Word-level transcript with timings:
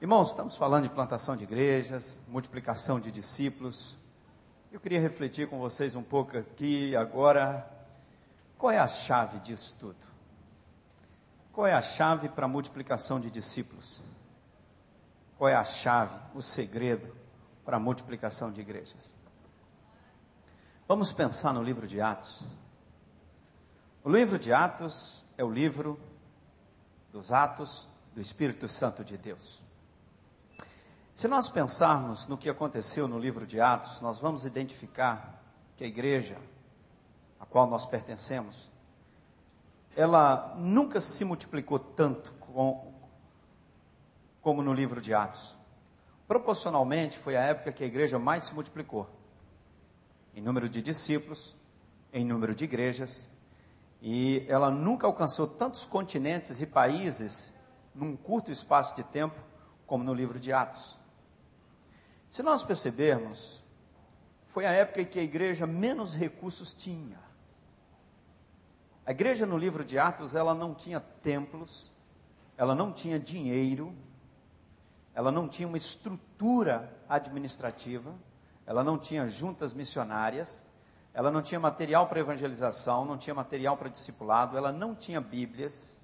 Irmãos, 0.00 0.28
estamos 0.28 0.54
falando 0.54 0.84
de 0.84 0.90
plantação 0.90 1.36
de 1.36 1.42
igrejas, 1.42 2.22
multiplicação 2.28 3.00
de 3.00 3.10
discípulos. 3.10 3.96
Eu 4.70 4.78
queria 4.78 5.00
refletir 5.00 5.48
com 5.48 5.58
vocês 5.58 5.96
um 5.96 6.04
pouco 6.04 6.38
aqui 6.38 6.94
agora. 6.94 7.68
Qual 8.56 8.70
é 8.70 8.78
a 8.78 8.86
chave 8.86 9.40
disso 9.40 9.76
tudo? 9.80 9.98
Qual 11.52 11.66
é 11.66 11.72
a 11.72 11.82
chave 11.82 12.28
para 12.28 12.44
a 12.44 12.48
multiplicação 12.48 13.18
de 13.18 13.28
discípulos? 13.28 14.00
Qual 15.36 15.48
é 15.48 15.56
a 15.56 15.64
chave, 15.64 16.16
o 16.32 16.40
segredo 16.40 17.12
para 17.64 17.76
a 17.76 17.80
multiplicação 17.80 18.52
de 18.52 18.60
igrejas? 18.60 19.16
Vamos 20.86 21.12
pensar 21.12 21.52
no 21.52 21.62
livro 21.62 21.88
de 21.88 22.00
Atos. 22.00 22.44
O 24.04 24.10
livro 24.10 24.38
de 24.38 24.52
Atos 24.52 25.24
é 25.36 25.42
o 25.42 25.50
livro 25.50 25.98
dos 27.10 27.32
Atos 27.32 27.88
do 28.14 28.20
Espírito 28.20 28.68
Santo 28.68 29.02
de 29.02 29.18
Deus. 29.18 29.66
Se 31.18 31.26
nós 31.26 31.48
pensarmos 31.48 32.28
no 32.28 32.38
que 32.38 32.48
aconteceu 32.48 33.08
no 33.08 33.18
livro 33.18 33.44
de 33.44 33.60
Atos, 33.60 34.00
nós 34.00 34.20
vamos 34.20 34.44
identificar 34.44 35.42
que 35.76 35.82
a 35.82 35.86
igreja 35.88 36.38
a 37.40 37.44
qual 37.44 37.66
nós 37.66 37.84
pertencemos, 37.84 38.70
ela 39.96 40.54
nunca 40.56 41.00
se 41.00 41.24
multiplicou 41.24 41.76
tanto 41.76 42.30
com, 42.34 42.94
como 44.40 44.62
no 44.62 44.72
livro 44.72 45.00
de 45.00 45.12
Atos. 45.12 45.56
Proporcionalmente, 46.28 47.18
foi 47.18 47.36
a 47.36 47.42
época 47.42 47.72
que 47.72 47.82
a 47.82 47.88
igreja 47.88 48.16
mais 48.16 48.44
se 48.44 48.54
multiplicou 48.54 49.10
em 50.36 50.40
número 50.40 50.68
de 50.68 50.80
discípulos, 50.80 51.56
em 52.12 52.24
número 52.24 52.54
de 52.54 52.62
igrejas, 52.62 53.28
e 54.00 54.46
ela 54.46 54.70
nunca 54.70 55.04
alcançou 55.08 55.48
tantos 55.48 55.84
continentes 55.84 56.60
e 56.60 56.66
países 56.66 57.54
num 57.92 58.16
curto 58.16 58.52
espaço 58.52 58.94
de 58.94 59.02
tempo 59.02 59.42
como 59.84 60.04
no 60.04 60.14
livro 60.14 60.38
de 60.38 60.52
Atos. 60.52 61.07
Se 62.30 62.42
nós 62.42 62.62
percebermos, 62.62 63.64
foi 64.46 64.66
a 64.66 64.72
época 64.72 65.02
em 65.02 65.04
que 65.04 65.18
a 65.18 65.22
igreja 65.22 65.66
menos 65.66 66.14
recursos 66.14 66.74
tinha. 66.74 67.18
A 69.04 69.10
igreja 69.10 69.46
no 69.46 69.56
livro 69.56 69.84
de 69.84 69.98
Atos, 69.98 70.34
ela 70.34 70.54
não 70.54 70.74
tinha 70.74 71.00
templos, 71.00 71.92
ela 72.56 72.74
não 72.74 72.92
tinha 72.92 73.18
dinheiro, 73.18 73.94
ela 75.14 75.32
não 75.32 75.48
tinha 75.48 75.66
uma 75.66 75.78
estrutura 75.78 76.94
administrativa, 77.08 78.14
ela 78.66 78.84
não 78.84 78.98
tinha 78.98 79.26
juntas 79.26 79.72
missionárias, 79.72 80.66
ela 81.14 81.30
não 81.30 81.40
tinha 81.40 81.58
material 81.58 82.06
para 82.06 82.20
evangelização, 82.20 83.04
não 83.04 83.16
tinha 83.16 83.34
material 83.34 83.76
para 83.76 83.88
discipulado, 83.88 84.56
ela 84.56 84.70
não 84.70 84.94
tinha 84.94 85.20
Bíblias. 85.20 86.00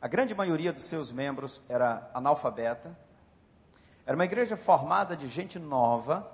A 0.00 0.08
grande 0.08 0.34
maioria 0.34 0.72
dos 0.72 0.84
seus 0.84 1.12
membros 1.12 1.60
era 1.68 2.10
analfabeta, 2.14 2.96
era 4.04 4.16
uma 4.16 4.24
igreja 4.24 4.56
formada 4.56 5.16
de 5.16 5.28
gente 5.28 5.58
nova. 5.58 6.30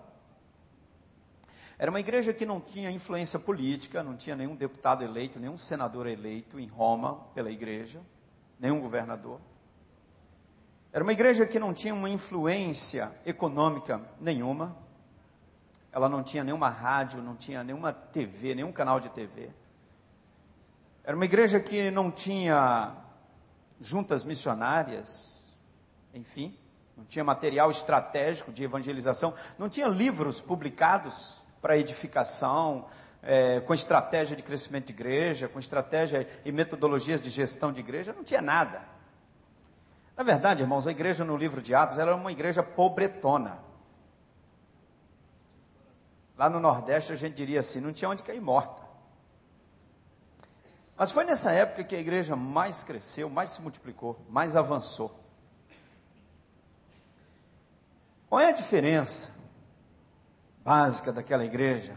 Era 1.78 1.90
uma 1.90 2.00
igreja 2.00 2.32
que 2.32 2.46
não 2.46 2.60
tinha 2.60 2.90
influência 2.90 3.38
política, 3.38 4.02
não 4.02 4.16
tinha 4.16 4.34
nenhum 4.34 4.56
deputado 4.56 5.04
eleito, 5.04 5.38
nenhum 5.38 5.58
senador 5.58 6.06
eleito 6.06 6.58
em 6.58 6.66
Roma 6.66 7.16
pela 7.34 7.50
igreja, 7.50 8.00
nenhum 8.58 8.80
governador. 8.80 9.40
Era 10.92 11.04
uma 11.04 11.12
igreja 11.12 11.46
que 11.46 11.58
não 11.58 11.74
tinha 11.74 11.94
uma 11.94 12.08
influência 12.08 13.12
econômica 13.24 14.00
nenhuma. 14.18 14.76
Ela 15.92 16.08
não 16.08 16.22
tinha 16.22 16.42
nenhuma 16.42 16.70
rádio, 16.70 17.22
não 17.22 17.36
tinha 17.36 17.62
nenhuma 17.62 17.92
TV, 17.92 18.54
nenhum 18.54 18.72
canal 18.72 18.98
de 18.98 19.10
TV. 19.10 19.50
Era 21.04 21.14
uma 21.14 21.24
igreja 21.24 21.60
que 21.60 21.90
não 21.90 22.10
tinha 22.10 22.96
juntas 23.78 24.24
missionárias, 24.24 25.56
enfim 26.12 26.58
não 26.98 27.04
tinha 27.04 27.22
material 27.22 27.70
estratégico 27.70 28.52
de 28.52 28.64
evangelização, 28.64 29.32
não 29.56 29.68
tinha 29.68 29.86
livros 29.86 30.40
publicados 30.40 31.40
para 31.62 31.78
edificação, 31.78 32.86
é, 33.22 33.60
com 33.60 33.72
estratégia 33.72 34.36
de 34.36 34.42
crescimento 34.42 34.86
de 34.86 34.92
igreja, 34.92 35.48
com 35.48 35.60
estratégia 35.60 36.28
e 36.44 36.50
metodologias 36.50 37.20
de 37.20 37.30
gestão 37.30 37.72
de 37.72 37.78
igreja, 37.78 38.12
não 38.12 38.24
tinha 38.24 38.42
nada. 38.42 38.82
Na 40.16 40.24
verdade, 40.24 40.62
irmãos, 40.62 40.88
a 40.88 40.90
igreja 40.90 41.24
no 41.24 41.36
livro 41.36 41.62
de 41.62 41.72
Atos 41.72 41.98
era 41.98 42.16
uma 42.16 42.32
igreja 42.32 42.64
pobretona. 42.64 43.60
Lá 46.36 46.50
no 46.50 46.58
Nordeste 46.58 47.12
a 47.12 47.16
gente 47.16 47.34
diria 47.34 47.60
assim: 47.60 47.80
não 47.80 47.92
tinha 47.92 48.08
onde 48.08 48.24
cair 48.24 48.40
morta. 48.40 48.82
Mas 50.96 51.12
foi 51.12 51.24
nessa 51.24 51.52
época 51.52 51.84
que 51.84 51.94
a 51.94 52.00
igreja 52.00 52.34
mais 52.34 52.82
cresceu, 52.82 53.30
mais 53.30 53.50
se 53.50 53.62
multiplicou, 53.62 54.20
mais 54.28 54.56
avançou. 54.56 55.27
Qual 58.28 58.40
é 58.40 58.48
a 58.48 58.52
diferença 58.52 59.30
básica 60.62 61.10
daquela 61.10 61.44
igreja 61.44 61.96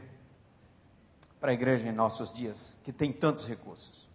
para 1.41 1.51
a 1.51 1.53
igreja 1.53 1.89
em 1.89 1.91
nossos 1.91 2.31
dias, 2.31 2.77
que 2.83 2.93
tem 2.93 3.11
tantos 3.11 3.47
recursos? 3.47 4.07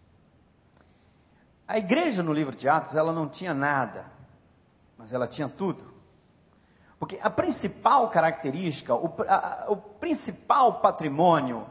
A 1.68 1.76
igreja 1.76 2.22
no 2.22 2.32
livro 2.32 2.56
de 2.56 2.68
Atos, 2.68 2.94
ela 2.94 3.12
não 3.12 3.28
tinha 3.28 3.52
nada, 3.52 4.06
mas 4.96 5.12
ela 5.12 5.26
tinha 5.26 5.48
tudo. 5.48 5.94
Porque 6.98 7.18
a 7.20 7.28
principal 7.28 8.08
característica, 8.08 8.94
o, 8.94 9.14
a, 9.28 9.66
o 9.68 9.76
principal 9.76 10.80
patrimônio, 10.80 11.66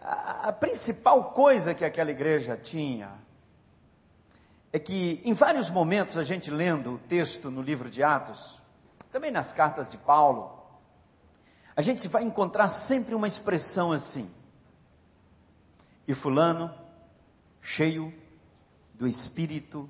a, 0.00 0.48
a 0.48 0.52
principal 0.52 1.32
coisa 1.32 1.74
que 1.74 1.84
aquela 1.84 2.10
igreja 2.10 2.56
tinha, 2.56 3.10
é 4.72 4.78
que 4.78 5.20
em 5.22 5.34
vários 5.34 5.68
momentos 5.68 6.16
a 6.16 6.22
gente 6.22 6.50
lendo 6.50 6.94
o 6.94 6.98
texto 6.98 7.50
no 7.50 7.60
livro 7.60 7.90
de 7.90 8.02
Atos, 8.02 8.61
também 9.12 9.30
nas 9.30 9.52
cartas 9.52 9.90
de 9.90 9.98
Paulo, 9.98 10.58
a 11.76 11.82
gente 11.82 12.08
vai 12.08 12.22
encontrar 12.22 12.68
sempre 12.68 13.14
uma 13.14 13.28
expressão 13.28 13.92
assim. 13.92 14.28
E 16.08 16.14
Fulano, 16.14 16.74
cheio 17.60 18.12
do 18.94 19.06
Espírito 19.06 19.88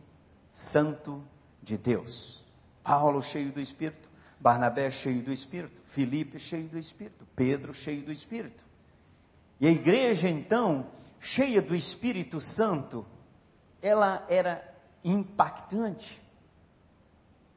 Santo 0.50 1.24
de 1.62 1.78
Deus. 1.78 2.44
Paulo, 2.82 3.22
cheio 3.22 3.52
do 3.52 3.60
Espírito. 3.60 4.10
Barnabé, 4.40 4.90
cheio 4.90 5.22
do 5.22 5.32
Espírito. 5.32 5.80
Filipe, 5.84 6.38
cheio 6.38 6.68
do 6.68 6.78
Espírito. 6.78 7.26
Pedro, 7.36 7.72
cheio 7.72 8.02
do 8.02 8.12
Espírito. 8.12 8.64
E 9.60 9.68
a 9.68 9.70
igreja, 9.70 10.28
então, 10.28 10.88
cheia 11.20 11.62
do 11.62 11.74
Espírito 11.76 12.40
Santo, 12.40 13.06
ela 13.80 14.26
era 14.28 14.62
impactante. 15.04 16.20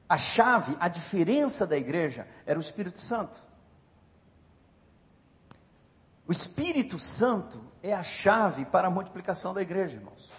A 0.07 0.17
chave, 0.17 0.77
a 0.79 0.87
diferença 0.87 1.65
da 1.65 1.77
igreja 1.77 2.27
era 2.45 2.59
o 2.59 2.61
Espírito 2.61 2.99
Santo. 2.99 3.37
O 6.27 6.31
Espírito 6.31 6.97
Santo 6.97 7.63
é 7.81 7.93
a 7.93 8.03
chave 8.03 8.65
para 8.65 8.87
a 8.87 8.91
multiplicação 8.91 9.53
da 9.53 9.61
igreja, 9.61 9.95
irmãos. 9.95 10.31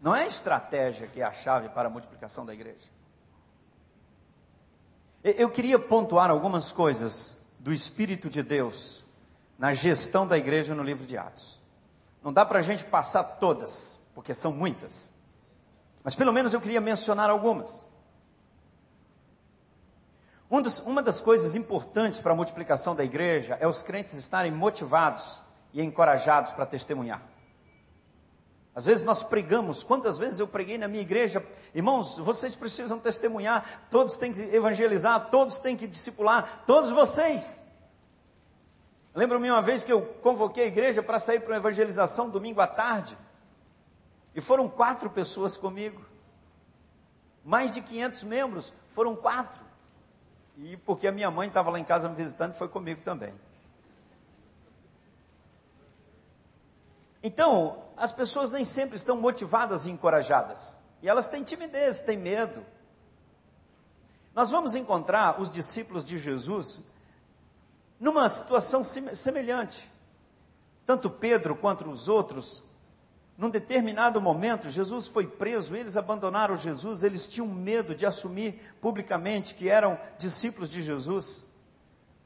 Não 0.00 0.14
é 0.14 0.24
a 0.24 0.26
estratégia 0.26 1.06
que 1.06 1.20
é 1.20 1.24
a 1.24 1.32
chave 1.32 1.68
para 1.68 1.88
a 1.88 1.90
multiplicação 1.90 2.44
da 2.44 2.52
igreja. 2.52 2.88
Eu 5.22 5.50
queria 5.50 5.78
pontuar 5.78 6.30
algumas 6.30 6.70
coisas 6.70 7.38
do 7.58 7.72
Espírito 7.72 8.30
de 8.30 8.42
Deus 8.42 9.04
na 9.58 9.72
gestão 9.72 10.26
da 10.26 10.38
igreja 10.38 10.74
no 10.74 10.82
livro 10.82 11.04
de 11.04 11.16
Atos. 11.16 11.58
Não 12.22 12.32
dá 12.32 12.44
para 12.44 12.60
a 12.60 12.62
gente 12.62 12.84
passar 12.84 13.24
todas, 13.24 14.00
porque 14.14 14.34
são 14.34 14.52
muitas. 14.52 15.12
Mas 16.04 16.14
pelo 16.14 16.32
menos 16.32 16.54
eu 16.54 16.60
queria 16.60 16.80
mencionar 16.80 17.30
algumas. 17.30 17.84
Um 20.50 20.62
dos, 20.62 20.78
uma 20.80 21.02
das 21.02 21.20
coisas 21.20 21.56
importantes 21.56 22.20
para 22.20 22.32
a 22.32 22.36
multiplicação 22.36 22.94
da 22.94 23.04
igreja 23.04 23.56
é 23.60 23.66
os 23.66 23.82
crentes 23.82 24.14
estarem 24.14 24.52
motivados 24.52 25.42
e 25.72 25.82
encorajados 25.82 26.52
para 26.52 26.64
testemunhar. 26.64 27.20
Às 28.74 28.84
vezes 28.84 29.02
nós 29.02 29.22
pregamos, 29.22 29.82
quantas 29.82 30.18
vezes 30.18 30.38
eu 30.38 30.46
preguei 30.46 30.76
na 30.76 30.86
minha 30.86 31.00
igreja, 31.00 31.44
irmãos, 31.74 32.18
vocês 32.18 32.54
precisam 32.54 32.98
testemunhar, 32.98 33.86
todos 33.90 34.16
têm 34.16 34.32
que 34.32 34.54
evangelizar, 34.54 35.30
todos 35.30 35.58
têm 35.58 35.76
que 35.76 35.86
discipular, 35.86 36.62
todos 36.66 36.90
vocês. 36.90 37.62
Lembro-me 39.14 39.50
uma 39.50 39.62
vez 39.62 39.82
que 39.82 39.92
eu 39.92 40.02
convoquei 40.22 40.64
a 40.64 40.66
igreja 40.66 41.02
para 41.02 41.18
sair 41.18 41.40
para 41.40 41.52
uma 41.52 41.56
evangelização 41.56 42.28
domingo 42.28 42.60
à 42.60 42.66
tarde, 42.66 43.16
e 44.34 44.42
foram 44.42 44.68
quatro 44.68 45.08
pessoas 45.08 45.56
comigo, 45.56 46.04
mais 47.42 47.72
de 47.72 47.80
500 47.80 48.22
membros, 48.24 48.74
foram 48.90 49.16
quatro. 49.16 49.65
E 50.56 50.76
porque 50.78 51.06
a 51.06 51.12
minha 51.12 51.30
mãe 51.30 51.48
estava 51.48 51.70
lá 51.70 51.78
em 51.78 51.84
casa 51.84 52.08
me 52.08 52.14
visitando, 52.14 52.54
foi 52.54 52.68
comigo 52.68 53.02
também. 53.02 53.34
Então, 57.22 57.82
as 57.96 58.12
pessoas 58.12 58.50
nem 58.50 58.64
sempre 58.64 58.96
estão 58.96 59.16
motivadas 59.16 59.84
e 59.84 59.90
encorajadas. 59.90 60.78
E 61.02 61.08
elas 61.08 61.28
têm 61.28 61.42
timidez, 61.42 62.00
têm 62.00 62.16
medo. 62.16 62.64
Nós 64.34 64.50
vamos 64.50 64.74
encontrar 64.74 65.40
os 65.40 65.50
discípulos 65.50 66.04
de 66.04 66.18
Jesus 66.18 66.84
numa 67.98 68.28
situação 68.28 68.84
semelhante. 68.84 69.90
Tanto 70.84 71.10
Pedro 71.10 71.56
quanto 71.56 71.90
os 71.90 72.08
outros 72.08 72.62
Num 73.36 73.50
determinado 73.50 74.20
momento, 74.20 74.70
Jesus 74.70 75.06
foi 75.06 75.26
preso, 75.26 75.76
eles 75.76 75.96
abandonaram 75.96 76.56
Jesus, 76.56 77.02
eles 77.02 77.28
tinham 77.28 77.46
medo 77.46 77.94
de 77.94 78.06
assumir 78.06 78.74
publicamente 78.80 79.54
que 79.54 79.68
eram 79.68 79.98
discípulos 80.18 80.70
de 80.70 80.82
Jesus. 80.82 81.44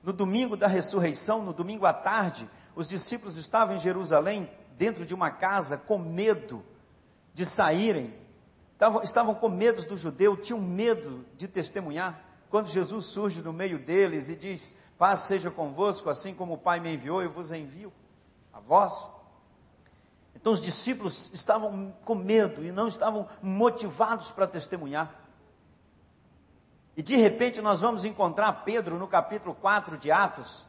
No 0.04 0.12
domingo 0.12 0.56
da 0.56 0.68
ressurreição, 0.68 1.42
no 1.42 1.52
domingo 1.52 1.84
à 1.84 1.92
tarde, 1.92 2.48
os 2.76 2.88
discípulos 2.88 3.36
estavam 3.36 3.74
em 3.74 3.80
Jerusalém, 3.80 4.48
dentro 4.78 5.04
de 5.04 5.12
uma 5.12 5.30
casa, 5.30 5.76
com 5.76 5.98
medo 5.98 6.64
de 7.34 7.44
saírem. 7.44 8.14
Estavam, 9.02 9.34
com 9.34 9.48
medo 9.48 9.84
do 9.86 9.96
judeu, 9.96 10.36
tinham 10.36 10.60
medo 10.60 11.26
de 11.36 11.48
testemunhar. 11.48 12.18
Quando 12.48 12.68
Jesus 12.68 13.06
surge 13.06 13.42
no 13.42 13.52
meio 13.52 13.78
deles 13.78 14.28
e 14.28 14.36
diz: 14.36 14.74
Paz 14.96 15.20
seja 15.20 15.50
convosco, 15.50 16.08
assim 16.08 16.32
como 16.34 16.54
o 16.54 16.58
Pai 16.58 16.80
me 16.80 16.94
enviou, 16.94 17.20
eu 17.20 17.30
vos 17.30 17.52
envio 17.52 17.92
a 18.52 18.60
vós. 18.60 19.19
Então 20.40 20.52
os 20.52 20.60
discípulos 20.60 21.30
estavam 21.34 21.94
com 22.04 22.14
medo 22.14 22.64
e 22.64 22.72
não 22.72 22.88
estavam 22.88 23.28
motivados 23.42 24.30
para 24.30 24.46
testemunhar. 24.46 25.14
E 26.96 27.02
de 27.02 27.16
repente 27.16 27.60
nós 27.60 27.80
vamos 27.80 28.04
encontrar 28.04 28.64
Pedro 28.64 28.98
no 28.98 29.06
capítulo 29.06 29.54
4 29.54 29.98
de 29.98 30.10
Atos, 30.10 30.66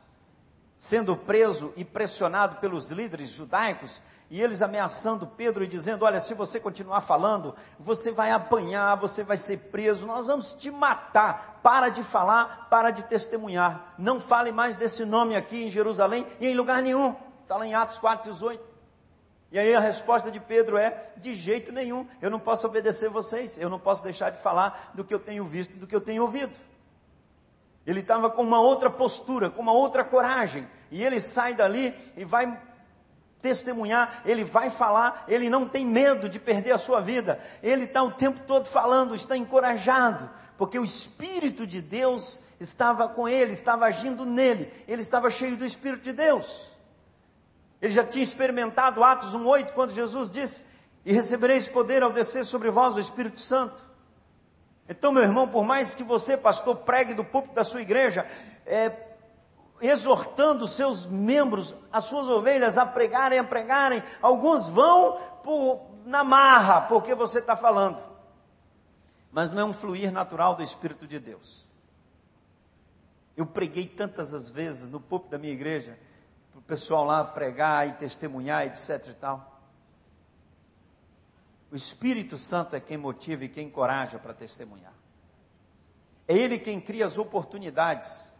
sendo 0.77 1.15
preso 1.15 1.73
e 1.77 1.85
pressionado 1.85 2.57
pelos 2.57 2.91
líderes 2.91 3.29
judaicos, 3.29 4.01
e 4.29 4.41
eles 4.41 4.62
ameaçando 4.62 5.27
Pedro 5.27 5.63
e 5.63 5.68
dizendo: 5.68 6.06
Olha, 6.06 6.19
se 6.19 6.33
você 6.33 6.57
continuar 6.57 7.01
falando, 7.01 7.53
você 7.77 8.12
vai 8.12 8.31
apanhar, 8.31 8.95
você 8.95 9.24
vai 9.24 9.35
ser 9.35 9.57
preso, 9.71 10.07
nós 10.07 10.27
vamos 10.27 10.53
te 10.53 10.71
matar. 10.71 11.59
Para 11.62 11.89
de 11.89 12.01
falar, 12.01 12.67
para 12.69 12.91
de 12.91 13.03
testemunhar. 13.03 13.94
Não 13.97 14.19
fale 14.21 14.51
mais 14.51 14.75
desse 14.75 15.03
nome 15.03 15.35
aqui 15.35 15.65
em 15.65 15.69
Jerusalém 15.69 16.25
e 16.39 16.47
em 16.47 16.56
lugar 16.56 16.81
nenhum. 16.81 17.13
Está 17.44 17.57
lá 17.57 17.67
em 17.67 17.74
Atos 17.74 18.00
4, 18.00 18.31
18. 18.31 18.70
E 19.51 19.59
aí 19.59 19.75
a 19.75 19.80
resposta 19.80 20.31
de 20.31 20.39
Pedro 20.39 20.77
é: 20.77 21.12
de 21.18 21.33
jeito 21.33 21.71
nenhum, 21.71 22.07
eu 22.21 22.30
não 22.30 22.39
posso 22.39 22.65
obedecer 22.65 23.09
vocês, 23.09 23.57
eu 23.57 23.69
não 23.69 23.80
posso 23.80 24.03
deixar 24.03 24.30
de 24.30 24.42
falar 24.42 24.92
do 24.94 25.03
que 25.03 25.13
eu 25.13 25.19
tenho 25.19 25.44
visto, 25.44 25.77
do 25.77 25.86
que 25.86 25.95
eu 25.95 26.01
tenho 26.01 26.21
ouvido. 26.21 26.53
Ele 27.86 28.00
estava 28.00 28.30
com 28.30 28.44
uma 28.44 28.62
outra 28.62 28.89
postura, 28.89 29.50
com 29.50 29.62
uma 29.62 29.74
outra 29.74 30.03
coragem, 30.03 30.68
e 30.89 31.03
ele 31.03 31.19
sai 31.19 31.53
dali 31.53 31.94
e 32.15 32.24
vai 32.24 32.57
testemunhar, 33.42 34.21
ele 34.24 34.44
vai 34.44 34.69
falar, 34.69 35.25
ele 35.27 35.50
não 35.50 35.68
tem 35.68 35.86
medo 35.86 36.30
de 36.30 36.39
perder 36.39 36.71
a 36.71 36.77
sua 36.77 37.01
vida, 37.01 37.39
ele 37.63 37.86
está 37.86 38.03
o 38.03 38.12
tempo 38.12 38.39
todo 38.45 38.68
falando, 38.68 39.15
está 39.15 39.36
encorajado, 39.36 40.30
porque 40.57 40.77
o 40.77 40.83
Espírito 40.83 41.65
de 41.65 41.81
Deus 41.81 42.44
estava 42.59 43.09
com 43.09 43.27
ele, 43.27 43.51
estava 43.51 43.86
agindo 43.86 44.25
nele, 44.25 44.71
ele 44.88 45.01
estava 45.01 45.27
cheio 45.30 45.57
do 45.57 45.65
Espírito 45.65 46.03
de 46.03 46.13
Deus. 46.13 46.71
Ele 47.81 47.94
já 47.94 48.04
tinha 48.04 48.24
experimentado 48.24 49.04
Atos 49.04 49.36
1,8, 49.36 49.72
quando 49.72 49.92
Jesus 49.92 50.30
disse: 50.30 50.66
E 51.04 51.12
recebereis 51.12 51.68
poder 51.68 52.04
ao 52.04 52.12
descer 52.12 52.45
sobre 52.45 52.69
vós 52.69 52.95
o 52.95 53.00
Espírito 53.00 53.39
Santo. 53.39 53.81
Então, 54.88 55.12
meu 55.12 55.24
irmão, 55.24 55.48
por 55.48 55.63
mais 55.63 55.95
que 55.95 56.04
você, 56.04 56.38
pastor, 56.38 56.75
pregue 56.78 57.13
do 57.13 57.24
púlpito 57.24 57.56
da 57.56 57.63
sua 57.63 57.81
igreja, 57.81 58.30
é, 58.66 58.92
exortando 59.81 60.68
seus 60.68 61.06
membros, 61.06 61.74
as 61.92 62.06
suas 62.06 62.30
ovelhas 62.30 62.78
a 62.78 62.86
pregarem, 62.86 63.39
a 63.39 63.44
pregarem, 63.44 64.04
alguns 64.22 64.68
vão 64.68 65.18
por, 65.44 65.81
na 66.06 66.24
marra, 66.24 66.81
porque 66.81 67.16
você 67.16 67.39
está 67.39 67.56
falando. 67.56 68.01
Mas 69.31 69.50
não 69.50 69.62
é 69.62 69.66
um 69.66 69.74
fluir 69.74 70.12
natural 70.12 70.56
do 70.56 70.62
Espírito 70.62 71.07
de 71.07 71.19
Deus. 71.19 71.66
Eu 73.36 73.45
preguei 73.45 73.88
tantas 73.88 74.34
as 74.34 74.50
vezes 74.50 74.89
no 74.89 75.00
púlpito 75.00 75.31
da 75.31 75.38
minha 75.38 75.54
igreja, 75.54 75.98
o 76.62 76.63
pessoal 76.63 77.06
lá 77.06 77.24
pregar 77.24 77.88
e 77.88 77.94
testemunhar, 77.94 78.66
etc 78.66 79.08
e 79.08 79.13
tal. 79.13 79.62
O 81.72 81.75
Espírito 81.75 82.38
Santo 82.38 82.75
é 82.75 82.80
quem 82.80 82.98
motiva 82.98 83.46
e 83.46 83.50
quem 83.50 83.68
encoraja 83.68 84.19
para 84.19 84.34
testemunhar. 84.34 84.94
É 86.28 86.36
Ele 86.36 86.60
quem 86.60 86.80
cria 86.80 87.06
as 87.06 87.18
oportunidades. 87.18 88.31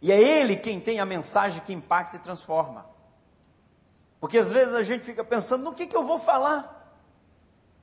E 0.00 0.10
é 0.10 0.20
Ele 0.20 0.56
quem 0.56 0.80
tem 0.80 1.00
a 1.00 1.06
mensagem 1.06 1.62
que 1.62 1.72
impacta 1.72 2.16
e 2.16 2.20
transforma. 2.20 2.86
Porque 4.20 4.38
às 4.38 4.50
vezes 4.50 4.74
a 4.74 4.82
gente 4.82 5.04
fica 5.04 5.22
pensando, 5.22 5.64
no 5.64 5.74
que, 5.74 5.86
que 5.86 5.96
eu 5.96 6.06
vou 6.06 6.18
falar? 6.18 6.81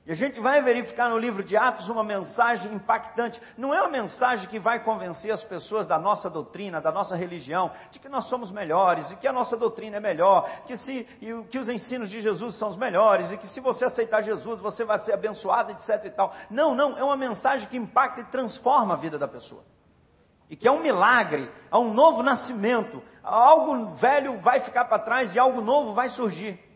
E 0.06 0.12
a 0.12 0.14
gente 0.14 0.40
vai 0.40 0.62
verificar 0.62 1.10
no 1.10 1.18
livro 1.18 1.42
de 1.42 1.56
Atos 1.56 1.90
uma 1.90 2.02
mensagem 2.02 2.72
impactante. 2.72 3.40
Não 3.56 3.74
é 3.74 3.82
uma 3.82 3.90
mensagem 3.90 4.48
que 4.48 4.58
vai 4.58 4.82
convencer 4.82 5.30
as 5.30 5.44
pessoas 5.44 5.86
da 5.86 5.98
nossa 5.98 6.30
doutrina, 6.30 6.80
da 6.80 6.90
nossa 6.90 7.14
religião, 7.14 7.70
de 7.90 7.98
que 7.98 8.08
nós 8.08 8.24
somos 8.24 8.50
melhores, 8.50 9.10
e 9.10 9.16
que 9.16 9.28
a 9.28 9.32
nossa 9.32 9.58
doutrina 9.58 9.98
é 9.98 10.00
melhor, 10.00 10.50
que, 10.66 10.74
se, 10.74 11.06
e 11.20 11.44
que 11.50 11.58
os 11.58 11.68
ensinos 11.68 12.08
de 12.08 12.20
Jesus 12.20 12.54
são 12.54 12.70
os 12.70 12.76
melhores, 12.76 13.30
e 13.30 13.36
que 13.36 13.46
se 13.46 13.60
você 13.60 13.84
aceitar 13.84 14.22
Jesus, 14.22 14.58
você 14.58 14.84
vai 14.84 14.98
ser 14.98 15.12
abençoado, 15.12 15.70
etc. 15.70 16.06
e 16.06 16.10
tal. 16.10 16.34
Não, 16.48 16.74
não, 16.74 16.96
é 16.96 17.04
uma 17.04 17.16
mensagem 17.16 17.68
que 17.68 17.76
impacta 17.76 18.22
e 18.22 18.24
transforma 18.24 18.94
a 18.94 18.96
vida 18.96 19.18
da 19.18 19.28
pessoa. 19.28 19.62
E 20.48 20.56
que 20.56 20.66
é 20.66 20.72
um 20.72 20.80
milagre, 20.80 21.48
é 21.70 21.76
um 21.76 21.92
novo 21.92 22.22
nascimento. 22.22 23.02
Algo 23.22 23.94
velho 23.94 24.40
vai 24.40 24.60
ficar 24.60 24.86
para 24.86 24.98
trás 24.98 25.36
e 25.36 25.38
algo 25.38 25.60
novo 25.60 25.92
vai 25.92 26.08
surgir. 26.08 26.69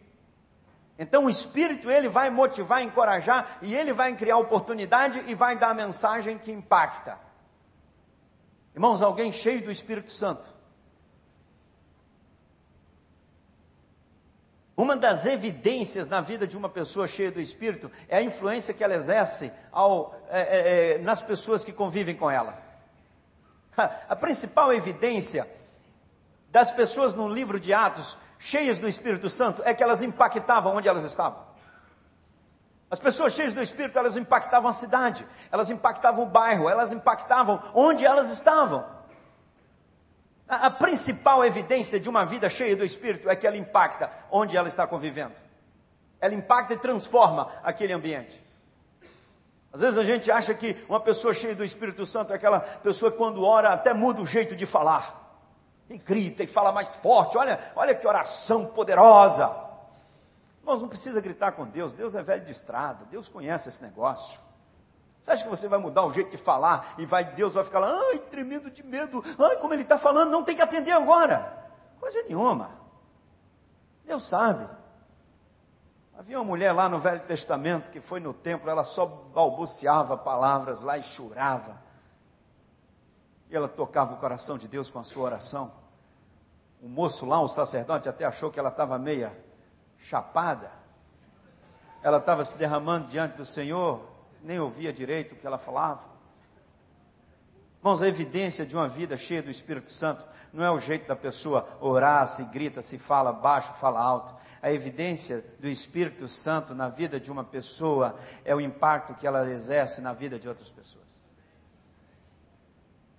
Então 0.98 1.24
o 1.24 1.30
Espírito 1.30 1.90
ele 1.90 2.08
vai 2.08 2.30
motivar, 2.30 2.82
encorajar 2.82 3.58
e 3.62 3.74
ele 3.74 3.92
vai 3.92 4.14
criar 4.14 4.36
oportunidade 4.36 5.22
e 5.26 5.34
vai 5.34 5.58
dar 5.58 5.70
a 5.70 5.74
mensagem 5.74 6.38
que 6.38 6.52
impacta. 6.52 7.18
Irmãos, 8.74 9.02
alguém 9.02 9.32
cheio 9.32 9.62
do 9.62 9.70
Espírito 9.70 10.10
Santo. 10.10 10.54
Uma 14.76 14.96
das 14.96 15.24
evidências 15.24 16.08
na 16.08 16.20
vida 16.20 16.46
de 16.46 16.56
uma 16.56 16.68
pessoa 16.68 17.06
cheia 17.06 17.30
do 17.30 17.40
Espírito 17.40 17.90
é 18.08 18.18
a 18.18 18.22
influência 18.22 18.74
que 18.74 18.82
ela 18.82 18.94
exerce 18.94 19.52
ao, 19.70 20.20
é, 20.28 20.40
é, 20.40 20.94
é 20.94 20.98
nas 20.98 21.22
pessoas 21.22 21.64
que 21.64 21.72
convivem 21.72 22.16
com 22.16 22.28
ela. 22.28 22.60
A 23.76 24.16
principal 24.16 24.72
evidência 24.72 25.48
das 26.50 26.72
pessoas 26.72 27.14
no 27.14 27.28
livro 27.28 27.58
de 27.58 27.72
Atos 27.72 28.16
cheias 28.38 28.78
do 28.78 28.88
Espírito 28.88 29.30
Santo 29.30 29.62
é 29.64 29.74
que 29.74 29.82
elas 29.82 30.02
impactavam 30.02 30.76
onde 30.76 30.88
elas 30.88 31.04
estavam. 31.04 31.54
As 32.90 33.00
pessoas 33.00 33.32
cheias 33.32 33.52
do 33.52 33.60
Espírito, 33.60 33.98
elas 33.98 34.16
impactavam 34.16 34.70
a 34.70 34.72
cidade, 34.72 35.26
elas 35.50 35.68
impactavam 35.70 36.24
o 36.24 36.28
bairro, 36.28 36.68
elas 36.68 36.92
impactavam 36.92 37.60
onde 37.74 38.04
elas 38.04 38.30
estavam. 38.30 38.84
A, 40.48 40.66
a 40.66 40.70
principal 40.70 41.44
evidência 41.44 41.98
de 41.98 42.08
uma 42.08 42.24
vida 42.24 42.48
cheia 42.48 42.76
do 42.76 42.84
Espírito 42.84 43.28
é 43.28 43.34
que 43.34 43.46
ela 43.46 43.56
impacta 43.56 44.10
onde 44.30 44.56
ela 44.56 44.68
está 44.68 44.86
convivendo. 44.86 45.34
Ela 46.20 46.34
impacta 46.34 46.74
e 46.74 46.78
transforma 46.78 47.50
aquele 47.62 47.92
ambiente. 47.92 48.40
Às 49.72 49.80
vezes 49.80 49.98
a 49.98 50.04
gente 50.04 50.30
acha 50.30 50.54
que 50.54 50.76
uma 50.88 51.00
pessoa 51.00 51.34
cheia 51.34 51.56
do 51.56 51.64
Espírito 51.64 52.06
Santo 52.06 52.32
é 52.32 52.36
aquela 52.36 52.60
pessoa 52.60 53.10
que 53.10 53.18
quando 53.18 53.42
ora 53.42 53.70
até 53.70 53.92
muda 53.92 54.22
o 54.22 54.26
jeito 54.26 54.54
de 54.54 54.66
falar 54.66 55.23
e 55.88 55.98
grita 55.98 56.42
e 56.42 56.46
fala 56.46 56.72
mais 56.72 56.96
forte. 56.96 57.36
Olha, 57.36 57.58
olha 57.76 57.94
que 57.94 58.06
oração 58.06 58.66
poderosa. 58.66 59.64
Irmãos, 60.60 60.80
não 60.80 60.88
precisa 60.88 61.20
gritar 61.20 61.52
com 61.52 61.66
Deus. 61.66 61.92
Deus 61.92 62.14
é 62.14 62.22
velho 62.22 62.44
de 62.44 62.52
estrada. 62.52 63.04
Deus 63.10 63.28
conhece 63.28 63.68
esse 63.68 63.82
negócio. 63.82 64.40
Você 65.22 65.30
acha 65.30 65.44
que 65.44 65.48
você 65.48 65.68
vai 65.68 65.78
mudar 65.78 66.04
o 66.04 66.12
jeito 66.12 66.30
de 66.30 66.36
falar 66.36 66.94
e 66.98 67.06
vai, 67.06 67.24
Deus 67.24 67.54
vai 67.54 67.64
ficar 67.64 67.78
lá, 67.78 67.98
ai, 68.10 68.18
tremendo 68.18 68.70
de 68.70 68.82
medo, 68.82 69.24
ai, 69.38 69.56
como 69.56 69.72
ele 69.72 69.82
está 69.82 69.96
falando, 69.96 70.30
não 70.30 70.42
tem 70.42 70.54
que 70.54 70.60
atender 70.60 70.90
agora. 70.90 71.70
Coisa 71.98 72.22
nenhuma. 72.24 72.70
Deus 74.04 74.22
sabe. 74.22 74.68
Havia 76.18 76.38
uma 76.38 76.44
mulher 76.44 76.72
lá 76.72 76.90
no 76.90 76.98
Velho 76.98 77.20
Testamento 77.20 77.90
que 77.90 78.02
foi 78.02 78.20
no 78.20 78.34
templo, 78.34 78.70
ela 78.70 78.84
só 78.84 79.06
balbuciava 79.06 80.16
palavras 80.16 80.82
lá 80.82 80.98
e 80.98 81.02
chorava. 81.02 81.82
E 83.50 83.56
ela 83.56 83.68
tocava 83.68 84.14
o 84.14 84.16
coração 84.16 84.58
de 84.58 84.68
Deus 84.68 84.90
com 84.90 84.98
a 84.98 85.04
sua 85.04 85.24
oração. 85.24 85.72
O 86.82 86.88
moço 86.88 87.26
lá, 87.26 87.40
o 87.40 87.48
sacerdote, 87.48 88.08
até 88.08 88.24
achou 88.24 88.50
que 88.50 88.58
ela 88.58 88.68
estava 88.68 88.98
meia 88.98 89.36
chapada. 89.98 90.70
Ela 92.02 92.18
estava 92.18 92.44
se 92.44 92.58
derramando 92.58 93.08
diante 93.08 93.36
do 93.36 93.46
Senhor, 93.46 94.06
nem 94.42 94.60
ouvia 94.60 94.92
direito 94.92 95.34
o 95.34 95.36
que 95.36 95.46
ela 95.46 95.58
falava. 95.58 96.14
Irmãos, 97.78 98.02
a 98.02 98.08
evidência 98.08 98.64
de 98.64 98.74
uma 98.74 98.88
vida 98.88 99.16
cheia 99.16 99.42
do 99.42 99.50
Espírito 99.50 99.90
Santo 99.90 100.24
não 100.52 100.64
é 100.64 100.70
o 100.70 100.78
jeito 100.78 101.08
da 101.08 101.16
pessoa 101.16 101.68
orar, 101.80 102.26
se 102.26 102.44
grita, 102.44 102.80
se 102.80 102.96
fala 102.96 103.32
baixo, 103.32 103.74
fala 103.74 104.00
alto. 104.00 104.34
A 104.62 104.72
evidência 104.72 105.44
do 105.58 105.68
Espírito 105.68 106.26
Santo 106.28 106.74
na 106.74 106.88
vida 106.88 107.20
de 107.20 107.30
uma 107.30 107.44
pessoa 107.44 108.18
é 108.44 108.54
o 108.54 108.60
impacto 108.60 109.14
que 109.14 109.26
ela 109.26 109.50
exerce 109.50 110.00
na 110.00 110.12
vida 110.12 110.38
de 110.38 110.48
outras 110.48 110.70
pessoas. 110.70 111.03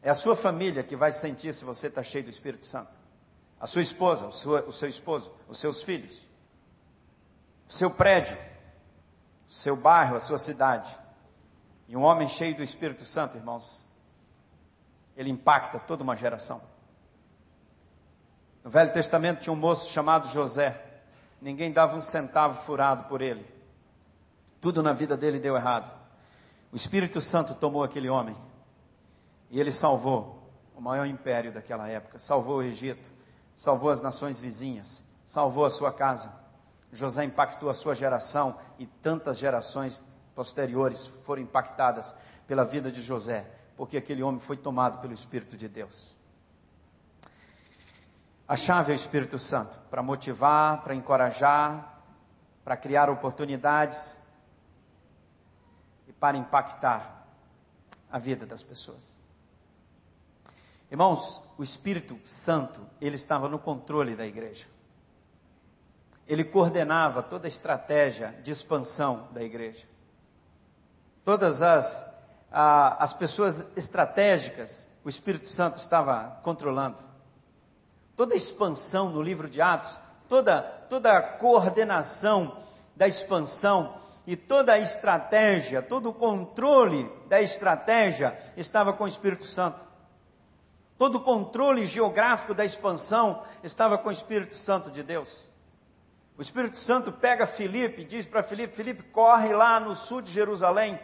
É 0.06 0.12
a 0.12 0.14
sua 0.14 0.36
família 0.36 0.84
que 0.84 0.96
vai 0.96 1.12
sentir 1.12 1.52
se 1.52 1.66
você 1.66 1.88
está 1.88 2.04
cheio 2.04 2.26
do 2.26 2.30
Espírito 2.30 2.64
Santo. 2.64 2.92
A 3.60 3.66
sua 3.66 3.82
esposa, 3.82 4.28
o 4.28 4.32
seu, 4.32 4.52
o 4.68 4.72
seu 4.72 4.88
esposo, 4.88 5.34
os 5.48 5.58
seus 5.58 5.82
filhos, 5.82 6.28
o 7.68 7.74
seu 7.74 7.90
prédio, 7.90 8.38
o 9.50 9.52
seu 9.52 9.76
bairro, 9.76 10.16
a 10.16 10.20
sua 10.20 10.38
cidade. 10.38 10.96
E 11.88 11.98
um 11.98 12.04
homem 12.04 12.28
cheio 12.28 12.56
do 12.56 12.62
Espírito 12.62 13.04
Santo, 13.04 13.36
irmãos, 13.36 13.88
ele 15.18 15.32
impacta 15.32 15.80
toda 15.80 16.04
uma 16.04 16.16
geração. 16.16 16.62
No 18.64 18.70
Velho 18.70 18.94
Testamento 18.94 19.42
tinha 19.42 19.54
um 19.54 19.56
moço 19.56 19.92
chamado 19.92 20.28
José. 20.28 20.80
ninguém 21.42 21.72
dava 21.72 21.98
um 21.98 22.02
centavo 22.02 22.62
furado 22.62 23.06
por 23.06 23.24
ele. 23.24 23.44
Tudo 24.62 24.84
na 24.84 24.94
vida 24.94 25.18
dele 25.18 25.40
deu 25.40 25.56
errado. 25.56 25.92
O 26.72 26.76
Espírito 26.76 27.20
Santo 27.20 27.56
tomou 27.56 27.84
aquele 27.84 28.08
homem 28.08 28.38
e 29.50 29.60
ele 29.60 29.72
salvou 29.72 30.50
o 30.76 30.82
maior 30.82 31.06
império 31.06 31.52
daquela 31.52 31.88
época, 31.88 32.20
salvou 32.20 32.58
o 32.58 32.64
Egito, 32.64 33.10
salvou 33.56 33.90
as 33.90 34.02
nações 34.02 34.40
vizinhas, 34.40 35.06
salvou 35.26 35.66
a 35.66 35.70
sua 35.70 35.92
casa. 35.92 36.32
José 36.92 37.24
impactou 37.24 37.70
a 37.70 37.74
sua 37.74 37.96
geração 37.96 38.58
e 38.78 38.86
tantas 38.86 39.38
gerações 39.38 40.04
posteriores 40.34 41.06
foram 41.06 41.42
impactadas 41.42 42.14
pela 42.48 42.64
vida 42.64 42.92
de 42.92 43.02
José, 43.02 43.50
porque 43.76 43.98
aquele 43.98 44.22
homem 44.22 44.40
foi 44.40 44.58
tomado 44.58 45.00
pelo 45.00 45.14
Espírito 45.14 45.58
de 45.58 45.68
Deus. 45.68 46.14
A 48.48 48.56
chave 48.56 48.92
é 48.92 48.94
o 48.94 48.96
Espírito 48.96 49.40
Santo 49.40 49.80
para 49.90 50.04
motivar, 50.04 50.84
para 50.84 50.94
encorajar, 50.94 52.04
para 52.64 52.78
criar 52.78 53.10
oportunidades 53.10 54.20
e 56.08 56.14
para 56.14 56.38
impactar 56.38 57.28
a 58.12 58.20
vida 58.20 58.46
das 58.46 58.62
pessoas. 58.62 59.15
Irmãos, 60.90 61.42
o 61.58 61.64
Espírito 61.64 62.20
Santo, 62.24 62.80
ele 63.02 63.16
estava 63.16 63.50
no 63.50 63.58
controle 63.58 64.16
da 64.16 64.26
igreja. 64.26 64.68
Ele 66.28 66.44
coordenava 66.44 67.24
toda 67.24 67.48
a 67.48 67.50
estratégia 67.50 68.36
de 68.44 68.52
expansão 68.52 69.28
da 69.32 69.44
igreja. 69.44 69.86
Todas 71.24 71.62
as, 71.62 72.18
a, 72.52 73.04
as 73.04 73.14
pessoas 73.14 73.66
estratégicas, 73.76 74.88
o 75.04 75.10
Espírito 75.10 75.48
Santo 75.48 75.78
estava 75.78 76.40
controlando. 76.44 76.98
Toda 78.16 78.34
a 78.34 78.38
expansão 78.38 79.10
no 79.10 79.22
livro 79.22 79.50
de 79.50 79.62
Atos, 79.62 80.00
toda, 80.30 80.62
toda 80.62 81.18
a 81.18 81.22
coordenação 81.22 82.58
da 82.96 83.08
expansão 83.08 83.98
e 84.26 84.36
toda 84.36 84.74
a 84.74 84.80
estratégia, 84.80 85.82
todo 85.82 86.10
o 86.10 86.14
controle 86.14 87.12
da 87.28 87.42
estratégia 87.42 88.38
estava 88.56 88.94
com 88.94 89.04
o 89.04 89.08
Espírito 89.08 89.46
Santo. 89.46 89.84
Todo 90.98 91.16
o 91.16 91.22
controle 91.22 91.86
geográfico 91.86 92.54
da 92.54 92.64
expansão 92.64 93.44
estava 93.64 93.98
com 93.98 94.10
o 94.10 94.12
Espírito 94.12 94.56
Santo 94.56 94.90
de 94.90 95.04
Deus. 95.04 95.46
O 96.38 96.42
Espírito 96.42 96.78
Santo 96.78 97.12
pega 97.12 97.46
Filipe 97.46 98.02
e 98.02 98.06
diz 98.06 98.26
para 98.26 98.44
Filipe: 98.44 98.76
Filipe, 98.76 99.04
corre 99.04 99.54
lá 99.54 99.80
no 99.80 99.96
sul 99.96 100.22
de 100.22 100.32
Jerusalém. 100.32 101.00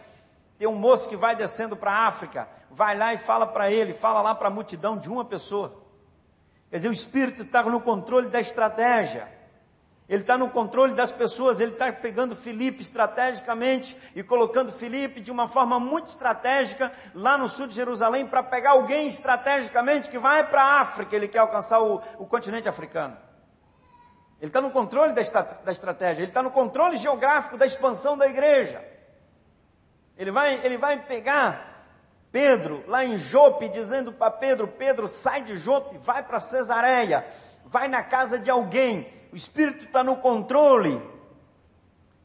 Tem 0.58 0.68
um 0.68 0.76
moço 0.76 1.10
que 1.10 1.16
vai 1.16 1.36
descendo 1.36 1.76
para 1.76 1.92
a 1.92 2.08
África. 2.08 2.48
Vai 2.70 2.98
lá 2.98 3.14
e 3.14 3.18
fala 3.18 3.48
para 3.48 3.70
ele, 3.70 3.94
fala 3.94 4.22
lá 4.22 4.34
para 4.34 4.48
a 4.48 4.52
multidão 4.52 4.98
de 4.98 5.10
uma 5.10 5.26
pessoa. 5.26 5.82
Quer 6.70 6.78
dizer, 6.78 6.90
o 6.90 6.94
Espírito 6.94 7.42
está 7.42 7.64
no 7.64 7.82
controle 7.82 8.30
da 8.30 8.40
estratégia. 8.40 9.28
Ele 10.12 10.24
está 10.24 10.38
no 10.38 10.50
controle 10.50 10.94
das 10.94 11.10
pessoas, 11.10 11.62
ele 11.62 11.72
está 11.72 11.90
pegando 11.90 12.36
Filipe 12.36 12.82
estrategicamente 12.82 13.98
e 14.14 14.22
colocando 14.22 14.70
Filipe 14.70 15.22
de 15.22 15.32
uma 15.32 15.48
forma 15.48 15.80
muito 15.80 16.08
estratégica 16.08 16.92
lá 17.16 17.38
no 17.38 17.48
sul 17.48 17.66
de 17.66 17.74
Jerusalém 17.74 18.28
para 18.28 18.44
pegar 18.44 18.72
alguém 18.72 19.08
estrategicamente 19.08 20.10
que 20.10 20.20
vai 20.20 20.46
para 20.46 20.62
a 20.62 20.82
África, 20.82 21.16
ele 21.16 21.30
quer 21.30 21.38
alcançar 21.38 21.82
o, 21.82 22.02
o 22.20 22.26
continente 22.26 22.68
africano. 22.68 23.16
Ele 24.42 24.50
está 24.50 24.60
no 24.60 24.70
controle 24.70 25.14
da, 25.14 25.22
da 25.24 25.72
estratégia, 25.72 26.24
ele 26.24 26.32
está 26.32 26.44
no 26.44 26.52
controle 26.52 26.98
geográfico 26.98 27.58
da 27.58 27.66
expansão 27.66 28.18
da 28.18 28.28
igreja. 28.28 28.84
Ele 30.18 30.30
vai, 30.30 30.60
ele 30.66 30.78
vai 30.78 31.02
pegar 31.02 31.86
Pedro 32.34 32.84
lá 32.86 33.06
em 33.06 33.18
Jope, 33.18 33.70
dizendo 33.70 34.12
para 34.12 34.30
Pedro: 34.30 34.68
Pedro, 34.68 35.08
sai 35.08 35.42
de 35.42 35.56
Jope, 35.56 35.98
vai 36.00 36.22
para 36.22 36.42
Cesareia, 36.42 37.26
vai 37.64 37.88
na 37.88 38.04
casa 38.04 38.38
de 38.38 38.52
alguém 38.52 39.21
o 39.32 39.36
Espírito 39.36 39.86
está 39.86 40.04
no 40.04 40.18
controle 40.18 41.02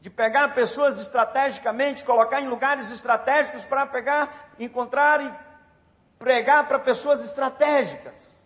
de 0.01 0.09
pegar 0.09 0.53
pessoas 0.53 0.99
estrategicamente, 0.99 2.03
colocar 2.03 2.41
em 2.41 2.47
lugares 2.47 2.91
estratégicos 2.91 3.65
para 3.65 3.85
pegar, 3.85 4.51
encontrar 4.59 5.21
e 5.21 5.33
pregar 6.19 6.67
para 6.67 6.79
pessoas 6.79 7.23
estratégicas. 7.23 8.37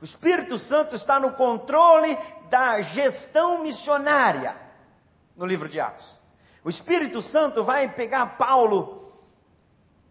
O 0.00 0.04
Espírito 0.04 0.58
Santo 0.58 0.96
está 0.96 1.20
no 1.20 1.32
controle 1.32 2.16
da 2.48 2.80
gestão 2.80 3.62
missionária 3.62 4.56
no 5.36 5.44
livro 5.44 5.68
de 5.68 5.78
Atos. 5.78 6.18
O 6.64 6.70
Espírito 6.70 7.20
Santo 7.20 7.62
vai 7.62 7.88
pegar 7.88 8.38
Paulo 8.38 9.09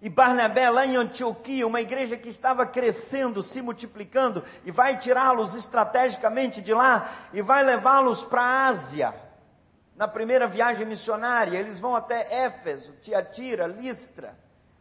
e 0.02 0.08
Barnabé, 0.08 0.70
lá 0.70 0.86
em 0.86 0.96
Antioquia, 0.96 1.68
uma 1.68 1.82
igreja 1.82 2.16
que 2.16 2.30
estava 2.30 2.66
crescendo, 2.66 3.44
se 3.44 3.62
multiplicando, 3.62 4.44
e 4.64 4.72
vai 4.72 4.98
tirá-los 4.98 5.56
estrategicamente 5.56 6.62
de 6.62 6.74
lá 6.74 7.28
e 7.34 7.42
vai 7.42 7.64
levá-los 7.64 8.24
para 8.24 8.42
a 8.42 8.68
Ásia. 8.68 9.14
Na 9.98 10.08
primeira 10.08 10.48
viagem 10.48 10.86
missionária, 10.86 11.58
eles 11.58 11.78
vão 11.78 11.98
até 11.98 12.46
Éfeso, 12.46 12.94
Tiatira, 13.02 13.68
Listra. 13.68 14.38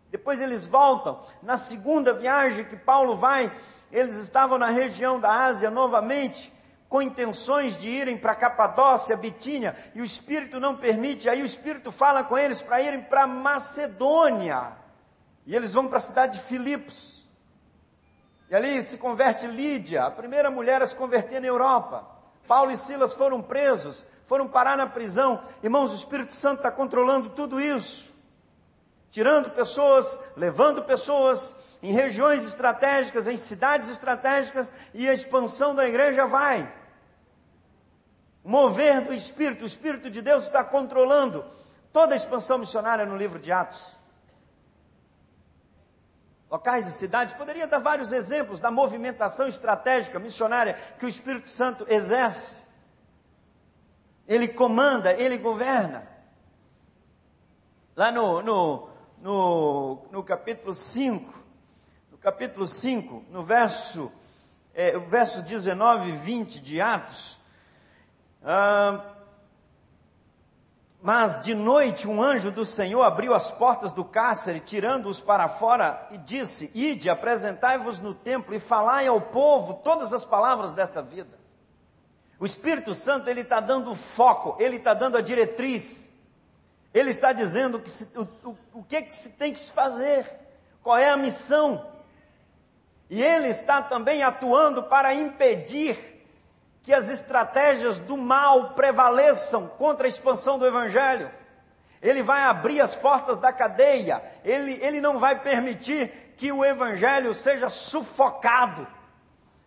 Depois 0.08 0.40
eles 0.40 0.64
voltam. 0.64 1.20
Na 1.42 1.56
segunda 1.56 2.14
viagem 2.14 2.64
que 2.64 2.76
Paulo 2.76 3.16
vai, 3.16 3.52
eles 3.90 4.16
estavam 4.16 4.56
na 4.56 4.68
região 4.68 5.18
da 5.18 5.46
Ásia 5.46 5.68
novamente, 5.68 6.52
com 6.88 7.02
intenções 7.02 7.76
de 7.76 7.88
irem 7.90 8.16
para 8.16 8.36
Capadócia, 8.36 9.16
Bitínia, 9.16 9.76
e 9.96 10.00
o 10.00 10.04
Espírito 10.04 10.60
não 10.60 10.76
permite. 10.76 11.28
Aí 11.28 11.42
o 11.42 11.44
Espírito 11.44 11.90
fala 11.90 12.22
com 12.22 12.38
eles 12.38 12.62
para 12.62 12.80
irem 12.80 13.00
para 13.02 13.26
Macedônia. 13.26 14.78
E 15.48 15.56
eles 15.56 15.72
vão 15.72 15.88
para 15.88 15.96
a 15.96 16.00
cidade 16.00 16.34
de 16.34 16.44
Filipos. 16.44 17.26
E 18.50 18.54
ali 18.54 18.82
se 18.82 18.98
converte 18.98 19.46
Lídia, 19.46 20.04
a 20.04 20.10
primeira 20.10 20.50
mulher 20.50 20.82
a 20.82 20.86
se 20.86 20.94
converter 20.94 21.40
na 21.40 21.46
Europa. 21.46 22.06
Paulo 22.46 22.70
e 22.70 22.76
Silas 22.76 23.14
foram 23.14 23.40
presos, 23.40 24.04
foram 24.26 24.46
parar 24.46 24.76
na 24.76 24.86
prisão. 24.86 25.42
Irmãos, 25.62 25.90
o 25.90 25.96
Espírito 25.96 26.34
Santo 26.34 26.58
está 26.58 26.70
controlando 26.70 27.30
tudo 27.30 27.58
isso. 27.58 28.12
Tirando 29.10 29.48
pessoas, 29.48 30.20
levando 30.36 30.82
pessoas 30.82 31.54
em 31.82 31.92
regiões 31.92 32.46
estratégicas, 32.46 33.26
em 33.26 33.36
cidades 33.38 33.88
estratégicas, 33.88 34.70
e 34.92 35.08
a 35.08 35.14
expansão 35.14 35.74
da 35.74 35.88
igreja 35.88 36.26
vai. 36.26 36.70
Mover 38.44 39.00
do 39.00 39.14
Espírito, 39.14 39.64
o 39.64 39.66
Espírito 39.66 40.10
de 40.10 40.20
Deus 40.20 40.44
está 40.44 40.62
controlando 40.62 41.42
toda 41.90 42.12
a 42.12 42.16
expansão 42.16 42.58
missionária 42.58 43.06
no 43.06 43.16
livro 43.16 43.38
de 43.38 43.50
Atos 43.50 43.97
locais 46.50 46.88
e 46.88 46.92
cidades, 46.92 47.34
poderia 47.34 47.66
dar 47.66 47.78
vários 47.78 48.12
exemplos 48.12 48.58
da 48.58 48.70
movimentação 48.70 49.46
estratégica 49.46 50.18
missionária 50.18 50.74
que 50.98 51.04
o 51.04 51.08
Espírito 51.08 51.48
Santo 51.48 51.86
exerce. 51.88 52.62
Ele 54.26 54.48
comanda, 54.48 55.12
ele 55.12 55.38
governa. 55.38 56.08
Lá 57.94 58.10
no, 58.10 58.42
no, 58.42 58.88
no, 59.20 60.06
no 60.10 60.22
capítulo 60.22 60.72
5, 60.72 61.38
no 62.12 62.18
capítulo 62.18 62.66
5, 62.66 63.24
no 63.30 63.42
verso, 63.42 64.12
é, 64.74 64.98
versos 64.98 65.42
19 65.42 66.08
e 66.08 66.12
20 66.12 66.60
de 66.60 66.80
Atos, 66.80 67.40
ah, 68.42 69.17
mas 71.00 71.42
de 71.42 71.54
noite 71.54 72.08
um 72.08 72.20
anjo 72.20 72.50
do 72.50 72.64
Senhor 72.64 73.02
abriu 73.02 73.32
as 73.32 73.50
portas 73.50 73.92
do 73.92 74.04
cárcere, 74.04 74.58
tirando-os 74.58 75.20
para 75.20 75.48
fora, 75.48 76.08
e 76.10 76.18
disse: 76.18 76.70
Ide, 76.74 77.08
apresentai-vos 77.08 78.00
no 78.00 78.12
templo 78.12 78.54
e 78.54 78.58
falai 78.58 79.06
ao 79.06 79.20
povo 79.20 79.74
todas 79.74 80.12
as 80.12 80.24
palavras 80.24 80.72
desta 80.72 81.00
vida. 81.00 81.38
O 82.40 82.44
Espírito 82.44 82.94
Santo 82.94 83.30
ele 83.30 83.42
está 83.42 83.60
dando 83.60 83.94
foco, 83.94 84.56
ele 84.60 84.76
está 84.76 84.92
dando 84.92 85.16
a 85.16 85.20
diretriz, 85.20 86.12
ele 86.92 87.10
está 87.10 87.32
dizendo 87.32 87.80
que 87.80 87.90
se, 87.90 88.08
o, 88.16 88.22
o, 88.48 88.56
o 88.74 88.84
que, 88.84 89.02
que 89.02 89.14
se 89.14 89.30
tem 89.30 89.52
que 89.52 89.60
se 89.60 89.70
fazer, 89.70 90.28
qual 90.82 90.98
é 90.98 91.10
a 91.10 91.16
missão. 91.16 91.86
E 93.08 93.22
ele 93.22 93.48
está 93.48 93.80
também 93.80 94.22
atuando 94.22 94.82
para 94.82 95.14
impedir 95.14 96.17
que 96.88 96.94
as 96.94 97.10
estratégias 97.10 97.98
do 97.98 98.16
mal 98.16 98.70
prevaleçam 98.70 99.68
contra 99.68 100.06
a 100.06 100.08
expansão 100.08 100.58
do 100.58 100.66
Evangelho. 100.66 101.30
Ele 102.00 102.22
vai 102.22 102.44
abrir 102.44 102.80
as 102.80 102.96
portas 102.96 103.36
da 103.36 103.52
cadeia, 103.52 104.22
ele, 104.42 104.78
ele 104.80 104.98
não 104.98 105.18
vai 105.18 105.38
permitir 105.38 106.32
que 106.38 106.50
o 106.50 106.64
Evangelho 106.64 107.34
seja 107.34 107.68
sufocado. 107.68 108.86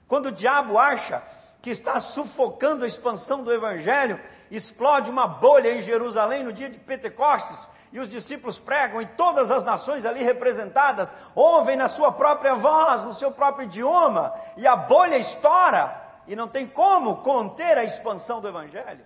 Quando 0.08 0.30
o 0.30 0.32
diabo 0.32 0.80
acha 0.80 1.22
que 1.62 1.70
está 1.70 2.00
sufocando 2.00 2.86
a 2.86 2.88
expansão 2.88 3.44
do 3.44 3.54
Evangelho, 3.54 4.20
explode 4.50 5.12
uma 5.12 5.28
bolha 5.28 5.76
em 5.76 5.80
Jerusalém 5.80 6.42
no 6.42 6.52
dia 6.52 6.72
de 6.72 6.80
Pentecostes, 6.80 7.68
e 7.94 8.00
os 8.00 8.10
discípulos 8.10 8.58
pregam, 8.58 9.00
e 9.00 9.06
todas 9.06 9.52
as 9.52 9.64
nações 9.64 10.06
ali 10.06 10.24
representadas 10.24 11.14
ouvem 11.36 11.76
na 11.76 11.88
sua 11.88 12.12
própria 12.12 12.56
voz, 12.56 13.04
no 13.04 13.14
seu 13.14 13.32
próprio 13.32 13.66
idioma, 13.66 14.34
e 14.58 14.66
a 14.66 14.76
bolha 14.76 15.20
estoura 15.20 16.01
e 16.32 16.36
não 16.36 16.48
tem 16.48 16.66
como 16.66 17.18
conter 17.18 17.78
a 17.78 17.84
expansão 17.84 18.40
do 18.40 18.48
Evangelho. 18.48 19.06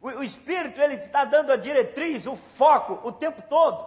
O, 0.00 0.08
o 0.08 0.24
Espírito, 0.24 0.80
ele 0.80 0.94
está 0.94 1.24
dando 1.24 1.52
a 1.52 1.56
diretriz, 1.56 2.26
o 2.26 2.34
foco, 2.34 2.98
o 3.06 3.12
tempo 3.12 3.40
todo. 3.42 3.86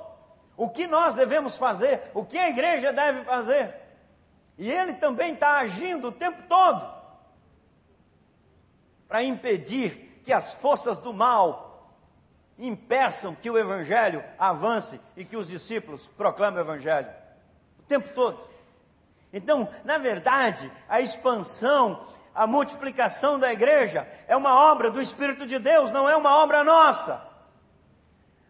O 0.56 0.70
que 0.70 0.88
nós 0.88 1.14
devemos 1.14 1.58
fazer, 1.58 2.02
o 2.14 2.24
que 2.24 2.38
a 2.38 2.50
igreja 2.50 2.94
deve 2.94 3.26
fazer. 3.26 3.76
E 4.58 4.72
ele 4.72 4.94
também 4.94 5.34
está 5.34 5.58
agindo 5.58 6.08
o 6.08 6.12
tempo 6.14 6.44
todo. 6.48 6.90
para 9.06 9.22
impedir 9.22 10.22
que 10.24 10.32
as 10.32 10.54
forças 10.54 10.98
do 10.98 11.14
mal 11.14 11.94
impeçam 12.58 13.36
que 13.36 13.52
o 13.52 13.58
evangelho 13.58 14.24
avance 14.40 14.98
e 15.18 15.26
que 15.26 15.36
os 15.36 15.50
discípulos 15.50 16.08
proclamem 16.08 16.60
o 16.60 16.64
evangelho 16.64 17.10
o 17.80 17.84
tempo 17.84 18.10
todo. 18.16 18.56
Então, 19.36 19.68
na 19.84 19.98
verdade, 19.98 20.72
a 20.88 21.02
expansão, 21.02 22.08
a 22.36 22.46
multiplicação 22.46 23.40
da 23.40 23.54
igreja 23.54 24.06
é 24.28 24.36
uma 24.36 24.70
obra 24.72 24.92
do 24.92 25.02
Espírito 25.02 25.48
de 25.48 25.58
Deus, 25.58 25.90
não 25.92 26.10
é 26.10 26.18
uma 26.18 26.44
obra 26.44 26.66
nossa. 26.66 27.34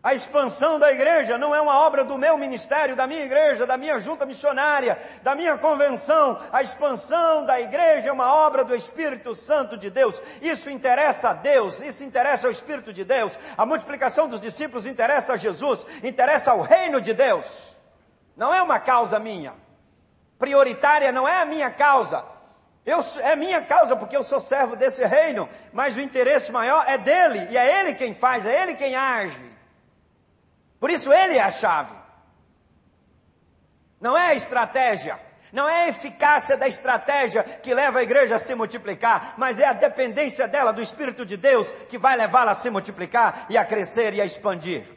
A 0.02 0.14
expansão 0.14 0.78
da 0.78 0.92
igreja 0.92 1.38
não 1.38 1.54
é 1.54 1.60
uma 1.60 1.80
obra 1.80 2.04
do 2.04 2.18
meu 2.18 2.38
ministério, 2.38 2.96
da 2.96 3.08
minha 3.08 3.24
igreja, 3.24 3.66
da 3.66 3.76
minha 3.76 3.98
junta 4.00 4.24
missionária, 4.24 5.00
da 5.24 5.34
minha 5.34 5.58
convenção. 5.58 6.40
A 6.52 6.62
expansão 6.62 7.44
da 7.44 7.60
igreja 7.60 8.10
é 8.10 8.12
uma 8.12 8.32
obra 8.32 8.64
do 8.64 8.76
Espírito 8.76 9.34
Santo 9.34 9.76
de 9.76 9.90
Deus. 9.90 10.22
Isso 10.42 10.70
interessa 10.70 11.30
a 11.30 11.34
Deus, 11.34 11.82
isso 11.82 12.04
interessa 12.04 12.46
ao 12.46 12.52
Espírito 12.52 12.94
de 12.94 13.04
Deus. 13.04 13.38
A 13.58 13.66
multiplicação 13.66 14.28
dos 14.28 14.40
discípulos 14.40 14.86
interessa 14.86 15.34
a 15.34 15.38
Jesus, 15.38 15.88
interessa 16.04 16.52
ao 16.52 16.62
reino 16.62 17.02
de 17.02 17.14
Deus. 17.14 17.76
Não 18.38 18.54
é 18.54 18.62
uma 18.62 18.80
causa 18.80 19.20
minha. 19.20 19.54
Prioritária 20.38 21.12
não 21.12 21.28
é 21.28 21.42
a 21.42 21.46
minha 21.46 21.72
causa. 21.72 22.35
Eu, 22.86 23.04
é 23.24 23.36
minha 23.36 23.62
causa 23.62 23.96
porque 23.96 24.16
eu 24.16 24.22
sou 24.22 24.40
servo 24.40 24.76
desse 24.76 25.04
reino, 25.04 25.50
mas 25.74 25.98
o 25.98 26.02
interesse 26.02 26.52
maior 26.52 26.86
é 26.88 26.98
dele, 26.98 27.48
e 27.50 27.58
é 27.58 27.80
ele 27.80 27.96
quem 27.96 28.14
faz, 28.14 28.46
é 28.46 28.62
ele 28.62 28.76
quem 28.76 28.96
age. 28.96 29.44
Por 30.80 30.92
isso 30.92 31.12
ele 31.12 31.36
é 31.36 31.42
a 31.42 31.50
chave. 31.50 31.96
Não 34.00 34.16
é 34.16 34.28
a 34.28 34.36
estratégia, 34.36 35.20
não 35.52 35.68
é 35.68 35.86
a 35.86 35.88
eficácia 35.88 36.56
da 36.56 36.68
estratégia 36.68 37.42
que 37.42 37.74
leva 37.74 38.00
a 38.00 38.04
igreja 38.04 38.36
a 38.36 38.40
se 38.40 38.54
multiplicar, 38.54 39.34
mas 39.36 39.60
é 39.60 39.66
a 39.66 39.74
dependência 39.74 40.48
dela 40.48 40.72
do 40.72 40.82
Espírito 40.82 41.26
de 41.26 41.38
Deus 41.38 41.72
que 41.90 41.98
vai 41.98 42.16
levá-la 42.16 42.52
a 42.52 42.56
se 42.56 42.70
multiplicar 42.70 43.48
e 43.50 43.58
a 43.58 43.66
crescer 43.66 44.14
e 44.14 44.22
a 44.22 44.26
expandir. 44.26 44.95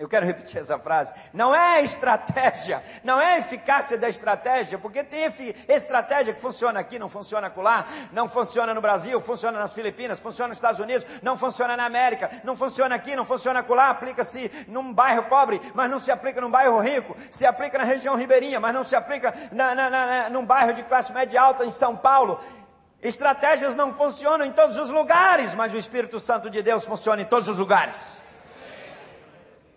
Eu 0.00 0.08
quero 0.08 0.24
repetir 0.24 0.58
essa 0.58 0.78
frase. 0.78 1.12
Não 1.30 1.54
é 1.54 1.82
estratégia, 1.82 2.82
não 3.04 3.20
é 3.20 3.36
eficácia 3.36 3.98
da 3.98 4.08
estratégia, 4.08 4.78
porque 4.78 5.04
tem 5.04 5.30
estratégia 5.68 6.32
que 6.32 6.40
funciona 6.40 6.80
aqui, 6.80 6.98
não 6.98 7.10
funciona 7.10 7.52
lá, 7.54 7.86
não 8.10 8.26
funciona 8.26 8.72
no 8.72 8.80
Brasil, 8.80 9.20
funciona 9.20 9.58
nas 9.58 9.74
Filipinas, 9.74 10.18
funciona 10.18 10.48
nos 10.48 10.56
Estados 10.56 10.80
Unidos, 10.80 11.06
não 11.20 11.36
funciona 11.36 11.76
na 11.76 11.84
América, 11.84 12.30
não 12.44 12.56
funciona 12.56 12.94
aqui, 12.94 13.14
não 13.14 13.26
funciona 13.26 13.62
lá, 13.68 13.90
aplica-se 13.90 14.50
num 14.68 14.90
bairro 14.90 15.24
pobre, 15.24 15.60
mas 15.74 15.90
não 15.90 15.98
se 15.98 16.10
aplica 16.10 16.40
num 16.40 16.50
bairro 16.50 16.80
rico, 16.80 17.14
se 17.30 17.44
aplica 17.44 17.76
na 17.76 17.84
região 17.84 18.16
ribeirinha, 18.16 18.58
mas 18.58 18.72
não 18.72 18.82
se 18.82 18.96
aplica 18.96 19.34
na, 19.52 19.74
na, 19.74 19.90
na, 19.90 20.30
num 20.30 20.46
bairro 20.46 20.72
de 20.72 20.82
classe 20.82 21.12
média 21.12 21.42
alta 21.42 21.66
em 21.66 21.70
São 21.70 21.94
Paulo. 21.94 22.40
Estratégias 23.02 23.74
não 23.74 23.92
funcionam 23.92 24.46
em 24.46 24.52
todos 24.52 24.78
os 24.78 24.88
lugares, 24.88 25.54
mas 25.54 25.74
o 25.74 25.76
Espírito 25.76 26.18
Santo 26.18 26.48
de 26.48 26.62
Deus 26.62 26.86
funciona 26.86 27.20
em 27.20 27.26
todos 27.26 27.48
os 27.48 27.58
lugares. 27.58 28.18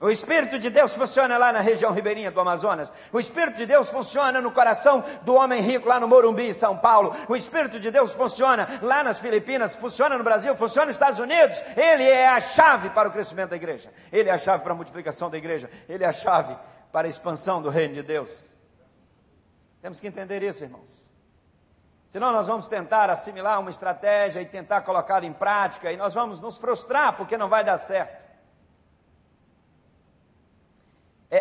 O 0.03 0.11
Espírito 0.11 0.59
de 0.59 0.69
Deus 0.69 0.93
funciona 0.93 1.37
lá 1.37 1.53
na 1.53 1.61
região 1.61 1.93
ribeirinha 1.93 2.29
do 2.29 2.37
Amazonas. 2.37 2.91
O 3.09 3.21
Espírito 3.21 3.55
de 3.55 3.65
Deus 3.65 3.87
funciona 3.87 4.41
no 4.41 4.51
coração 4.51 5.01
do 5.21 5.35
homem 5.35 5.61
rico 5.61 5.87
lá 5.87 5.97
no 5.97 6.09
Morumbi, 6.09 6.53
São 6.53 6.77
Paulo. 6.77 7.15
O 7.29 7.37
Espírito 7.37 7.79
de 7.79 7.89
Deus 7.89 8.11
funciona 8.11 8.67
lá 8.81 9.01
nas 9.01 9.17
Filipinas, 9.19 9.77
funciona 9.77 10.17
no 10.17 10.23
Brasil, 10.25 10.53
funciona 10.57 10.87
nos 10.87 10.95
Estados 10.95 11.21
Unidos. 11.21 11.57
Ele 11.77 12.03
é 12.03 12.27
a 12.27 12.41
chave 12.41 12.89
para 12.89 13.07
o 13.07 13.13
crescimento 13.13 13.51
da 13.51 13.55
igreja. 13.55 13.93
Ele 14.11 14.27
é 14.27 14.33
a 14.33 14.37
chave 14.37 14.61
para 14.61 14.73
a 14.73 14.75
multiplicação 14.75 15.29
da 15.29 15.37
igreja. 15.37 15.71
Ele 15.87 16.03
é 16.03 16.07
a 16.07 16.11
chave 16.11 16.53
para 16.91 17.07
a 17.07 17.09
expansão 17.09 17.61
do 17.61 17.69
reino 17.69 17.93
de 17.93 18.03
Deus. 18.03 18.49
Temos 19.81 20.01
que 20.01 20.07
entender 20.07 20.43
isso, 20.43 20.65
irmãos. 20.65 21.09
Senão 22.09 22.33
nós 22.33 22.47
vamos 22.47 22.67
tentar 22.67 23.09
assimilar 23.09 23.57
uma 23.57 23.69
estratégia 23.69 24.41
e 24.41 24.45
tentar 24.45 24.81
colocá-la 24.81 25.25
em 25.25 25.31
prática 25.31 25.93
e 25.93 25.95
nós 25.95 26.13
vamos 26.13 26.41
nos 26.41 26.57
frustrar 26.57 27.15
porque 27.15 27.37
não 27.37 27.47
vai 27.47 27.63
dar 27.63 27.77
certo. 27.77 28.22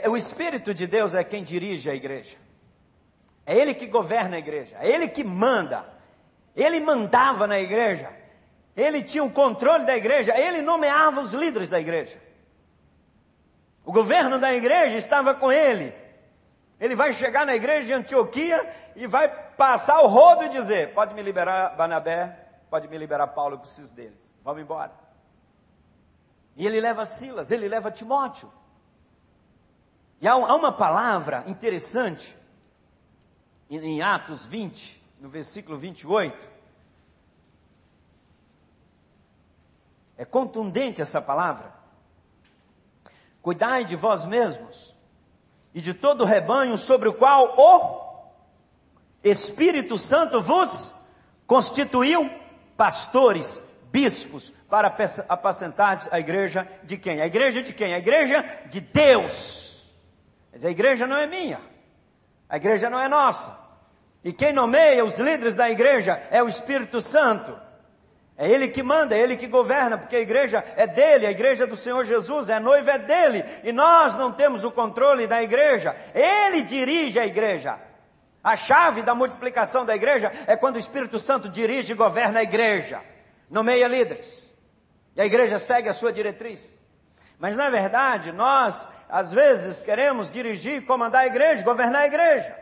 É, 0.03 0.09
o 0.09 0.17
Espírito 0.17 0.75
de 0.75 0.87
Deus 0.87 1.15
é 1.15 1.23
quem 1.23 1.43
dirige 1.43 1.89
a 1.89 1.95
igreja. 1.95 2.37
É 3.47 3.57
Ele 3.57 3.73
que 3.73 3.87
governa 3.87 4.37
a 4.37 4.39
igreja. 4.39 4.77
É 4.81 4.89
Ele 4.89 5.09
que 5.09 5.23
manda. 5.25 5.87
Ele 6.55 6.81
mandava 6.81 7.47
na 7.47 7.59
igreja. 7.59 8.11
Ele 8.77 9.03
tinha 9.03 9.23
o 9.23 9.31
controle 9.31 9.85
da 9.85 9.97
igreja. 9.97 10.39
Ele 10.39 10.61
nomeava 10.61 11.21
os 11.21 11.33
líderes 11.33 11.69
da 11.69 11.81
igreja. 11.81 12.21
O 13.85 13.93
governo 13.93 14.39
da 14.39 14.53
igreja 14.53 14.97
estava 14.97 15.35
com 15.35 15.51
ele. 15.51 15.95
Ele 16.81 16.95
vai 16.95 17.13
chegar 17.13 17.47
na 17.47 17.55
igreja 17.55 17.87
de 17.87 17.93
Antioquia 17.93 18.69
e 18.97 19.07
vai 19.07 19.29
passar 19.29 20.01
o 20.03 20.09
rodo 20.09 20.45
e 20.45 20.49
dizer: 20.49 20.93
Pode 20.95 21.15
me 21.15 21.23
liberar 21.23 21.77
Banabé, 21.77 22.37
pode 22.71 22.89
me 22.89 22.99
liberar 22.99 23.29
Paulo, 23.29 23.55
eu 23.55 23.59
preciso 23.59 23.95
deles. 23.95 24.33
Vamos 24.45 24.63
embora. 24.63 24.93
E 26.57 26.67
ele 26.67 26.81
leva 26.81 27.05
Silas, 27.05 27.51
ele 27.51 27.69
leva 27.69 27.91
Timóteo. 27.91 28.51
E 30.23 30.29
há 30.29 30.37
uma 30.37 30.71
palavra 30.71 31.43
interessante 31.49 32.33
em 33.69 34.01
Atos 34.01 34.45
20, 34.45 35.03
no 35.21 35.29
versículo 35.29 35.77
28. 35.77 36.49
É 40.17 40.25
contundente 40.25 41.03
essa 41.03 41.21
palavra. 41.21 41.75
Cuidai 43.43 43.85
de 43.85 43.97
vós 43.97 44.25
mesmos 44.25 44.95
e 45.75 45.81
de 45.81 45.93
todo 45.93 46.21
o 46.21 46.25
rebanho 46.25 46.79
sobre 46.79 47.09
o 47.09 47.15
qual 47.15 47.59
o 47.59 48.31
Espírito 49.25 49.99
Santo 49.99 50.41
vos 50.41 50.95
constituiu 51.49 52.31
pastores, 52.77 53.61
bispos, 53.91 54.53
para 54.71 54.97
apacentar 55.29 56.07
a 56.13 56.21
igreja 56.21 56.69
de 56.85 56.97
quem? 56.97 57.21
A 57.21 57.27
igreja 57.27 57.61
de 57.61 57.73
quem? 57.73 57.93
A 57.93 57.99
igreja 57.99 58.41
de 58.67 58.81
Deus. 58.81 59.72
Mas 60.53 60.65
a 60.65 60.71
igreja 60.71 61.07
não 61.07 61.17
é 61.17 61.27
minha. 61.27 61.61
A 62.49 62.57
igreja 62.57 62.91
não 62.91 63.01
é 63.01 63.09
nossa. 63.09 63.59
E 64.23 64.33
quem 64.33 64.53
nomeia 64.53 65.05
os 65.05 65.19
líderes 65.19 65.55
da 65.55 65.71
igreja 65.71 66.23
é 66.31 66.43
o 66.43 66.49
Espírito 66.49 67.01
Santo. 67.01 67.59
É 68.37 68.49
Ele 68.49 68.69
que 68.69 68.83
manda, 68.83 69.17
é 69.17 69.21
Ele 69.21 69.37
que 69.37 69.47
governa, 69.47 69.99
porque 69.99 70.17
a 70.17 70.21
igreja 70.21 70.65
é 70.77 70.87
dele, 70.87 71.27
a 71.27 71.31
igreja 71.31 71.67
do 71.67 71.77
Senhor 71.77 72.05
Jesus, 72.05 72.49
é 72.49 72.59
noiva 72.59 72.93
é 72.93 72.99
dele, 72.99 73.45
e 73.63 73.73
nós 73.73 74.15
não 74.15 74.33
temos 74.33 74.65
o 74.65 74.71
controle 74.71 75.27
da 75.27 75.43
igreja, 75.43 75.95
Ele 76.15 76.63
dirige 76.63 77.19
a 77.19 77.27
igreja. 77.27 77.79
A 78.43 78.57
chave 78.57 79.03
da 79.03 79.15
multiplicação 79.15 79.85
da 79.85 79.95
igreja 79.95 80.33
é 80.47 80.57
quando 80.57 80.77
o 80.77 80.79
Espírito 80.79 81.19
Santo 81.19 81.49
dirige 81.49 81.93
e 81.93 81.97
governa 81.97 82.41
a 82.41 82.43
igreja, 82.43 83.01
nomeia 83.51 83.87
líderes, 83.87 84.53
e 85.15 85.21
a 85.21 85.27
igreja 85.27 85.59
segue 85.59 85.89
a 85.89 85.93
sua 85.93 86.13
diretriz. 86.13 86.77
Mas 87.39 87.55
na 87.55 87.69
verdade, 87.71 88.33
nós 88.33 88.89
às 89.13 89.31
vezes 89.31 89.83
queremos 89.83 90.31
dirigir, 90.31 90.87
comandar 90.87 91.25
a 91.25 91.27
igreja, 91.27 91.63
governar 91.63 92.01
a 92.01 92.07
igreja. 92.07 92.57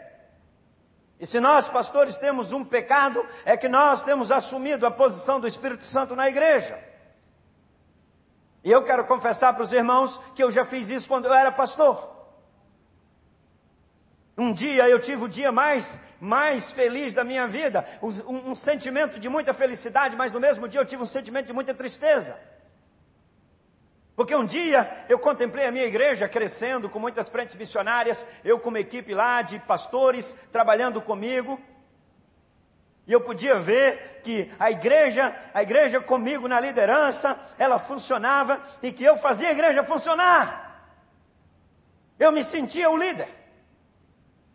E 1.21 1.25
se 1.25 1.39
nós, 1.39 1.69
pastores, 1.69 2.17
temos 2.17 2.53
um 2.53 2.65
pecado, 2.65 3.25
é 3.45 3.57
que 3.57 3.69
nós 3.69 4.03
temos 4.03 4.33
assumido 4.33 4.85
a 4.85 4.91
posição 4.91 5.39
do 5.39 5.47
Espírito 5.47 5.85
Santo 5.85 6.17
na 6.17 6.29
igreja. 6.29 6.77
E 8.65 8.71
eu 8.73 8.83
quero 8.83 9.05
confessar 9.05 9.55
para 9.55 9.63
os 9.63 9.73
irmãos 9.73 10.21
que 10.35 10.43
eu 10.43 10.51
já 10.51 10.65
fiz 10.65 10.91
isso 10.91 11.09
quando 11.09 11.27
eu 11.27 11.33
era 11.33 11.53
pastor. 11.53 12.19
Um 14.37 14.53
dia 14.53 14.89
eu 14.89 14.99
tive 14.99 15.27
o 15.27 15.29
dia 15.29 15.53
mais, 15.53 16.01
mais 16.21 16.73
feliz 16.73 17.15
da 17.15 17.23
minha 17.23 17.47
vida, 17.47 17.87
um, 18.03 18.51
um 18.51 18.55
sentimento 18.57 19.21
de 19.21 19.29
muita 19.29 19.55
felicidade, 19.55 20.17
mas 20.17 20.33
no 20.33 20.41
mesmo 20.41 20.67
dia 20.67 20.81
eu 20.81 20.87
tive 20.87 21.05
um 21.05 21.07
sentimento 21.07 21.47
de 21.47 21.53
muita 21.53 21.73
tristeza. 21.73 22.37
Porque 24.21 24.37
um 24.37 24.45
dia 24.45 25.07
eu 25.09 25.19
contemplei 25.19 25.65
a 25.65 25.73
minha 25.73 25.87
igreja 25.87 26.29
crescendo 26.29 26.91
com 26.91 26.99
muitas 26.99 27.31
frentes 27.31 27.55
missionárias, 27.55 28.23
eu 28.45 28.61
com 28.61 28.69
uma 28.69 28.79
equipe 28.79 29.15
lá 29.15 29.41
de 29.41 29.59
pastores 29.61 30.37
trabalhando 30.53 31.01
comigo. 31.01 31.59
E 33.07 33.13
eu 33.15 33.23
podia 33.23 33.59
ver 33.59 34.21
que 34.23 34.53
a 34.59 34.71
igreja, 34.71 35.35
a 35.55 35.63
igreja 35.63 36.03
comigo 36.03 36.47
na 36.47 36.61
liderança, 36.61 37.41
ela 37.59 37.79
funcionava 37.79 38.61
e 38.83 38.93
que 38.93 39.03
eu 39.03 39.17
fazia 39.17 39.49
a 39.49 39.53
igreja 39.53 39.85
funcionar. 39.85 40.85
Eu 42.19 42.31
me 42.31 42.45
sentia 42.45 42.91
o 42.91 42.99
líder. 42.99 43.29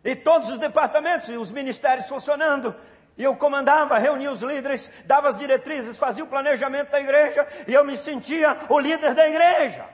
E 0.04 0.14
todos 0.14 0.48
os 0.48 0.58
departamentos 0.58 1.28
e 1.28 1.36
os 1.36 1.50
ministérios 1.50 2.06
funcionando. 2.06 2.72
E 3.16 3.24
eu 3.24 3.34
comandava, 3.34 3.98
reunia 3.98 4.30
os 4.30 4.42
líderes, 4.42 4.90
dava 5.06 5.28
as 5.28 5.38
diretrizes, 5.38 5.96
fazia 5.96 6.22
o 6.22 6.26
planejamento 6.26 6.90
da 6.90 7.00
igreja, 7.00 7.46
e 7.66 7.72
eu 7.72 7.84
me 7.84 7.96
sentia 7.96 8.56
o 8.68 8.78
líder 8.78 9.14
da 9.14 9.26
igreja. 9.26 9.86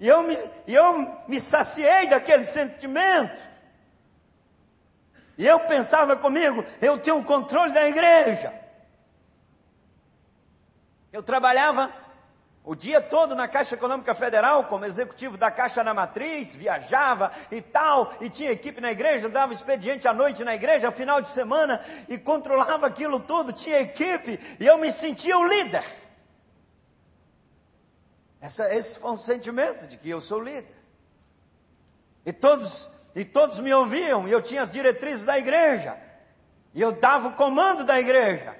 E 0.00 0.08
eu 0.08 0.22
me, 0.22 0.38
eu 0.66 1.22
me 1.26 1.40
saciei 1.40 2.06
daquele 2.06 2.44
sentimento. 2.44 3.38
E 5.36 5.46
eu 5.46 5.60
pensava 5.60 6.16
comigo, 6.16 6.64
eu 6.80 6.98
tenho 6.98 7.18
o 7.18 7.24
controle 7.24 7.72
da 7.72 7.86
igreja. 7.86 8.52
Eu 11.12 11.22
trabalhava 11.22 11.92
o 12.68 12.76
dia 12.76 13.00
todo 13.00 13.34
na 13.34 13.48
Caixa 13.48 13.76
Econômica 13.76 14.14
Federal, 14.14 14.64
como 14.64 14.84
executivo 14.84 15.38
da 15.38 15.50
Caixa 15.50 15.82
na 15.82 15.94
Matriz, 15.94 16.54
viajava 16.54 17.32
e 17.50 17.62
tal, 17.62 18.12
e 18.20 18.28
tinha 18.28 18.52
equipe 18.52 18.78
na 18.78 18.92
igreja, 18.92 19.26
dava 19.26 19.54
expediente 19.54 20.06
à 20.06 20.12
noite 20.12 20.44
na 20.44 20.54
igreja, 20.54 20.92
final 20.92 21.22
de 21.22 21.30
semana, 21.30 21.82
e 22.10 22.18
controlava 22.18 22.86
aquilo 22.86 23.20
tudo, 23.20 23.54
tinha 23.54 23.80
equipe, 23.80 24.38
e 24.60 24.66
eu 24.66 24.76
me 24.76 24.92
sentia 24.92 25.38
o 25.38 25.48
líder. 25.48 25.82
Essa, 28.38 28.70
esse 28.74 28.98
foi 28.98 29.12
um 29.12 29.16
sentimento 29.16 29.86
de 29.86 29.96
que 29.96 30.10
eu 30.10 30.20
sou 30.20 30.38
líder. 30.38 30.76
E 32.26 32.34
todos, 32.34 32.90
e 33.14 33.24
todos 33.24 33.60
me 33.60 33.72
ouviam, 33.72 34.28
e 34.28 34.30
eu 34.30 34.42
tinha 34.42 34.60
as 34.60 34.70
diretrizes 34.70 35.24
da 35.24 35.38
igreja, 35.38 35.96
e 36.74 36.82
eu 36.82 36.92
dava 36.92 37.28
o 37.28 37.32
comando 37.32 37.82
da 37.82 37.98
igreja. 37.98 38.54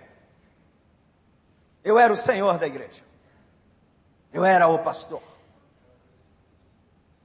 Eu 1.85 1.99
era 1.99 2.11
o 2.11 2.17
senhor 2.17 2.57
da 2.57 2.67
igreja. 2.67 3.07
Eu 4.33 4.45
era 4.45 4.69
o 4.69 4.79
pastor. 4.81 5.23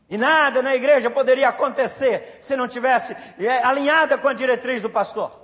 E 0.10 0.18
nada 0.18 0.62
na 0.62 0.76
igreja 0.76 1.10
poderia 1.10 1.50
acontecer 1.50 2.38
se 2.39 2.56
não 2.56 2.68
tivesse 2.68 3.13
é, 3.39 3.63
alinhada 3.63 4.18
com 4.18 4.28
a 4.28 4.34
diretriz 4.34 4.82
do 4.82 4.89
pastor. 4.89 5.44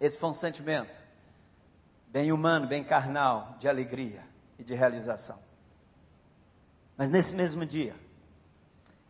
Esse 0.00 0.18
foi 0.18 0.30
um 0.30 0.34
sentimento 0.34 1.00
bem 2.08 2.30
humano, 2.30 2.66
bem 2.66 2.84
carnal, 2.84 3.56
de 3.58 3.68
alegria 3.68 4.22
e 4.58 4.64
de 4.64 4.74
realização. 4.74 5.38
Mas 6.96 7.08
nesse 7.08 7.34
mesmo 7.34 7.66
dia, 7.66 7.94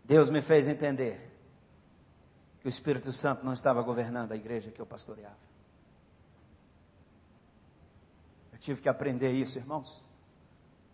Deus 0.04 0.30
me 0.30 0.40
fez 0.40 0.66
entender 0.66 1.20
que 2.60 2.66
o 2.66 2.68
Espírito 2.68 3.12
Santo 3.12 3.44
não 3.44 3.52
estava 3.52 3.82
governando 3.82 4.32
a 4.32 4.36
igreja 4.36 4.70
que 4.70 4.80
eu 4.80 4.86
pastoreava. 4.86 5.36
Eu 8.56 8.60
tive 8.60 8.80
que 8.80 8.88
aprender 8.88 9.32
isso, 9.32 9.58
irmãos. 9.58 10.02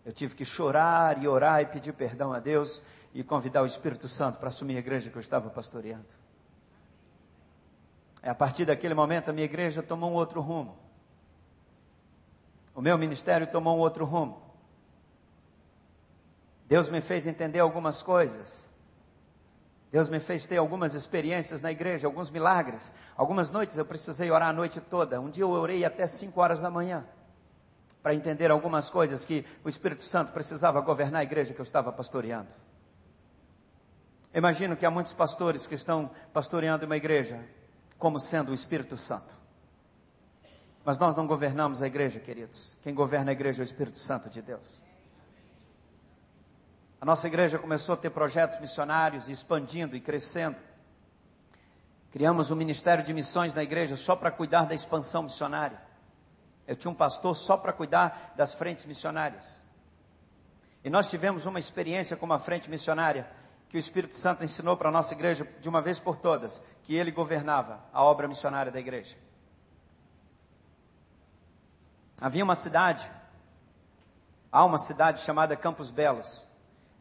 Eu 0.03 0.11
tive 0.11 0.35
que 0.35 0.43
chorar 0.43 1.23
e 1.23 1.29
orar 1.29 1.61
e 1.61 1.65
pedir 1.65 1.93
perdão 1.93 2.33
a 2.33 2.39
Deus 2.39 2.81
e 3.13 3.23
convidar 3.23 3.61
o 3.61 3.65
Espírito 3.65 4.05
Santo 4.05 4.37
para 4.37 4.49
assumir 4.49 4.75
a 4.75 4.79
igreja 4.79 5.09
que 5.09 5.15
eu 5.15 5.21
estava 5.21 5.49
pastoreando. 5.49 6.05
É 8.21 8.29
a 8.29 8.35
partir 8.35 8.65
daquele 8.65 8.93
momento 8.93 9.29
a 9.29 9.33
minha 9.33 9.45
igreja 9.45 9.81
tomou 9.81 10.11
um 10.11 10.13
outro 10.13 10.41
rumo. 10.41 10.77
O 12.75 12.81
meu 12.81 12.97
ministério 12.97 13.47
tomou 13.47 13.77
um 13.77 13.79
outro 13.79 14.03
rumo. 14.03 14.41
Deus 16.67 16.89
me 16.89 16.99
fez 16.99 17.25
entender 17.25 17.61
algumas 17.61 18.03
coisas. 18.03 18.71
Deus 19.89 20.09
me 20.09 20.19
fez 20.19 20.45
ter 20.45 20.57
algumas 20.57 20.95
experiências 20.95 21.61
na 21.61 21.71
igreja, 21.71 22.07
alguns 22.07 22.29
milagres. 22.29 22.91
Algumas 23.15 23.51
noites 23.51 23.77
eu 23.77 23.85
precisei 23.85 24.29
orar 24.29 24.49
a 24.49 24.53
noite 24.53 24.81
toda. 24.81 25.21
Um 25.21 25.29
dia 25.29 25.45
eu 25.45 25.49
orei 25.51 25.85
até 25.85 26.05
5 26.05 26.41
horas 26.41 26.59
da 26.59 26.69
manhã 26.69 27.07
para 28.03 28.13
entender 28.13 28.51
algumas 28.51 28.89
coisas 28.89 29.23
que 29.23 29.45
o 29.63 29.69
Espírito 29.69 30.03
Santo 30.03 30.33
precisava 30.33 30.81
governar 30.81 31.21
a 31.21 31.23
igreja 31.23 31.53
que 31.53 31.61
eu 31.61 31.63
estava 31.63 31.89
pastoreando. 31.89 32.49
Imagino 34.33 34.75
que 34.75 34.85
há 34.85 34.91
muitos 34.91 35.13
pastores 35.13 35.65
que 35.65 35.75
estão 35.75 36.11
pastoreando 36.33 36.85
uma 36.85 36.97
igreja 36.97 37.39
como 37.97 38.19
sendo 38.19 38.51
o 38.51 38.53
Espírito 38.53 38.97
Santo. 38.97 39.33
Mas 40.83 40.97
nós 40.97 41.15
não 41.15 41.25
governamos 41.25 41.81
a 41.81 41.87
igreja, 41.87 42.19
queridos. 42.19 42.75
Quem 42.83 42.93
governa 42.93 43.31
a 43.31 43.33
igreja 43.33 43.61
é 43.61 43.63
o 43.63 43.65
Espírito 43.65 43.97
Santo 43.97 44.29
de 44.29 44.41
Deus. 44.41 44.83
A 46.99 47.05
nossa 47.05 47.27
igreja 47.27 47.57
começou 47.57 47.93
a 47.93 47.97
ter 47.97 48.09
projetos 48.09 48.59
missionários, 48.59 49.29
expandindo 49.29 49.95
e 49.95 50.01
crescendo. 50.01 50.57
Criamos 52.11 52.51
um 52.51 52.55
ministério 52.55 53.03
de 53.03 53.13
missões 53.13 53.53
na 53.53 53.63
igreja 53.63 53.95
só 53.95 54.13
para 54.15 54.29
cuidar 54.31 54.65
da 54.65 54.75
expansão 54.75 55.23
missionária. 55.23 55.81
Eu 56.67 56.75
tinha 56.75 56.91
um 56.91 56.95
pastor 56.95 57.35
só 57.35 57.57
para 57.57 57.73
cuidar 57.73 58.33
das 58.35 58.53
frentes 58.53 58.85
missionárias. 58.85 59.61
E 60.83 60.89
nós 60.89 61.09
tivemos 61.09 61.45
uma 61.45 61.59
experiência 61.59 62.17
com 62.17 62.25
uma 62.25 62.39
frente 62.39 62.69
missionária 62.69 63.27
que 63.69 63.77
o 63.77 63.79
Espírito 63.79 64.15
Santo 64.15 64.43
ensinou 64.43 64.77
para 64.77 64.89
a 64.89 64.91
nossa 64.91 65.13
igreja 65.13 65.47
de 65.59 65.67
uma 65.67 65.81
vez 65.81 65.99
por 65.99 66.15
todas, 66.15 66.61
que 66.83 66.95
ele 66.95 67.11
governava 67.11 67.83
a 67.91 68.03
obra 68.03 68.27
missionária 68.27 68.71
da 68.71 68.79
igreja. 68.79 69.17
Havia 72.21 72.43
uma 72.43 72.55
cidade, 72.55 73.09
há 74.51 74.63
uma 74.63 74.77
cidade 74.77 75.19
chamada 75.19 75.57
Campos 75.57 75.91
Belos. 75.91 76.47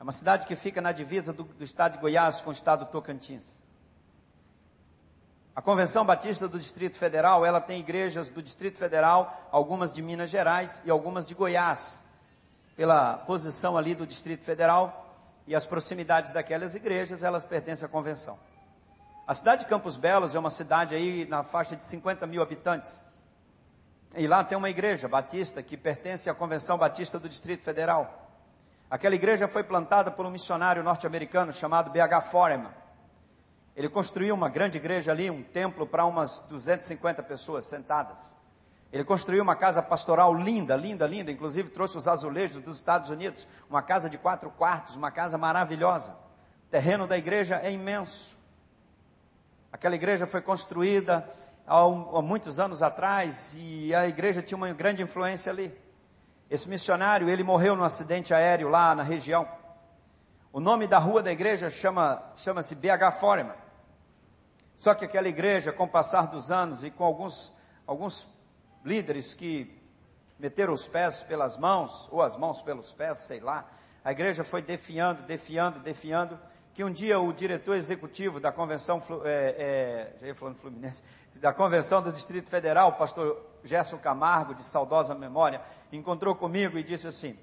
É 0.01 0.03
uma 0.03 0.11
cidade 0.11 0.47
que 0.47 0.57
fica 0.57 0.81
na 0.81 0.91
divisa 0.91 1.33
do, 1.33 1.45
do 1.45 1.63
estado 1.63 1.93
de 1.93 1.99
Goiás 2.01 2.41
com 2.41 2.51
o 2.51 2.53
estado 2.53 2.85
do 2.85 2.91
Tocantins. 2.91 3.62
A 5.55 5.61
Convenção 5.61 6.07
Batista 6.07 6.49
do 6.49 6.59
Distrito 6.59 6.97
Federal, 6.97 7.45
ela 7.45 7.61
tem 7.61 7.79
igrejas 7.79 8.31
do 8.31 8.43
Distrito 8.43 8.79
Federal, 8.79 9.49
algumas 9.53 9.93
de 9.93 10.01
Minas 10.01 10.31
Gerais 10.31 10.81
e 10.83 10.91
algumas 10.91 11.27
de 11.27 11.35
Goiás, 11.35 12.05
pela 12.75 13.19
posição 13.19 13.77
ali 13.77 13.95
do 13.95 14.07
Distrito 14.07 14.45
Federal 14.45 15.15
e 15.47 15.55
as 15.55 15.67
proximidades 15.67 16.31
daquelas 16.31 16.75
igrejas, 16.75 17.23
elas 17.23 17.45
pertencem 17.45 17.85
à 17.85 17.89
convenção. 17.89 18.39
A 19.27 19.35
cidade 19.35 19.63
de 19.63 19.69
Campos 19.69 19.99
Belos 19.99 20.35
é 20.35 20.39
uma 20.39 20.49
cidade 20.49 20.95
aí 20.95 21.27
na 21.29 21.43
faixa 21.43 21.77
de 21.77 21.85
50 21.85 22.27
mil 22.27 22.41
habitantes. 22.41 23.05
E 24.17 24.27
lá 24.27 24.43
tem 24.43 24.57
uma 24.57 24.71
igreja 24.71 25.07
batista 25.07 25.63
que 25.63 25.77
pertence 25.77 26.31
à 26.31 26.35
Convenção 26.35 26.79
Batista 26.79 27.19
do 27.19 27.29
Distrito 27.29 27.63
Federal. 27.63 28.31
Aquela 28.91 29.15
igreja 29.15 29.47
foi 29.47 29.63
plantada 29.63 30.11
por 30.11 30.25
um 30.25 30.31
missionário 30.31 30.83
norte-americano 30.83 31.53
chamado 31.53 31.91
B.H. 31.91 32.23
Foreman. 32.23 32.82
Ele 33.75 33.89
construiu 33.89 34.35
uma 34.35 34.49
grande 34.49 34.77
igreja 34.77 35.13
ali, 35.13 35.31
um 35.31 35.43
templo 35.43 35.87
para 35.87 36.05
umas 36.05 36.41
250 36.49 37.23
pessoas 37.23 37.65
sentadas. 37.65 38.33
Ele 38.93 39.05
construiu 39.05 39.43
uma 39.43 39.57
casa 39.57 39.81
pastoral 39.81 40.35
linda, 40.35 40.77
linda, 40.77 41.07
linda, 41.07 41.33
inclusive 41.33 41.71
trouxe 41.71 41.97
os 41.97 42.07
azulejos 42.07 42.61
dos 42.61 42.77
Estados 42.77 43.09
Unidos, 43.09 43.49
uma 43.71 43.81
casa 43.81 44.11
de 44.11 44.19
quatro 44.19 44.51
quartos, 44.51 44.97
uma 44.97 45.11
casa 45.11 45.39
maravilhosa. 45.39 46.11
O 46.67 46.71
terreno 46.71 47.07
da 47.07 47.17
igreja 47.17 47.59
é 47.63 47.73
imenso. 47.73 48.37
Aquela 49.73 49.95
igreja 49.95 50.27
foi 50.27 50.43
construída 50.43 51.27
há, 51.67 51.79
há 51.79 52.23
muitos 52.23 52.61
anos 52.61 52.83
atrás 52.83 53.55
e 53.57 53.95
a 53.95 54.07
igreja 54.07 54.43
tinha 54.43 54.59
uma 54.59 54.71
grande 54.75 55.03
influência 55.03 55.51
ali. 55.51 55.75
Esse 56.51 56.69
missionário, 56.69 57.31
ele 57.31 57.43
morreu 57.43 57.75
num 57.75 57.85
acidente 57.85 58.35
aéreo 58.35 58.69
lá 58.69 58.95
na 58.95 59.03
região. 59.03 59.49
O 60.53 60.61
nome 60.61 60.87
da 60.87 60.99
rua 60.99 61.23
da 61.23 61.33
igreja 61.33 61.71
chama, 61.71 62.23
chama-se 62.37 62.75
BH 62.75 63.11
Foreman. 63.19 63.62
Só 64.83 64.95
que 64.95 65.05
aquela 65.05 65.29
igreja, 65.29 65.71
com 65.71 65.85
o 65.85 65.89
passar 65.89 66.27
dos 66.27 66.51
anos 66.51 66.83
e 66.83 66.91
com 66.91 67.05
alguns, 67.05 67.53
alguns 67.87 68.27
líderes 68.85 69.33
que 69.33 69.81
meteram 70.41 70.73
os 70.73 70.89
pés 70.89 71.23
pelas 71.23 71.57
mãos, 71.57 72.09
ou 72.11 72.21
as 72.21 72.37
mãos 72.37 72.63
pelos 72.63 72.93
pés, 72.93 73.19
sei 73.19 73.39
lá, 73.39 73.65
a 74.05 74.11
igreja 74.11 74.43
foi 74.43 74.61
defiando, 74.61 75.23
defiando, 75.23 75.79
defiando, 75.79 76.37
que 76.75 76.83
um 76.83 76.91
dia 76.91 77.21
o 77.21 77.33
diretor 77.33 77.77
executivo 77.77 78.41
da 78.41 78.51
convenção, 78.51 79.01
é, 79.25 80.11
é, 80.17 80.17
já 80.21 80.27
ia 80.27 80.35
falando 80.35 80.57
Fluminense, 80.57 81.05
da 81.37 81.53
convenção 81.53 82.03
do 82.03 82.13
Distrito 82.13 82.51
Federal, 82.51 82.89
o 82.89 82.95
pastor 82.95 83.41
Gerson 83.63 83.99
Camargo, 83.99 84.53
de 84.53 84.65
saudosa 84.65 85.15
memória, 85.15 85.63
encontrou 85.93 86.35
comigo 86.35 86.77
e 86.77 86.83
disse 86.83 87.07
assim, 87.07 87.39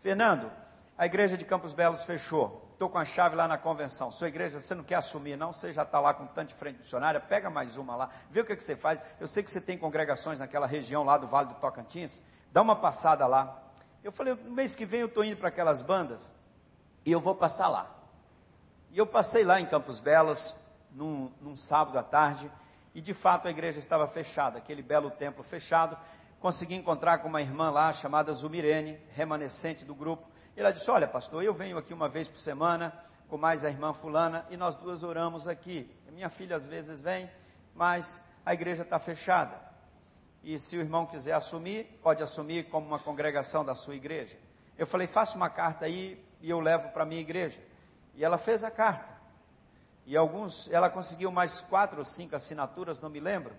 Fernando, 0.00 0.50
a 0.98 1.06
igreja 1.06 1.36
de 1.36 1.44
Campos 1.44 1.72
Belos 1.72 2.02
fechou, 2.02 2.68
estou 2.80 2.88
com 2.88 2.96
a 2.96 3.04
chave 3.04 3.36
lá 3.36 3.46
na 3.46 3.58
convenção. 3.58 4.10
Sua 4.10 4.28
igreja, 4.28 4.58
você 4.58 4.74
não 4.74 4.82
quer 4.82 4.94
assumir, 4.94 5.36
não? 5.36 5.52
Você 5.52 5.70
já 5.70 5.82
está 5.82 6.00
lá 6.00 6.14
com 6.14 6.26
tanto 6.26 6.48
de 6.48 6.54
frente 6.54 6.78
missionária, 6.78 7.20
pega 7.20 7.50
mais 7.50 7.76
uma 7.76 7.94
lá, 7.94 8.08
vê 8.30 8.40
o 8.40 8.44
que, 8.44 8.56
que 8.56 8.62
você 8.62 8.74
faz. 8.74 9.02
Eu 9.20 9.26
sei 9.26 9.42
que 9.42 9.50
você 9.50 9.60
tem 9.60 9.76
congregações 9.76 10.38
naquela 10.38 10.66
região 10.66 11.04
lá 11.04 11.18
do 11.18 11.26
Vale 11.26 11.48
do 11.48 11.56
Tocantins, 11.56 12.22
dá 12.50 12.62
uma 12.62 12.74
passada 12.74 13.26
lá. 13.26 13.62
Eu 14.02 14.10
falei, 14.10 14.34
no 14.34 14.52
mês 14.52 14.74
que 14.74 14.86
vem 14.86 15.00
eu 15.00 15.08
estou 15.08 15.22
indo 15.22 15.36
para 15.36 15.48
aquelas 15.48 15.82
bandas 15.82 16.32
e 17.04 17.12
eu 17.12 17.20
vou 17.20 17.34
passar 17.34 17.68
lá. 17.68 17.94
E 18.90 18.96
eu 18.96 19.06
passei 19.06 19.44
lá 19.44 19.60
em 19.60 19.66
Campos 19.66 20.00
Belos, 20.00 20.54
num, 20.90 21.30
num 21.38 21.56
sábado 21.56 21.98
à 21.98 22.02
tarde, 22.02 22.50
e 22.94 23.02
de 23.02 23.12
fato 23.12 23.46
a 23.46 23.50
igreja 23.50 23.78
estava 23.78 24.06
fechada, 24.06 24.56
aquele 24.56 24.80
belo 24.80 25.10
templo 25.10 25.44
fechado. 25.44 25.98
Consegui 26.40 26.76
encontrar 26.76 27.18
com 27.18 27.28
uma 27.28 27.42
irmã 27.42 27.68
lá 27.68 27.92
chamada 27.92 28.32
Zumirene, 28.32 28.98
remanescente 29.14 29.84
do 29.84 29.94
grupo. 29.94 30.29
E 30.60 30.62
ela 30.62 30.74
disse: 30.74 30.90
Olha, 30.90 31.08
pastor, 31.08 31.42
eu 31.42 31.54
venho 31.54 31.78
aqui 31.78 31.94
uma 31.94 32.06
vez 32.06 32.28
por 32.28 32.38
semana 32.38 32.92
com 33.30 33.38
mais 33.38 33.64
a 33.64 33.70
irmã 33.70 33.94
Fulana 33.94 34.44
e 34.50 34.58
nós 34.58 34.76
duas 34.76 35.02
oramos 35.02 35.48
aqui. 35.48 35.90
Minha 36.12 36.28
filha 36.28 36.54
às 36.54 36.66
vezes 36.66 37.00
vem, 37.00 37.30
mas 37.74 38.22
a 38.44 38.52
igreja 38.52 38.82
está 38.82 38.98
fechada. 38.98 39.58
E 40.44 40.58
se 40.58 40.76
o 40.76 40.80
irmão 40.80 41.06
quiser 41.06 41.32
assumir, 41.32 41.98
pode 42.02 42.22
assumir 42.22 42.64
como 42.64 42.86
uma 42.86 42.98
congregação 42.98 43.64
da 43.64 43.74
sua 43.74 43.94
igreja. 43.94 44.36
Eu 44.76 44.86
falei: 44.86 45.06
Faça 45.06 45.34
uma 45.34 45.48
carta 45.48 45.86
aí 45.86 46.22
e 46.42 46.50
eu 46.50 46.60
levo 46.60 46.90
para 46.90 47.04
a 47.04 47.06
minha 47.06 47.22
igreja. 47.22 47.58
E 48.14 48.22
ela 48.22 48.36
fez 48.36 48.62
a 48.62 48.70
carta. 48.70 49.08
E 50.04 50.14
alguns, 50.14 50.70
ela 50.70 50.90
conseguiu 50.90 51.32
mais 51.32 51.62
quatro 51.62 52.00
ou 52.00 52.04
cinco 52.04 52.36
assinaturas, 52.36 53.00
não 53.00 53.08
me 53.08 53.18
lembro, 53.18 53.54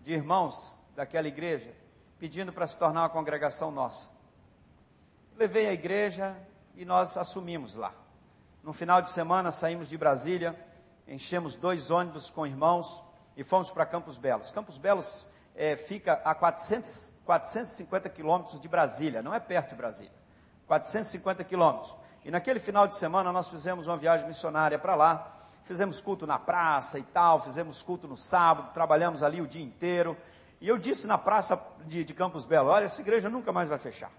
de 0.00 0.12
irmãos 0.12 0.80
daquela 0.94 1.26
igreja, 1.26 1.74
pedindo 2.16 2.52
para 2.52 2.64
se 2.64 2.78
tornar 2.78 3.02
uma 3.02 3.10
congregação 3.10 3.72
nossa. 3.72 4.13
Levei 5.36 5.68
a 5.68 5.72
igreja 5.72 6.36
e 6.76 6.84
nós 6.84 7.16
assumimos 7.16 7.74
lá. 7.74 7.92
No 8.62 8.72
final 8.72 9.02
de 9.02 9.08
semana 9.08 9.50
saímos 9.50 9.88
de 9.88 9.98
Brasília, 9.98 10.54
enchemos 11.08 11.56
dois 11.56 11.90
ônibus 11.90 12.30
com 12.30 12.46
irmãos 12.46 13.02
e 13.36 13.42
fomos 13.42 13.68
para 13.68 13.84
Campos 13.84 14.16
Belos. 14.16 14.52
Campos 14.52 14.78
Belos 14.78 15.26
é, 15.56 15.76
fica 15.76 16.12
a 16.24 16.36
400, 16.36 17.16
450 17.24 18.08
quilômetros 18.10 18.60
de 18.60 18.68
Brasília, 18.68 19.22
não 19.22 19.34
é 19.34 19.40
perto 19.40 19.70
de 19.70 19.74
Brasília, 19.74 20.12
450 20.68 21.42
quilômetros. 21.42 21.96
E 22.24 22.30
naquele 22.30 22.60
final 22.60 22.86
de 22.86 22.94
semana 22.94 23.32
nós 23.32 23.48
fizemos 23.48 23.88
uma 23.88 23.96
viagem 23.96 24.28
missionária 24.28 24.78
para 24.78 24.94
lá, 24.94 25.36
fizemos 25.64 26.00
culto 26.00 26.28
na 26.28 26.38
praça 26.38 26.96
e 26.96 27.02
tal, 27.02 27.40
fizemos 27.40 27.82
culto 27.82 28.06
no 28.06 28.16
sábado, 28.16 28.72
trabalhamos 28.72 29.24
ali 29.24 29.40
o 29.40 29.48
dia 29.48 29.64
inteiro. 29.64 30.16
E 30.60 30.68
eu 30.68 30.78
disse 30.78 31.08
na 31.08 31.18
praça 31.18 31.60
de, 31.86 32.04
de 32.04 32.14
Campos 32.14 32.46
Belo: 32.46 32.70
olha, 32.70 32.84
essa 32.84 33.00
igreja 33.00 33.28
nunca 33.28 33.52
mais 33.52 33.68
vai 33.68 33.78
fechar. 33.78 34.12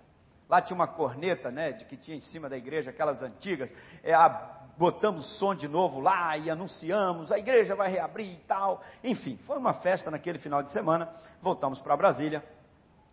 Lá 0.48 0.62
tinha 0.62 0.76
uma 0.76 0.88
corneta, 0.88 1.50
né, 1.50 1.72
de 1.72 1.86
que 1.86 1.98
tinha 1.98 2.16
em 2.16 2.20
cima 2.20 2.48
da 2.48 2.56
igreja, 2.58 2.92
aquelas 2.92 3.24
antigas. 3.24 3.72
É, 4.04 4.14
a, 4.14 4.30
botamos 4.78 5.26
som 5.26 5.56
de 5.56 5.68
novo 5.68 6.00
lá 6.00 6.38
e 6.38 6.50
anunciamos, 6.50 7.32
a 7.32 7.40
igreja 7.40 7.76
vai 7.76 7.90
reabrir 7.90 8.32
e 8.32 8.38
tal. 8.48 8.82
Enfim, 9.04 9.38
foi 9.42 9.58
uma 9.58 9.74
festa 9.74 10.12
naquele 10.12 10.38
final 10.38 10.62
de 10.62 10.72
semana. 10.72 11.10
Voltamos 11.42 11.82
para 11.82 11.96
Brasília, 11.96 12.44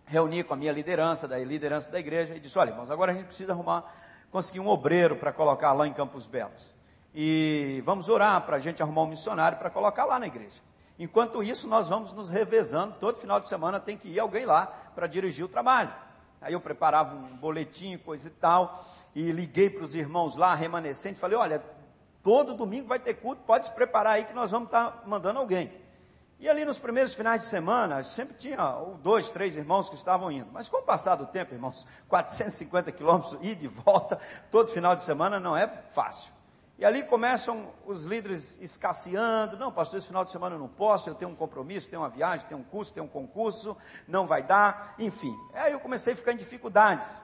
reuni 0.04 0.42
com 0.42 0.54
a 0.54 0.56
minha 0.56 0.72
liderança, 0.72 1.28
da 1.28 1.38
liderança 1.38 1.90
da 1.90 1.98
igreja, 1.98 2.34
e 2.34 2.40
disse: 2.40 2.58
olha, 2.58 2.70
irmãos, 2.70 2.90
agora 2.90 3.12
a 3.12 3.14
gente 3.14 3.26
precisa 3.26 3.52
arrumar, 3.52 3.84
conseguir 4.30 4.60
um 4.60 4.68
obreiro 4.68 5.16
para 5.16 5.32
colocar 5.32 5.72
lá 5.72 5.86
em 5.86 5.92
Campos 5.92 6.26
Belos. 6.26 6.74
E 7.14 7.82
vamos 7.84 8.08
orar 8.08 8.40
para 8.42 8.56
a 8.56 8.58
gente 8.58 8.82
arrumar 8.82 9.02
um 9.02 9.08
missionário 9.08 9.58
para 9.58 9.70
colocar 9.70 10.04
lá 10.04 10.18
na 10.18 10.26
igreja. 10.26 10.60
Enquanto 10.98 11.42
isso, 11.42 11.68
nós 11.68 11.88
vamos 11.88 12.12
nos 12.12 12.30
revezando. 12.30 12.94
Todo 12.98 13.18
final 13.18 13.38
de 13.38 13.48
semana 13.48 13.78
tem 13.78 13.96
que 13.96 14.08
ir 14.08 14.20
alguém 14.20 14.46
lá 14.46 14.66
para 14.94 15.06
dirigir 15.06 15.44
o 15.44 15.48
trabalho. 15.48 15.92
Aí 16.42 16.52
eu 16.52 16.60
preparava 16.60 17.14
um 17.14 17.36
boletim, 17.36 17.96
coisa 17.98 18.28
e 18.28 18.30
tal, 18.30 18.84
e 19.14 19.30
liguei 19.30 19.70
para 19.70 19.84
os 19.84 19.94
irmãos 19.94 20.36
lá, 20.36 20.54
remanescente, 20.54 21.18
falei: 21.18 21.38
olha, 21.38 21.62
todo 22.22 22.54
domingo 22.54 22.88
vai 22.88 22.98
ter 22.98 23.14
culto, 23.14 23.42
pode 23.46 23.66
se 23.66 23.72
preparar 23.72 24.14
aí 24.14 24.24
que 24.24 24.34
nós 24.34 24.50
vamos 24.50 24.66
estar 24.66 24.90
tá 24.90 25.02
mandando 25.06 25.38
alguém. 25.38 25.72
E 26.42 26.48
ali 26.48 26.64
nos 26.64 26.78
primeiros 26.78 27.14
finais 27.14 27.42
de 27.42 27.48
semana, 27.48 28.02
sempre 28.02 28.34
tinha 28.34 28.56
dois, 29.00 29.30
três 29.30 29.54
irmãos 29.54 29.88
que 29.88 29.94
estavam 29.94 30.28
indo. 30.28 30.48
Mas 30.52 30.68
com 30.68 30.78
o 30.78 30.82
passar 30.82 31.14
do 31.14 31.24
tempo, 31.24 31.54
irmãos, 31.54 31.86
450 32.08 32.90
quilômetros, 32.90 33.38
e 33.42 33.54
de 33.54 33.68
volta, 33.68 34.18
todo 34.50 34.72
final 34.72 34.96
de 34.96 35.04
semana 35.04 35.38
não 35.38 35.56
é 35.56 35.68
fácil. 35.92 36.32
E 36.78 36.84
ali 36.84 37.02
começam 37.02 37.72
os 37.86 38.06
líderes 38.06 38.58
escasseando. 38.60 39.56
Não, 39.56 39.70
pastor, 39.70 39.98
esse 39.98 40.06
final 40.06 40.24
de 40.24 40.30
semana 40.30 40.56
eu 40.56 40.58
não 40.58 40.68
posso, 40.68 41.08
eu 41.08 41.14
tenho 41.14 41.30
um 41.30 41.34
compromisso, 41.34 41.88
tenho 41.88 42.02
uma 42.02 42.08
viagem, 42.08 42.46
tenho 42.46 42.60
um 42.60 42.64
curso, 42.64 42.92
tenho 42.92 43.06
um 43.06 43.08
concurso, 43.08 43.76
não 44.08 44.26
vai 44.26 44.42
dar, 44.42 44.94
enfim. 44.98 45.36
Aí 45.54 45.72
eu 45.72 45.80
comecei 45.80 46.12
a 46.14 46.16
ficar 46.16 46.32
em 46.32 46.36
dificuldades. 46.36 47.22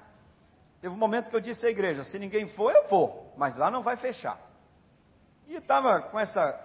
Teve 0.81 0.95
um 0.95 0.99
momento 0.99 1.31
que 1.31 1.37
eu 1.37 1.41
disse 1.41 1.67
à 1.67 1.71
igreja: 1.71 2.05
se 2.05 2.19
ninguém 2.19 2.47
for, 2.47 2.73
eu 2.73 2.87
vou, 2.87 3.33
mas 3.37 3.57
lá 3.57 3.71
não 3.71 3.83
vai 3.83 3.97
fechar. 3.97 4.41
E 5.47 5.57
estava 5.57 6.03
com 6.03 6.19
essa, 6.19 6.59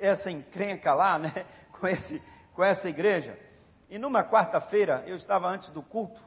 essa 0.00 0.30
encrenca 0.30 0.92
lá, 0.94 1.18
né, 1.18 1.46
com, 1.78 1.86
esse, 1.86 2.22
com 2.54 2.64
essa 2.64 2.88
igreja. 2.88 3.38
E 3.88 3.98
numa 3.98 4.24
quarta-feira, 4.24 5.04
eu 5.06 5.14
estava 5.14 5.46
antes 5.46 5.70
do 5.70 5.82
culto, 5.82 6.20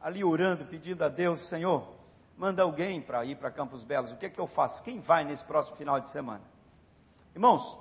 ali 0.00 0.24
orando, 0.24 0.64
pedindo 0.64 1.04
a 1.04 1.08
Deus: 1.08 1.40
Senhor, 1.40 1.91
manda 2.42 2.64
alguém 2.64 3.00
para 3.00 3.24
ir 3.24 3.36
para 3.36 3.52
Campos 3.52 3.84
Belos, 3.84 4.10
o 4.10 4.16
que 4.16 4.26
é 4.26 4.28
que 4.28 4.40
eu 4.40 4.48
faço? 4.48 4.82
Quem 4.82 4.98
vai 4.98 5.22
nesse 5.22 5.44
próximo 5.44 5.76
final 5.76 6.00
de 6.00 6.08
semana? 6.08 6.42
Irmãos, 7.32 7.78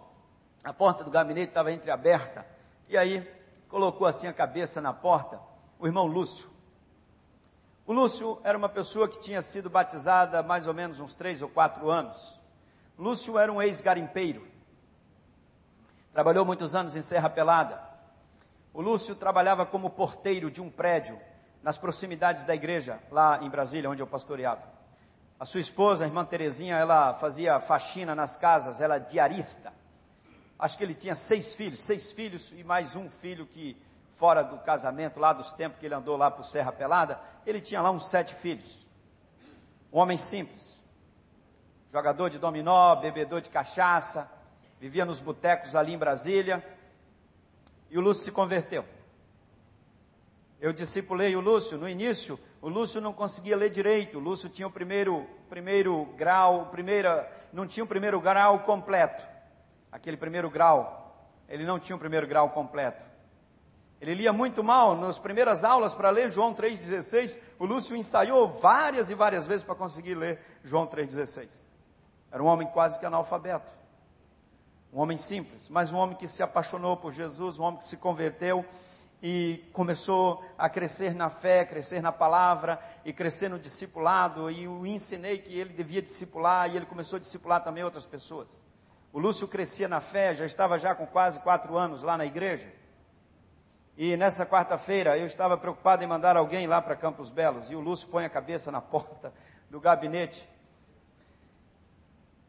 a 0.64 0.72
porta 0.72 1.04
do 1.04 1.10
gabinete 1.10 1.50
estava 1.50 1.72
entreaberta, 1.72 2.46
e 2.88 2.96
aí 2.96 3.28
colocou 3.68 4.06
assim 4.06 4.28
a 4.28 4.34
cabeça 4.34 4.80
na 4.80 4.94
porta 4.94 5.42
o 5.80 5.88
irmão 5.88 6.06
Lúcio. 6.06 6.48
O 7.88 7.92
Lúcio 7.92 8.40
era 8.44 8.56
uma 8.56 8.70
pessoa 8.70 9.08
que 9.08 9.20
tinha 9.20 9.42
sido 9.42 9.68
batizada 9.68 10.44
mais 10.44 10.68
ou 10.68 10.76
menos 10.76 11.00
uns 11.00 11.16
três 11.16 11.42
ou 11.42 11.50
quatro 11.50 11.90
anos. 11.90 12.40
Lúcio 13.00 13.40
era 13.40 13.52
um 13.52 13.60
ex-garimpeiro. 13.60 14.48
Trabalhou 16.14 16.46
muitos 16.46 16.76
anos 16.76 16.96
em 16.96 17.02
Serra 17.02 17.32
Pelada. 17.32 17.82
O 18.72 18.80
Lúcio 18.80 19.16
trabalhava 19.16 19.66
como 19.66 19.90
porteiro 19.90 20.52
de 20.52 20.62
um 20.62 20.70
prédio 20.70 21.20
nas 21.64 21.78
proximidades 21.78 22.44
da 22.44 22.56
igreja, 22.56 23.00
lá 23.12 23.40
em 23.44 23.50
Brasília, 23.50 23.90
onde 23.90 24.02
eu 24.02 24.08
pastoreava. 24.08 24.64
A 25.40 25.46
sua 25.46 25.60
esposa, 25.60 26.04
a 26.04 26.08
irmã 26.08 26.24
Terezinha, 26.24 26.76
ela 26.76 27.14
fazia 27.16 27.60
faxina 27.60 28.14
nas 28.14 28.38
casas, 28.38 28.82
ela 28.82 28.98
é 28.98 29.00
diarista. 29.00 29.74
Acho 30.58 30.78
que 30.78 30.84
ele 30.84 30.94
tinha 30.94 31.16
seis 31.16 31.54
filhos, 31.54 31.82
seis 31.82 32.12
filhos 32.12 32.52
e 32.52 32.64
mais 32.64 32.96
um 32.96 33.10
filho 33.10 33.48
que, 33.48 33.76
fora 34.16 34.44
do 34.44 34.60
casamento, 34.60 35.20
lá 35.20 35.34
dos 35.34 35.52
tempos 35.52 35.80
que 35.80 35.86
ele 35.88 35.96
andou 35.96 36.16
lá 36.16 36.30
o 36.30 36.44
Serra 36.44 36.72
Pelada, 36.72 37.20
ele 37.46 37.60
tinha 37.60 37.82
lá 37.82 37.90
uns 37.90 38.08
sete 38.08 38.36
filhos. 38.36 38.86
Um 39.92 40.00
homem 40.00 40.18
simples, 40.18 40.80
jogador 41.92 42.30
de 42.30 42.38
dominó, 42.38 42.96
bebedor 42.96 43.42
de 43.42 43.50
cachaça, 43.50 44.32
vivia 44.80 45.06
nos 45.06 45.20
botecos 45.20 45.76
ali 45.76 45.94
em 45.94 45.98
Brasília. 45.98 46.64
E 47.90 47.98
o 47.98 48.02
Lúcio 48.02 48.24
se 48.24 48.32
converteu. 48.32 48.86
Eu 50.62 50.72
discipulei 50.72 51.36
o 51.36 51.42
Lúcio. 51.42 51.76
No 51.76 51.90
início, 51.90 52.40
o 52.62 52.70
Lúcio 52.70 53.02
não 53.02 53.12
conseguia 53.12 53.58
ler 53.58 53.72
direito. 53.72 54.20
O 54.20 54.22
Lúcio 54.22 54.48
tinha 54.48 54.68
o 54.68 54.72
primeiro, 54.72 55.26
primeiro 55.50 56.06
grau, 56.16 56.68
primeira, 56.68 57.28
não 57.52 57.66
tinha 57.66 57.84
o 57.84 57.88
primeiro 57.88 58.22
grau 58.22 58.60
completo. 58.60 59.28
Aquele 59.92 60.16
primeiro 60.16 60.52
grau, 60.52 61.28
ele 61.50 61.66
não 61.66 61.80
tinha 61.80 61.96
o 61.96 62.00
primeiro 62.00 62.28
grau 62.28 62.52
completo. 62.52 63.04
Ele 64.00 64.14
lia 64.14 64.32
muito 64.32 64.64
mal. 64.64 64.96
Nas 64.96 65.18
primeiras 65.18 65.64
aulas 65.64 65.96
para 65.96 66.12
ler 66.12 66.30
João 66.30 66.54
3,16, 66.54 67.40
o 67.58 67.66
Lúcio 67.66 67.96
ensaiou 67.96 68.48
várias 68.48 69.10
e 69.10 69.16
várias 69.16 69.48
vezes 69.48 69.64
para 69.64 69.74
conseguir 69.74 70.14
ler 70.14 70.40
João 70.64 70.86
3,16. 70.86 71.48
Era 72.32 72.42
um 72.42 72.46
homem 72.46 72.68
quase 72.68 73.00
que 73.00 73.06
analfabeto. 73.06 73.72
Um 74.94 75.00
homem 75.00 75.18
simples, 75.18 75.70
mas 75.70 75.92
um 75.92 75.98
homem 75.98 76.16
que 76.16 76.28
se 76.28 76.44
apaixonou 76.44 76.98
por 76.98 77.12
Jesus, 77.12 77.58
um 77.58 77.64
homem 77.64 77.80
que 77.80 77.86
se 77.86 77.98
converteu 77.98 78.64
e 79.22 79.70
começou 79.72 80.44
a 80.58 80.68
crescer 80.68 81.14
na 81.14 81.30
fé, 81.30 81.64
crescer 81.64 82.02
na 82.02 82.12
palavra 82.12 82.80
e 83.06 83.14
crescer 83.14 83.50
no 83.50 83.60
discipulado. 83.60 84.50
E 84.50 84.64
eu 84.64 84.86
ensinei 84.86 85.38
que 85.38 85.56
ele 85.58 85.74
devia 85.74 86.02
discipular 86.02 86.70
e 86.70 86.76
ele 86.76 86.86
começou 86.86 87.18
a 87.18 87.20
discipular 87.20 87.64
também 87.64 87.84
outras 87.84 88.06
pessoas. 88.06 88.66
O 89.14 89.20
Lúcio 89.20 89.48
crescia 89.48 89.88
na 89.88 90.00
fé, 90.00 90.34
já 90.34 90.46
estava 90.46 90.78
já 90.78 90.96
com 90.96 91.06
quase 91.06 91.40
quatro 91.42 91.78
anos 91.78 92.02
lá 92.02 92.18
na 92.18 92.26
igreja. 92.26 92.68
E 93.96 94.18
nessa 94.18 94.46
quarta-feira 94.46 95.18
eu 95.18 95.26
estava 95.28 95.58
preocupado 95.58 96.04
em 96.04 96.08
mandar 96.08 96.36
alguém 96.36 96.66
lá 96.66 96.82
para 96.82 96.96
Campos 96.96 97.30
Belos. 97.30 97.70
E 97.70 97.76
o 97.76 97.80
Lúcio 97.80 98.08
põe 98.08 98.26
a 98.26 98.30
cabeça 98.30 98.72
na 98.72 98.82
porta 98.82 99.32
do 99.70 99.80
gabinete. 99.80 100.50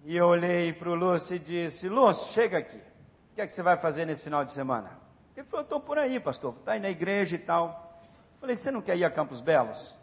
E 0.05 0.17
eu 0.17 0.27
olhei 0.27 0.73
para 0.73 0.89
o 0.89 0.95
Lúcio 0.95 1.37
e 1.37 1.39
disse: 1.39 1.89
Lúcio, 1.89 2.33
chega 2.33 2.59
aqui. 2.59 2.79
O 2.79 3.35
que 3.35 3.41
é 3.41 3.47
que 3.47 3.53
você 3.53 3.63
vai 3.63 3.77
fazer 3.77 4.07
nesse 4.07 4.23
final 4.23 4.45
de 4.45 4.53
semana? 4.53 5.02
Ele 5.37 5.47
falou, 5.47 5.63
estou 5.63 5.81
por 5.81 5.99
aí, 5.99 6.21
pastor, 6.21 6.55
está 6.59 6.73
aí 6.73 6.81
na 6.81 6.91
igreja 6.91 7.35
e 7.37 7.39
tal. 7.39 7.99
Eu 8.35 8.41
falei, 8.41 8.57
você 8.57 8.71
não 8.71 8.83
quer 8.83 8.97
ir 8.97 9.05
a 9.05 9.11
Campos 9.11 9.41
Belos? 9.41 9.97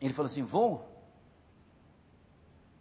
Ele 0.00 0.12
falou 0.12 0.26
assim, 0.26 0.42
vou. 0.42 0.96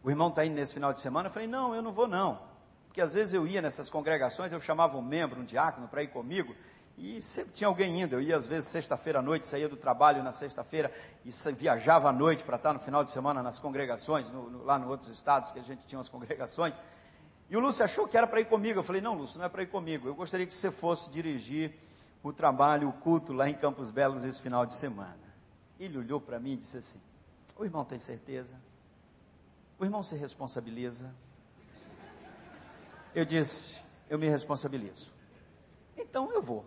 O 0.04 0.10
irmão 0.10 0.30
está 0.30 0.46
indo 0.46 0.56
nesse 0.56 0.74
final 0.74 0.94
de 0.94 1.00
semana? 1.00 1.30
Eu 1.30 1.34
falei, 1.34 1.48
não, 1.48 1.76
eu 1.76 1.82
não 1.82 1.92
vou 1.92 2.08
não. 2.08 2.40
Porque 2.88 3.02
às 3.02 3.14
vezes 3.14 3.34
eu 3.34 3.46
ia 3.46 3.62
nessas 3.62 3.90
congregações, 3.90 4.54
eu 4.54 4.62
chamava 4.62 4.98
um 4.98 5.02
membro, 5.02 5.42
um 5.42 5.44
diácono, 5.44 5.88
para 5.88 6.02
ir 6.02 6.08
comigo, 6.08 6.56
e 6.98 7.22
sempre 7.22 7.52
tinha 7.52 7.68
alguém 7.68 8.02
indo. 8.02 8.14
Eu 8.14 8.22
ia 8.22 8.38
às 8.38 8.46
vezes 8.46 8.70
sexta-feira 8.70 9.20
à 9.20 9.22
noite, 9.22 9.46
saía 9.46 9.68
do 9.68 9.76
trabalho 9.76 10.24
na 10.24 10.32
sexta-feira 10.32 10.92
e 11.26 11.32
viajava 11.54 12.08
à 12.08 12.14
noite 12.14 12.44
para 12.44 12.56
estar 12.56 12.72
no 12.72 12.80
final 12.80 13.04
de 13.04 13.12
semana 13.12 13.44
nas 13.44 13.60
congregações, 13.60 14.32
no, 14.32 14.50
no, 14.50 14.64
lá 14.64 14.80
nos 14.80 14.90
outros 14.90 15.10
estados 15.10 15.52
que 15.52 15.60
a 15.60 15.62
gente 15.62 15.86
tinha 15.86 16.00
as 16.00 16.08
congregações. 16.08 16.80
E 17.50 17.56
o 17.56 17.60
Lúcio 17.60 17.86
achou 17.86 18.08
que 18.08 18.18
era 18.18 18.26
para 18.26 18.42
ir 18.42 18.46
comigo. 18.46 18.80
Eu 18.80 18.84
falei, 18.84 19.02
não, 19.02 19.14
Lúcio, 19.14 19.38
não 19.38 19.46
é 19.46 19.50
para 19.50 19.64
ir 19.64 19.68
comigo. 19.68 20.08
Eu 20.08 20.16
gostaria 20.16 20.46
que 20.46 20.56
você 20.56 20.72
fosse 20.72 21.10
dirigir 21.10 21.74
o 22.24 22.34
trabalho, 22.34 22.90
o 22.90 22.94
culto 22.94 23.34
lá 23.34 23.48
em 23.48 23.54
Campos 23.54 23.92
Belos 23.92 24.24
esse 24.24 24.42
final 24.42 24.66
de 24.66 24.74
semana. 24.74 25.16
Ele 25.80 25.98
olhou 25.98 26.20
para 26.20 26.40
mim 26.40 26.54
e 26.54 26.58
disse 26.58 26.78
assim: 26.78 27.00
O 27.56 27.64
irmão 27.64 27.86
tem 27.86 28.00
certeza? 28.00 28.56
O 29.78 29.84
irmão 29.86 30.02
se 30.02 30.16
responsabiliza? 30.16 31.14
Eu 33.14 33.26
disse: 33.26 33.80
Eu 34.10 34.18
me 34.18 34.28
responsabilizo. 34.28 35.12
Então 35.96 36.32
eu 36.32 36.42
vou. 36.42 36.66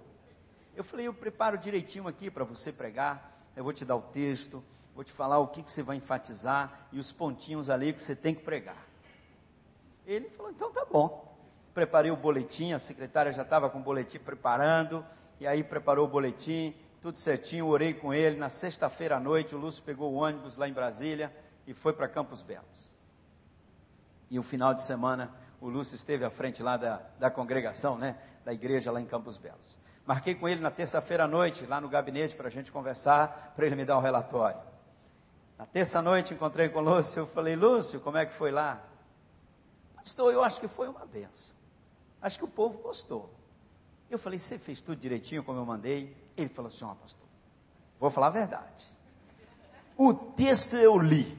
Eu 0.77 0.85
falei: 0.85 1.09
Eu 1.09 1.15
preparo 1.15 1.59
direitinho 1.59 2.07
aqui 2.07 2.31
para 2.31 2.45
você 2.45 2.71
pregar. 2.71 3.37
Eu 3.57 3.65
vou 3.65 3.73
te 3.73 3.85
dar 3.85 3.97
o 3.97 4.03
texto, 4.03 4.63
vou 4.95 5.03
te 5.03 5.13
falar 5.13 5.39
o 5.41 5.49
que, 5.49 5.63
que 5.63 5.71
você 5.71 5.83
vai 5.83 5.97
enfatizar 5.97 6.87
e 6.93 7.01
os 7.01 7.11
pontinhos 7.11 7.69
ali 7.69 7.93
que 7.93 8.01
você 8.01 8.15
tem 8.15 8.33
que 8.33 8.43
pregar. 8.45 8.88
Ele 10.09 10.31
falou: 10.31 10.51
então 10.51 10.73
tá 10.73 10.87
bom. 10.91 11.37
Preparei 11.75 12.11
o 12.11 12.17
boletim, 12.17 12.73
a 12.73 12.79
secretária 12.79 13.31
já 13.31 13.43
estava 13.43 13.69
com 13.69 13.79
o 13.79 13.83
boletim 13.83 14.19
preparando, 14.19 15.05
e 15.39 15.47
aí 15.47 15.63
preparou 15.63 16.07
o 16.07 16.09
boletim, 16.09 16.75
tudo 17.01 17.19
certinho, 17.19 17.67
orei 17.67 17.93
com 17.93 18.13
ele. 18.13 18.37
Na 18.37 18.49
sexta-feira 18.49 19.19
à 19.19 19.21
noite, 19.21 19.55
o 19.55 19.59
Lúcio 19.59 19.85
pegou 19.85 20.13
o 20.13 20.17
ônibus 20.17 20.57
lá 20.57 20.67
em 20.67 20.73
Brasília 20.73 21.33
e 21.67 21.75
foi 21.75 21.93
para 21.93 22.09
Campos 22.09 22.43
Belos. 22.43 22.91
E 24.31 24.39
o 24.39 24.43
final 24.43 24.73
de 24.73 24.83
semana, 24.83 25.31
o 25.61 25.69
Lúcio 25.69 25.95
esteve 25.95 26.25
à 26.25 26.31
frente 26.31 26.63
lá 26.63 26.77
da, 26.77 27.03
da 27.19 27.31
congregação, 27.31 27.99
né? 27.99 28.17
Da 28.45 28.53
igreja 28.53 28.91
lá 28.91 29.01
em 29.01 29.07
Campos 29.07 29.37
Belos. 29.37 29.77
Marquei 30.07 30.35
com 30.35 30.49
ele 30.49 30.63
na 30.63 30.71
terça-feira 30.71 31.25
à 31.25 31.29
noite, 31.29 31.67
lá 31.67 31.83
no 31.83 31.89
gabinete, 31.89 32.35
para 32.35 32.49
a 32.49 32.51
gente 32.51 32.73
conversar, 32.73 33.53
para 33.55 33.67
ele 33.67 33.77
me 33.77 33.85
dar 33.85 33.99
um 33.99 34.01
relatório. 34.01 34.61
Na 35.59 35.67
terça-noite 35.67 36.33
encontrei 36.33 36.71
com 36.71 36.79
o 36.79 36.83
Lúcio, 36.83 37.21
eu 37.21 37.27
falei, 37.27 37.55
Lúcio, 37.55 38.01
como 38.01 38.17
é 38.17 38.25
que 38.25 38.33
foi 38.33 38.51
lá? 38.51 38.88
Pastor, 40.09 40.33
eu 40.33 40.43
acho 40.43 40.59
que 40.59 40.67
foi 40.67 40.89
uma 40.89 41.05
benção. 41.05 41.55
Acho 42.23 42.39
que 42.39 42.45
o 42.47 42.49
povo 42.49 42.79
gostou. 42.79 43.31
Eu 44.09 44.19
falei, 44.19 44.39
você 44.39 44.59
fez 44.59 44.81
tudo 44.81 44.99
direitinho 44.99 45.45
como 45.45 45.59
eu 45.59 45.67
mandei? 45.67 46.17
Ele 46.35 46.49
falou 46.49 46.69
assim: 46.69 46.83
Ó, 46.87 46.93
oh, 46.93 46.95
pastor, 46.95 47.29
vou 48.01 48.09
falar 48.09 48.29
a 48.29 48.31
verdade. 48.31 48.89
O 49.99 50.15
texto 50.15 50.77
eu 50.77 50.99
li. 50.99 51.37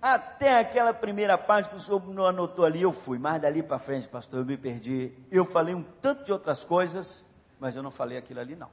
Até 0.00 0.58
aquela 0.58 0.94
primeira 0.94 1.36
parte 1.36 1.68
que 1.68 1.76
o 1.76 1.78
senhor 1.78 2.02
não 2.08 2.24
anotou 2.24 2.64
ali, 2.64 2.80
eu 2.80 2.94
fui. 2.94 3.18
Mas 3.18 3.42
dali 3.42 3.62
para 3.62 3.78
frente, 3.78 4.08
pastor, 4.08 4.38
eu 4.38 4.46
me 4.46 4.56
perdi. 4.56 5.12
Eu 5.30 5.44
falei 5.44 5.74
um 5.74 5.82
tanto 5.82 6.24
de 6.24 6.32
outras 6.32 6.64
coisas, 6.64 7.26
mas 7.60 7.76
eu 7.76 7.82
não 7.82 7.90
falei 7.90 8.16
aquilo 8.16 8.40
ali, 8.40 8.56
não. 8.56 8.70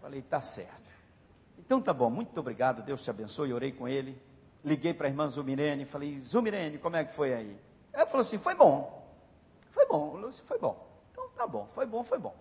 Falei, 0.00 0.22
tá 0.22 0.40
certo. 0.40 0.90
Então 1.58 1.78
tá 1.78 1.92
bom, 1.92 2.08
muito 2.08 2.40
obrigado, 2.40 2.82
Deus 2.82 3.02
te 3.02 3.10
abençoe. 3.10 3.52
Orei 3.52 3.70
com 3.70 3.86
ele. 3.86 4.31
Liguei 4.64 4.94
para 4.94 5.08
a 5.08 5.10
irmã 5.10 5.28
Zumirene, 5.28 5.84
falei, 5.84 6.18
Zumirene, 6.20 6.78
como 6.78 6.96
é 6.96 7.04
que 7.04 7.12
foi 7.12 7.34
aí? 7.34 7.58
Ela 7.92 8.06
falou 8.06 8.22
assim: 8.22 8.38
foi 8.38 8.54
bom. 8.54 9.02
Foi 9.70 9.86
bom, 9.86 10.16
Lúcio, 10.16 10.44
foi 10.44 10.58
bom. 10.58 10.86
Então 11.10 11.28
tá 11.30 11.46
bom, 11.46 11.66
foi 11.66 11.86
bom, 11.86 12.02
foi 12.04 12.18
bom. 12.18 12.34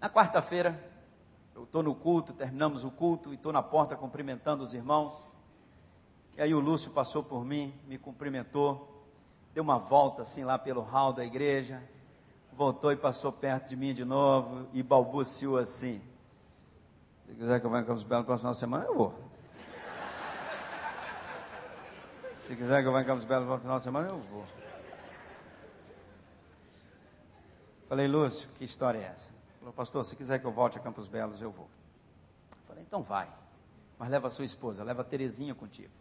Na 0.00 0.10
quarta-feira, 0.10 0.78
eu 1.54 1.64
estou 1.64 1.82
no 1.82 1.94
culto, 1.94 2.32
terminamos 2.32 2.82
o 2.82 2.90
culto 2.90 3.30
e 3.30 3.36
estou 3.36 3.52
na 3.52 3.62
porta 3.62 3.94
cumprimentando 3.94 4.62
os 4.62 4.74
irmãos. 4.74 5.14
E 6.36 6.42
aí 6.42 6.54
o 6.54 6.60
Lúcio 6.60 6.90
passou 6.90 7.22
por 7.22 7.44
mim, 7.44 7.72
me 7.86 7.98
cumprimentou, 7.98 9.04
deu 9.54 9.62
uma 9.62 9.78
volta 9.78 10.22
assim 10.22 10.44
lá 10.44 10.58
pelo 10.58 10.80
hall 10.80 11.12
da 11.12 11.24
igreja, 11.24 11.82
voltou 12.52 12.90
e 12.90 12.96
passou 12.96 13.30
perto 13.30 13.68
de 13.68 13.76
mim 13.76 13.92
de 13.92 14.04
novo 14.04 14.66
e 14.72 14.82
balbuciou 14.82 15.58
assim: 15.58 16.00
Se 17.26 17.34
quiser 17.34 17.60
que 17.60 17.66
eu 17.66 17.70
Campos 17.70 18.02
Belos 18.02 18.22
na 18.22 18.24
próxima 18.24 18.54
semana, 18.54 18.86
eu 18.86 18.94
vou. 18.94 19.31
Se 22.42 22.56
quiser 22.56 22.82
que 22.82 22.88
eu 22.88 22.92
vá 22.92 23.00
em 23.00 23.04
Campos 23.04 23.24
Belos 23.24 23.48
no 23.48 23.56
final 23.56 23.78
de 23.78 23.84
semana, 23.84 24.08
eu 24.08 24.18
vou. 24.18 24.44
Falei, 27.88 28.08
Lúcio, 28.08 28.48
que 28.58 28.64
história 28.64 28.98
é 28.98 29.04
essa? 29.04 29.30
Falou, 29.60 29.72
pastor, 29.72 30.04
se 30.04 30.16
quiser 30.16 30.40
que 30.40 30.44
eu 30.44 30.50
volte 30.50 30.76
a 30.76 30.80
Campos 30.80 31.06
Belos, 31.06 31.40
eu 31.40 31.52
vou. 31.52 31.68
Falei, 32.66 32.82
então 32.82 33.00
vai. 33.00 33.32
Mas 33.96 34.10
leva 34.10 34.26
a 34.26 34.30
sua 34.30 34.44
esposa, 34.44 34.82
leva 34.82 35.02
a 35.02 35.04
Terezinha 35.04 35.54
contigo. 35.54 35.92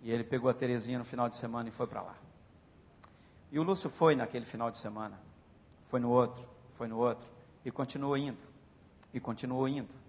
E 0.00 0.10
ele 0.10 0.24
pegou 0.24 0.50
a 0.50 0.54
Terezinha 0.54 0.98
no 0.98 1.04
final 1.04 1.28
de 1.28 1.36
semana 1.36 1.68
e 1.68 1.72
foi 1.72 1.86
para 1.86 2.00
lá. 2.00 2.16
E 3.52 3.58
o 3.58 3.62
Lúcio 3.62 3.90
foi 3.90 4.16
naquele 4.16 4.46
final 4.46 4.70
de 4.70 4.78
semana. 4.78 5.20
Foi 5.90 6.00
no 6.00 6.08
outro, 6.08 6.48
foi 6.72 6.88
no 6.88 6.96
outro. 6.96 7.28
E 7.66 7.70
continuou 7.70 8.16
indo. 8.16 8.42
E 9.12 9.20
continuou 9.20 9.68
indo. 9.68 9.99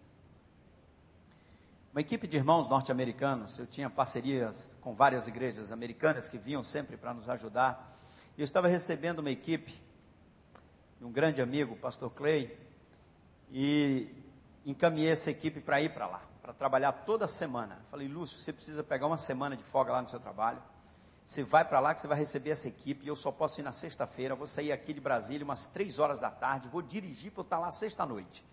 Uma 1.92 2.00
equipe 2.00 2.26
de 2.26 2.38
irmãos 2.38 2.70
norte-americanos, 2.70 3.60
eu 3.60 3.68
tinha 3.68 3.90
parcerias 3.90 4.78
com 4.80 4.96
várias 4.96 5.28
igrejas 5.28 5.74
americanas 5.74 6.30
que 6.30 6.38
vinham 6.38 6.64
sempre 6.64 6.96
para 6.96 7.14
nos 7.14 7.28
ajudar. 7.28 7.98
E 8.38 8.42
eu 8.42 8.46
estava 8.46 8.70
recebendo 8.70 9.20
uma 9.20 9.30
equipe 9.30 9.78
de 10.98 11.04
um 11.04 11.12
grande 11.12 11.42
amigo, 11.42 11.74
o 11.74 11.78
pastor 11.78 12.10
Clay, 12.12 12.58
e 13.52 14.08
encaminhei 14.66 15.12
essa 15.12 15.30
equipe 15.32 15.60
para 15.60 15.82
ir 15.82 15.94
para 15.94 16.08
lá, 16.08 16.22
para 16.42 16.54
trabalhar 16.54 16.94
toda 16.94 17.28
semana. 17.28 17.82
Falei, 17.92 18.08
Lúcio, 18.08 18.40
você 18.40 18.54
precisa 18.54 18.82
pegar 18.82 19.08
uma 19.08 19.18
semana 19.18 19.58
de 19.58 19.64
folga 19.64 19.92
lá 19.92 20.02
no 20.02 20.08
seu 20.08 20.20
trabalho. 20.22 20.64
Você 21.26 21.44
vai 21.44 21.66
para 21.66 21.82
lá 21.82 21.94
que 21.94 22.00
você 22.00 22.08
vai 22.08 22.18
receber 22.18 22.52
essa 22.52 22.70
equipe. 22.70 23.04
E 23.04 23.10
eu 23.10 23.18
só 23.18 23.34
posso 23.34 23.60
ir 23.60 23.64
na 23.64 23.74
sexta-feira. 23.74 24.34
Vou 24.34 24.48
sair 24.48 24.72
aqui 24.72 24.94
de 24.94 25.02
Brasília 25.02 25.44
umas 25.44 25.68
três 25.68 26.00
horas 26.00 26.20
da 26.20 26.32
tarde. 26.32 26.70
Vou 26.70 26.82
dirigir 26.82 27.34
para 27.34 27.42
eu 27.42 27.44
estar 27.44 27.60
lá 27.60 27.70
sexta-noite. 27.70 28.46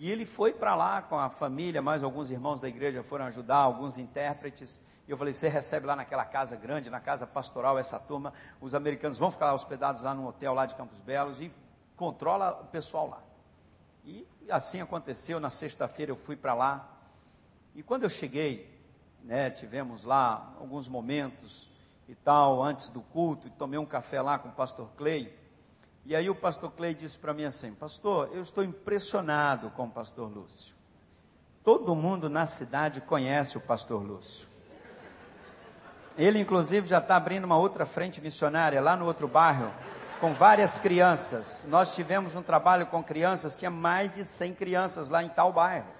E 0.00 0.08
ele 0.12 0.24
foi 0.24 0.52
para 0.52 0.76
lá 0.76 1.02
com 1.02 1.18
a 1.18 1.28
família, 1.28 1.82
mais 1.82 2.04
alguns 2.04 2.30
irmãos 2.30 2.60
da 2.60 2.68
igreja 2.68 3.02
foram 3.02 3.24
ajudar, 3.24 3.56
alguns 3.56 3.98
intérpretes. 3.98 4.80
E 5.08 5.10
eu 5.10 5.16
falei: 5.16 5.34
você 5.34 5.48
recebe 5.48 5.86
lá 5.86 5.96
naquela 5.96 6.24
casa 6.24 6.54
grande, 6.54 6.88
na 6.88 7.00
casa 7.00 7.26
pastoral, 7.26 7.76
essa 7.76 7.98
turma. 7.98 8.32
Os 8.60 8.76
americanos 8.76 9.18
vão 9.18 9.28
ficar 9.28 9.52
hospedados 9.52 10.04
lá 10.04 10.14
no 10.14 10.28
hotel 10.28 10.54
lá 10.54 10.66
de 10.66 10.76
Campos 10.76 11.00
Belos 11.00 11.40
e 11.40 11.52
controla 11.96 12.60
o 12.62 12.66
pessoal 12.66 13.08
lá. 13.08 13.20
E 14.04 14.24
assim 14.48 14.80
aconteceu. 14.80 15.40
Na 15.40 15.50
sexta-feira 15.50 16.12
eu 16.12 16.16
fui 16.16 16.36
para 16.36 16.54
lá. 16.54 16.88
E 17.74 17.82
quando 17.82 18.04
eu 18.04 18.10
cheguei, 18.10 18.80
né, 19.24 19.50
tivemos 19.50 20.04
lá 20.04 20.54
alguns 20.60 20.86
momentos 20.86 21.68
e 22.08 22.14
tal, 22.14 22.62
antes 22.62 22.88
do 22.88 23.00
culto, 23.00 23.48
e 23.48 23.50
tomei 23.50 23.80
um 23.80 23.84
café 23.84 24.22
lá 24.22 24.38
com 24.38 24.48
o 24.48 24.52
pastor 24.52 24.90
Clay. 24.96 25.36
E 26.08 26.16
aí 26.16 26.30
o 26.30 26.34
pastor 26.34 26.72
Clay 26.72 26.94
disse 26.94 27.18
para 27.18 27.34
mim 27.34 27.44
assim: 27.44 27.74
Pastor, 27.74 28.30
eu 28.32 28.40
estou 28.40 28.64
impressionado 28.64 29.68
com 29.68 29.84
o 29.84 29.90
pastor 29.90 30.34
Lúcio. 30.34 30.74
Todo 31.62 31.94
mundo 31.94 32.30
na 32.30 32.46
cidade 32.46 33.02
conhece 33.02 33.58
o 33.58 33.60
pastor 33.60 34.02
Lúcio. 34.02 34.48
Ele, 36.16 36.40
inclusive, 36.40 36.88
já 36.88 36.96
está 36.96 37.14
abrindo 37.14 37.44
uma 37.44 37.58
outra 37.58 37.84
frente 37.84 38.22
missionária 38.22 38.80
lá 38.80 38.96
no 38.96 39.04
outro 39.04 39.28
bairro, 39.28 39.70
com 40.18 40.32
várias 40.32 40.78
crianças. 40.78 41.66
Nós 41.68 41.94
tivemos 41.94 42.34
um 42.34 42.42
trabalho 42.42 42.86
com 42.86 43.04
crianças, 43.04 43.54
tinha 43.54 43.70
mais 43.70 44.10
de 44.10 44.24
100 44.24 44.54
crianças 44.54 45.10
lá 45.10 45.22
em 45.22 45.28
tal 45.28 45.52
bairro. 45.52 45.92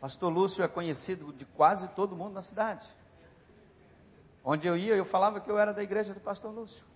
Pastor 0.00 0.32
Lúcio 0.32 0.64
é 0.64 0.68
conhecido 0.68 1.30
de 1.30 1.44
quase 1.44 1.88
todo 1.88 2.16
mundo 2.16 2.32
na 2.32 2.42
cidade. 2.42 2.86
Onde 4.42 4.66
eu 4.66 4.78
ia, 4.78 4.94
eu 4.94 5.04
falava 5.04 5.40
que 5.40 5.50
eu 5.50 5.58
era 5.58 5.74
da 5.74 5.82
igreja 5.82 6.14
do 6.14 6.20
pastor 6.20 6.50
Lúcio. 6.50 6.95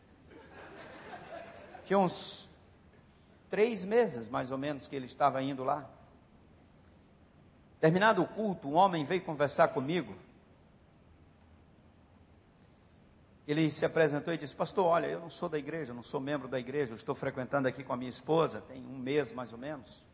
Tinha 1.91 1.99
uns 1.99 2.49
três 3.51 3.85
meses, 3.85 4.29
mais 4.29 4.53
ou 4.53 4.57
menos, 4.57 4.87
que 4.87 4.95
ele 4.95 5.07
estava 5.07 5.43
indo 5.43 5.65
lá. 5.65 5.91
Terminado 7.81 8.23
o 8.23 8.29
culto, 8.29 8.69
um 8.69 8.75
homem 8.75 9.03
veio 9.05 9.23
conversar 9.23 9.67
comigo 9.67 10.15
ele 13.51 13.69
se 13.69 13.85
apresentou 13.85 14.33
e 14.33 14.39
disse: 14.39 14.55
Pastor, 14.55 14.87
olha, 14.87 15.07
eu 15.07 15.19
não 15.19 15.29
sou 15.29 15.49
da 15.49 15.59
igreja, 15.59 15.93
não 15.93 16.05
sou 16.05 16.21
membro 16.21 16.47
da 16.47 16.61
igreja, 16.61 16.93
eu 16.93 16.97
estou 16.97 17.17
frequentando 17.17 17.67
aqui 17.67 17.83
com 17.83 17.93
a 17.93 17.97
minha 17.97 18.09
esposa, 18.09 18.61
tem 18.61 18.87
um 18.87 18.97
mês 18.97 19.33
mais 19.33 19.53
ou 19.53 19.59
menos. 19.59 20.05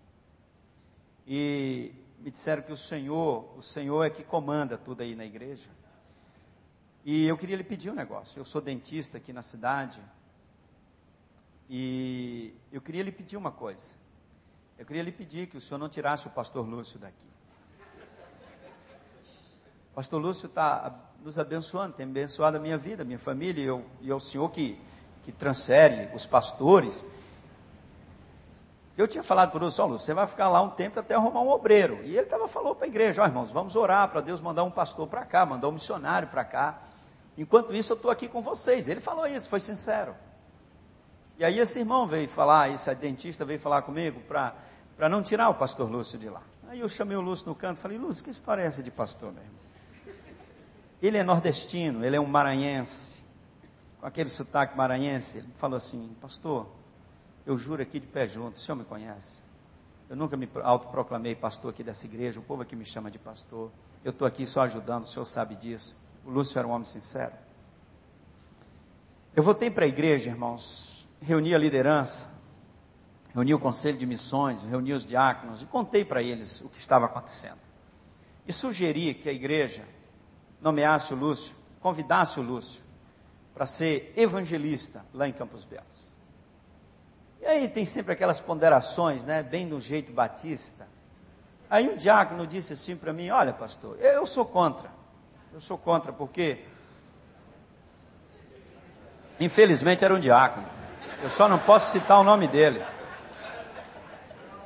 E 1.26 1.92
me 2.20 2.30
disseram 2.30 2.62
que 2.62 2.72
o 2.72 2.76
Senhor, 2.78 3.54
o 3.58 3.62
Senhor 3.62 4.02
é 4.02 4.08
que 4.08 4.24
comanda 4.24 4.78
tudo 4.78 5.02
aí 5.02 5.14
na 5.14 5.26
igreja. 5.26 5.68
E 7.04 7.26
eu 7.26 7.36
queria 7.36 7.56
lhe 7.56 7.62
pedir 7.62 7.90
um 7.90 7.94
negócio. 7.94 8.40
Eu 8.40 8.44
sou 8.46 8.62
dentista 8.62 9.18
aqui 9.18 9.34
na 9.34 9.42
cidade. 9.42 10.00
E 11.68 12.54
eu 12.72 12.80
queria 12.80 13.02
lhe 13.02 13.12
pedir 13.12 13.36
uma 13.36 13.50
coisa. 13.50 13.94
Eu 14.78 14.84
queria 14.84 15.02
lhe 15.02 15.12
pedir 15.12 15.46
que 15.46 15.56
o 15.56 15.60
senhor 15.60 15.78
não 15.78 15.88
tirasse 15.88 16.26
o 16.26 16.30
pastor 16.30 16.66
Lúcio 16.66 16.98
daqui. 16.98 17.26
O 19.92 19.94
pastor 19.96 20.20
Lúcio 20.20 20.46
está 20.46 20.94
nos 21.24 21.38
abençoando, 21.38 21.94
tem 21.94 22.06
abençoado 22.06 22.56
a 22.56 22.60
minha 22.60 22.76
vida, 22.76 23.02
a 23.02 23.04
minha 23.04 23.18
família, 23.18 23.62
e, 23.62 23.66
eu, 23.66 23.84
e 24.00 24.10
é 24.10 24.14
o 24.14 24.20
Senhor 24.20 24.48
que, 24.50 24.78
que 25.24 25.32
transfere 25.32 26.14
os 26.14 26.26
pastores. 26.26 27.04
Eu 28.96 29.08
tinha 29.08 29.24
falado 29.24 29.50
para 29.50 29.60
o 29.60 29.64
Lúcio, 29.64 29.84
Lúcio, 29.86 30.06
você 30.06 30.14
vai 30.14 30.26
ficar 30.26 30.48
lá 30.48 30.62
um 30.62 30.70
tempo 30.70 31.00
até 31.00 31.14
arrumar 31.14 31.40
um 31.40 31.48
obreiro. 31.48 31.98
E 32.04 32.10
ele 32.10 32.20
estava 32.20 32.46
falou 32.46 32.74
para 32.74 32.84
a 32.84 32.88
igreja, 32.88 33.22
ó 33.22 33.24
oh, 33.24 33.28
irmãos, 33.28 33.50
vamos 33.50 33.74
orar 33.74 34.08
para 34.08 34.20
Deus 34.20 34.40
mandar 34.40 34.64
um 34.64 34.70
pastor 34.70 35.08
para 35.08 35.24
cá, 35.24 35.44
mandar 35.44 35.68
um 35.68 35.72
missionário 35.72 36.28
para 36.28 36.44
cá. 36.44 36.82
Enquanto 37.36 37.74
isso, 37.74 37.92
eu 37.92 37.96
estou 37.96 38.10
aqui 38.10 38.28
com 38.28 38.40
vocês. 38.40 38.88
Ele 38.88 39.00
falou 39.00 39.26
isso, 39.26 39.48
foi 39.48 39.60
sincero. 39.60 40.14
E 41.38 41.44
aí 41.44 41.58
esse 41.58 41.80
irmão 41.80 42.06
veio 42.06 42.28
falar, 42.28 42.70
esse 42.70 42.94
dentista 42.94 43.44
veio 43.44 43.60
falar 43.60 43.82
comigo 43.82 44.20
para 44.20 45.08
não 45.08 45.22
tirar 45.22 45.48
o 45.50 45.54
pastor 45.54 45.90
Lúcio 45.90 46.18
de 46.18 46.28
lá. 46.28 46.42
Aí 46.68 46.80
eu 46.80 46.88
chamei 46.88 47.16
o 47.16 47.20
Lúcio 47.20 47.48
no 47.48 47.54
canto 47.54 47.78
e 47.78 47.80
falei, 47.80 47.98
Lúcio, 47.98 48.24
que 48.24 48.30
história 48.30 48.62
é 48.62 48.66
essa 48.66 48.82
de 48.82 48.90
pastor, 48.90 49.32
meu 49.32 49.42
irmão? 49.42 49.56
Ele 51.00 51.18
é 51.18 51.22
nordestino, 51.22 52.04
ele 52.04 52.16
é 52.16 52.20
um 52.20 52.26
maranhense, 52.26 53.22
com 54.00 54.06
aquele 54.06 54.30
sotaque 54.30 54.76
maranhense. 54.76 55.38
Ele 55.38 55.48
falou 55.56 55.76
assim: 55.76 56.16
Pastor, 56.20 56.66
eu 57.44 57.56
juro 57.58 57.82
aqui 57.82 58.00
de 58.00 58.06
pé 58.06 58.26
junto, 58.26 58.56
o 58.56 58.58
senhor 58.58 58.76
me 58.76 58.84
conhece? 58.84 59.42
Eu 60.08 60.16
nunca 60.16 60.36
me 60.36 60.48
autoproclamei 60.62 61.34
pastor 61.34 61.70
aqui 61.70 61.82
dessa 61.82 62.06
igreja, 62.06 62.40
o 62.40 62.42
povo 62.42 62.62
aqui 62.62 62.74
me 62.74 62.84
chama 62.84 63.10
de 63.10 63.18
pastor. 63.18 63.70
Eu 64.02 64.10
estou 64.10 64.26
aqui 64.26 64.46
só 64.46 64.62
ajudando, 64.62 65.04
o 65.04 65.06
senhor 65.06 65.24
sabe 65.26 65.54
disso. 65.54 65.96
O 66.24 66.30
Lúcio 66.30 66.58
era 66.58 66.66
um 66.66 66.70
homem 66.70 66.86
sincero. 66.86 67.32
Eu 69.34 69.42
voltei 69.42 69.70
para 69.70 69.84
a 69.84 69.88
igreja, 69.88 70.30
irmãos, 70.30 70.95
reuni 71.20 71.54
a 71.54 71.58
liderança, 71.58 72.34
reuni 73.34 73.54
o 73.54 73.58
conselho 73.58 73.98
de 73.98 74.06
missões, 74.06 74.64
reuni 74.64 74.92
os 74.92 75.06
diáconos 75.06 75.62
e 75.62 75.66
contei 75.66 76.04
para 76.04 76.22
eles 76.22 76.60
o 76.60 76.68
que 76.68 76.78
estava 76.78 77.06
acontecendo. 77.06 77.58
E 78.46 78.52
sugeri 78.52 79.14
que 79.14 79.28
a 79.28 79.32
igreja 79.32 79.84
nomeasse 80.60 81.12
o 81.12 81.16
Lúcio, 81.16 81.56
convidasse 81.80 82.38
o 82.40 82.42
Lúcio 82.42 82.82
para 83.54 83.66
ser 83.66 84.12
evangelista 84.16 85.04
lá 85.12 85.26
em 85.26 85.32
Campos 85.32 85.64
Belos. 85.64 86.12
E 87.40 87.46
aí 87.46 87.68
tem 87.68 87.84
sempre 87.84 88.12
aquelas 88.12 88.40
ponderações, 88.40 89.24
né, 89.24 89.42
bem 89.42 89.68
do 89.68 89.80
jeito 89.80 90.12
batista. 90.12 90.86
Aí 91.68 91.88
um 91.88 91.96
diácono 91.96 92.46
disse 92.46 92.72
assim 92.72 92.96
para 92.96 93.12
mim: 93.12 93.30
Olha, 93.30 93.52
pastor, 93.52 93.98
eu 94.00 94.26
sou 94.26 94.44
contra. 94.44 94.90
Eu 95.52 95.60
sou 95.60 95.78
contra 95.78 96.12
porque, 96.12 96.64
infelizmente, 99.40 100.04
era 100.04 100.14
um 100.14 100.20
diácono. 100.20 100.75
Eu 101.22 101.30
só 101.30 101.48
não 101.48 101.58
posso 101.58 101.92
citar 101.92 102.20
o 102.20 102.24
nome 102.24 102.46
dele. 102.46 102.84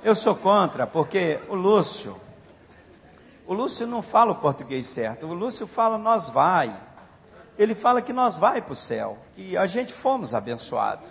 Eu 0.03 0.15
sou 0.15 0.35
contra 0.35 0.87
porque 0.87 1.41
o 1.49 1.55
Lúcio 1.55 2.21
o 3.51 3.53
Lúcio 3.53 3.85
não 3.85 4.01
fala 4.01 4.31
o 4.31 4.37
português 4.37 4.87
certo, 4.87 5.27
o 5.27 5.35
Lúcio 5.35 5.67
fala 5.67 5.99
nós 5.99 6.29
vai. 6.29 6.73
ele 7.59 7.75
fala 7.75 8.01
que 8.01 8.13
nós 8.13 8.39
vai 8.39 8.63
para 8.63 8.75
o 8.75 8.77
céu, 8.77 9.19
que 9.35 9.57
a 9.57 9.67
gente 9.67 9.93
fomos 9.93 10.35
abençoados. 10.35 11.11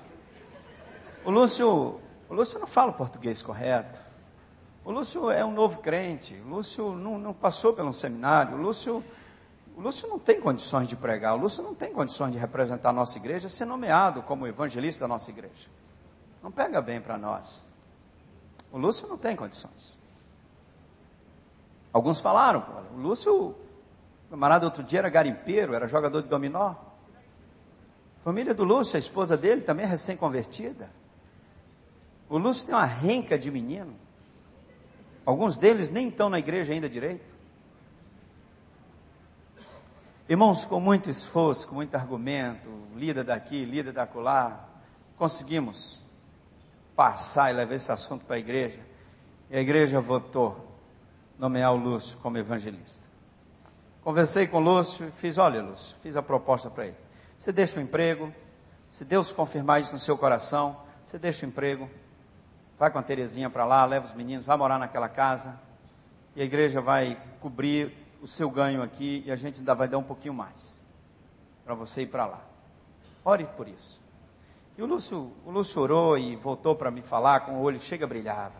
O 1.26 1.32
Lúcio, 1.32 2.00
o 2.30 2.34
Lúcio 2.34 2.58
não 2.58 2.66
fala 2.66 2.92
o 2.92 2.94
português 2.94 3.42
correto. 3.44 4.00
O 4.86 4.92
Lúcio 4.92 5.30
é 5.30 5.44
um 5.44 5.52
novo 5.52 5.80
crente. 5.80 6.34
O 6.46 6.48
Lúcio 6.48 6.94
não, 6.94 7.20
não 7.20 7.34
passou 7.34 7.74
pelo 7.74 7.92
seminário. 7.92 8.56
O 8.56 8.62
Lúcio, 8.62 9.04
o 9.80 9.82
Lúcio 9.82 10.10
não 10.10 10.20
tem 10.20 10.42
condições 10.42 10.90
de 10.90 10.98
pregar. 10.98 11.36
O 11.36 11.38
Lúcio 11.38 11.64
não 11.64 11.74
tem 11.74 11.94
condições 11.94 12.34
de 12.34 12.38
representar 12.38 12.90
a 12.90 12.92
nossa 12.92 13.18
igreja, 13.18 13.48
ser 13.48 13.64
nomeado 13.64 14.22
como 14.22 14.46
evangelista 14.46 15.00
da 15.00 15.08
nossa 15.08 15.32
igreja. 15.32 15.70
Não 16.44 16.52
pega 16.52 16.82
bem 16.82 17.00
para 17.00 17.18
nós. 17.18 17.66
O 18.74 18.78
Lúcio 18.78 19.08
não 19.08 19.18
tem 19.18 19.38
condições. 19.38 19.98
Alguns 21.94 22.20
falaram, 22.20 22.62
o 22.94 22.98
Lúcio, 22.98 23.34
o 23.34 23.56
camarada 24.30 24.66
outro 24.66 24.84
dia 24.84 25.00
era 25.00 25.10
garimpeiro, 25.10 25.74
era 25.74 25.88
jogador 25.88 26.24
de 26.24 26.28
dominó. 26.28 26.76
Família 28.22 28.54
do 28.54 28.66
Lúcio, 28.66 28.98
a 28.98 29.00
esposa 29.00 29.38
dele, 29.38 29.62
também 29.62 29.86
é 29.86 29.88
recém-convertida. 29.88 30.92
O 32.28 32.38
Lúcio 32.38 32.66
tem 32.66 32.76
uma 32.76 32.84
renca 32.84 33.40
de 33.40 33.50
menino. 33.50 33.96
Alguns 35.26 35.58
deles 35.58 35.90
nem 35.90 36.10
estão 36.10 36.30
na 36.30 36.38
igreja 36.38 36.74
ainda 36.74 36.90
direito. 36.90 37.39
Irmãos, 40.30 40.64
com 40.64 40.80
muito 40.80 41.10
esforço, 41.10 41.68
com 41.68 41.74
muito 41.74 41.96
argumento, 41.96 42.70
lida 42.94 43.24
daqui, 43.24 43.66
lida 43.66 43.92
da 43.92 44.06
colar, 44.06 44.80
conseguimos 45.18 46.04
passar 46.96 47.50
e 47.50 47.54
levar 47.56 47.74
esse 47.74 47.92
assunto 47.92 48.26
para 48.26 48.36
a 48.36 48.40
igreja. 48.40 48.80
E 49.50 49.58
a 49.58 49.60
igreja 49.60 50.00
votou 50.00 50.78
nomear 51.40 51.74
o 51.74 51.78
Lúcio 51.78 52.16
como 52.20 52.38
evangelista. 52.38 53.04
Conversei 54.04 54.46
com 54.46 54.58
o 54.58 54.60
Lúcio 54.60 55.08
e 55.08 55.12
fiz, 55.12 55.40
olha 55.40 55.64
Lúcio, 55.64 55.98
fiz 56.04 56.16
a 56.16 56.22
proposta 56.22 56.70
para 56.70 56.86
ele. 56.86 56.98
Você 57.36 57.52
deixa 57.52 57.80
o 57.80 57.82
emprego, 57.82 58.32
se 58.88 59.04
Deus 59.04 59.32
confirmar 59.32 59.82
isso 59.82 59.94
no 59.94 60.00
seu 60.00 60.16
coração, 60.16 60.80
você 61.04 61.18
deixa 61.18 61.44
o 61.44 61.50
emprego, 61.50 61.90
vai 62.78 62.92
com 62.92 63.00
a 63.00 63.02
Terezinha 63.02 63.50
para 63.50 63.66
lá, 63.66 63.84
leva 63.84 64.06
os 64.06 64.14
meninos, 64.14 64.46
vai 64.46 64.58
morar 64.58 64.78
naquela 64.78 65.10
casa, 65.10 65.60
e 66.36 66.42
a 66.44 66.46
igreja 66.46 66.80
vai 66.80 67.18
cobrir 67.40 67.99
o 68.22 68.28
seu 68.28 68.50
ganho 68.50 68.82
aqui, 68.82 69.24
e 69.26 69.32
a 69.32 69.36
gente 69.36 69.60
ainda 69.60 69.74
vai 69.74 69.88
dar 69.88 69.98
um 69.98 70.04
pouquinho 70.04 70.34
mais, 70.34 70.82
para 71.64 71.74
você 71.74 72.02
ir 72.04 72.08
para 72.08 72.26
lá. 72.26 72.42
Ore 73.24 73.46
por 73.46 73.68
isso. 73.68 74.02
E 74.78 74.82
o 74.82 74.86
Lúcio, 74.86 75.34
o 75.46 75.52
Lúcio 75.52 75.82
orou 75.82 76.18
e 76.18 76.36
voltou 76.36 76.76
para 76.76 76.90
me 76.90 77.02
falar, 77.02 77.42
com 77.42 77.54
o 77.54 77.62
olho 77.62 77.80
chega 77.80 78.08
brilhava. 78.08 78.56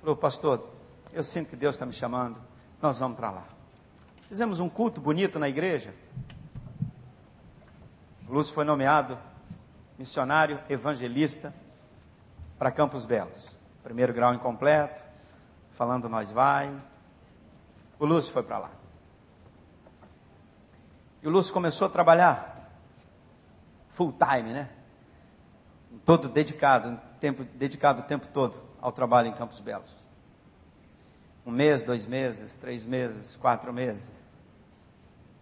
Falou, 0.00 0.16
pastor, 0.16 0.68
eu 1.12 1.22
sinto 1.22 1.50
que 1.50 1.56
Deus 1.56 1.74
está 1.74 1.84
me 1.84 1.92
chamando, 1.92 2.40
nós 2.80 2.98
vamos 2.98 3.16
para 3.16 3.30
lá. 3.30 3.44
Fizemos 4.28 4.60
um 4.60 4.68
culto 4.68 5.00
bonito 5.00 5.38
na 5.38 5.48
igreja. 5.48 5.94
O 8.28 8.32
Lúcio 8.32 8.54
foi 8.54 8.64
nomeado 8.64 9.18
missionário 9.98 10.60
evangelista 10.68 11.54
para 12.58 12.70
Campos 12.70 13.06
Belos. 13.06 13.56
Primeiro 13.82 14.12
grau 14.12 14.34
incompleto, 14.34 15.02
falando 15.70 16.08
nós 16.08 16.30
vai. 16.30 16.72
O 17.98 18.04
Lúcio 18.04 18.32
foi 18.32 18.42
para 18.42 18.58
lá. 18.58 18.70
E 21.26 21.28
o 21.28 21.32
Lúcio 21.32 21.52
começou 21.52 21.88
a 21.88 21.90
trabalhar 21.90 22.70
full 23.88 24.12
time, 24.12 24.52
né? 24.52 24.70
Todo 26.04 26.28
dedicado, 26.28 27.00
tempo, 27.18 27.42
dedicado 27.42 28.00
o 28.02 28.04
tempo 28.04 28.28
todo 28.28 28.56
ao 28.80 28.92
trabalho 28.92 29.26
em 29.26 29.32
Campos 29.32 29.58
Belos. 29.58 29.90
Um 31.44 31.50
mês, 31.50 31.82
dois 31.82 32.06
meses, 32.06 32.54
três 32.54 32.86
meses, 32.86 33.34
quatro 33.34 33.72
meses. 33.72 34.30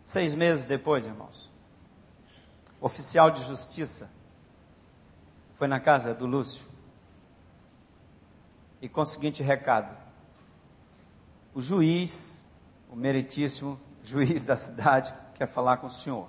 Seis 0.06 0.34
meses 0.34 0.64
depois, 0.64 1.04
irmãos, 1.04 1.52
oficial 2.80 3.30
de 3.30 3.44
justiça 3.44 4.10
foi 5.54 5.68
na 5.68 5.78
casa 5.78 6.14
do 6.14 6.24
Lúcio 6.24 6.64
e 8.80 8.88
com 8.88 9.02
o 9.02 9.04
seguinte 9.04 9.42
recado: 9.42 9.94
o 11.52 11.60
juiz, 11.60 12.46
o 12.88 12.96
meritíssimo 12.96 13.78
juiz 14.02 14.46
da 14.46 14.56
cidade, 14.56 15.14
quer 15.34 15.46
falar 15.46 15.78
com 15.78 15.86
o 15.86 15.90
senhor. 15.90 16.28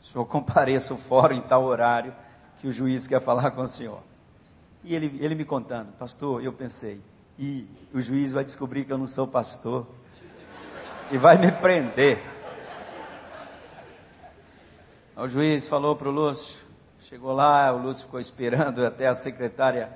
O 0.00 0.04
senhor 0.04 0.24
compareça 0.24 0.94
o 0.94 0.96
fórum 0.96 1.36
em 1.36 1.40
tal 1.40 1.64
horário 1.64 2.14
que 2.58 2.66
o 2.66 2.72
juiz 2.72 3.06
quer 3.06 3.20
falar 3.20 3.50
com 3.50 3.62
o 3.62 3.66
senhor. 3.66 4.00
E 4.82 4.94
ele, 4.94 5.18
ele 5.20 5.34
me 5.34 5.44
contando, 5.44 5.92
pastor, 5.92 6.42
eu 6.42 6.52
pensei, 6.52 7.00
e 7.38 7.68
o 7.92 8.00
juiz 8.00 8.32
vai 8.32 8.44
descobrir 8.44 8.84
que 8.84 8.92
eu 8.92 8.98
não 8.98 9.06
sou 9.06 9.26
pastor 9.26 9.86
e 11.10 11.18
vai 11.18 11.36
me 11.36 11.52
prender. 11.52 12.18
O 15.16 15.28
juiz 15.28 15.68
falou 15.68 15.96
para 15.96 16.08
o 16.08 16.12
Lúcio, 16.12 16.60
chegou 17.00 17.32
lá, 17.32 17.72
o 17.72 17.78
Lúcio 17.78 18.06
ficou 18.06 18.20
esperando 18.20 18.84
até 18.86 19.06
a 19.06 19.14
secretária 19.14 19.90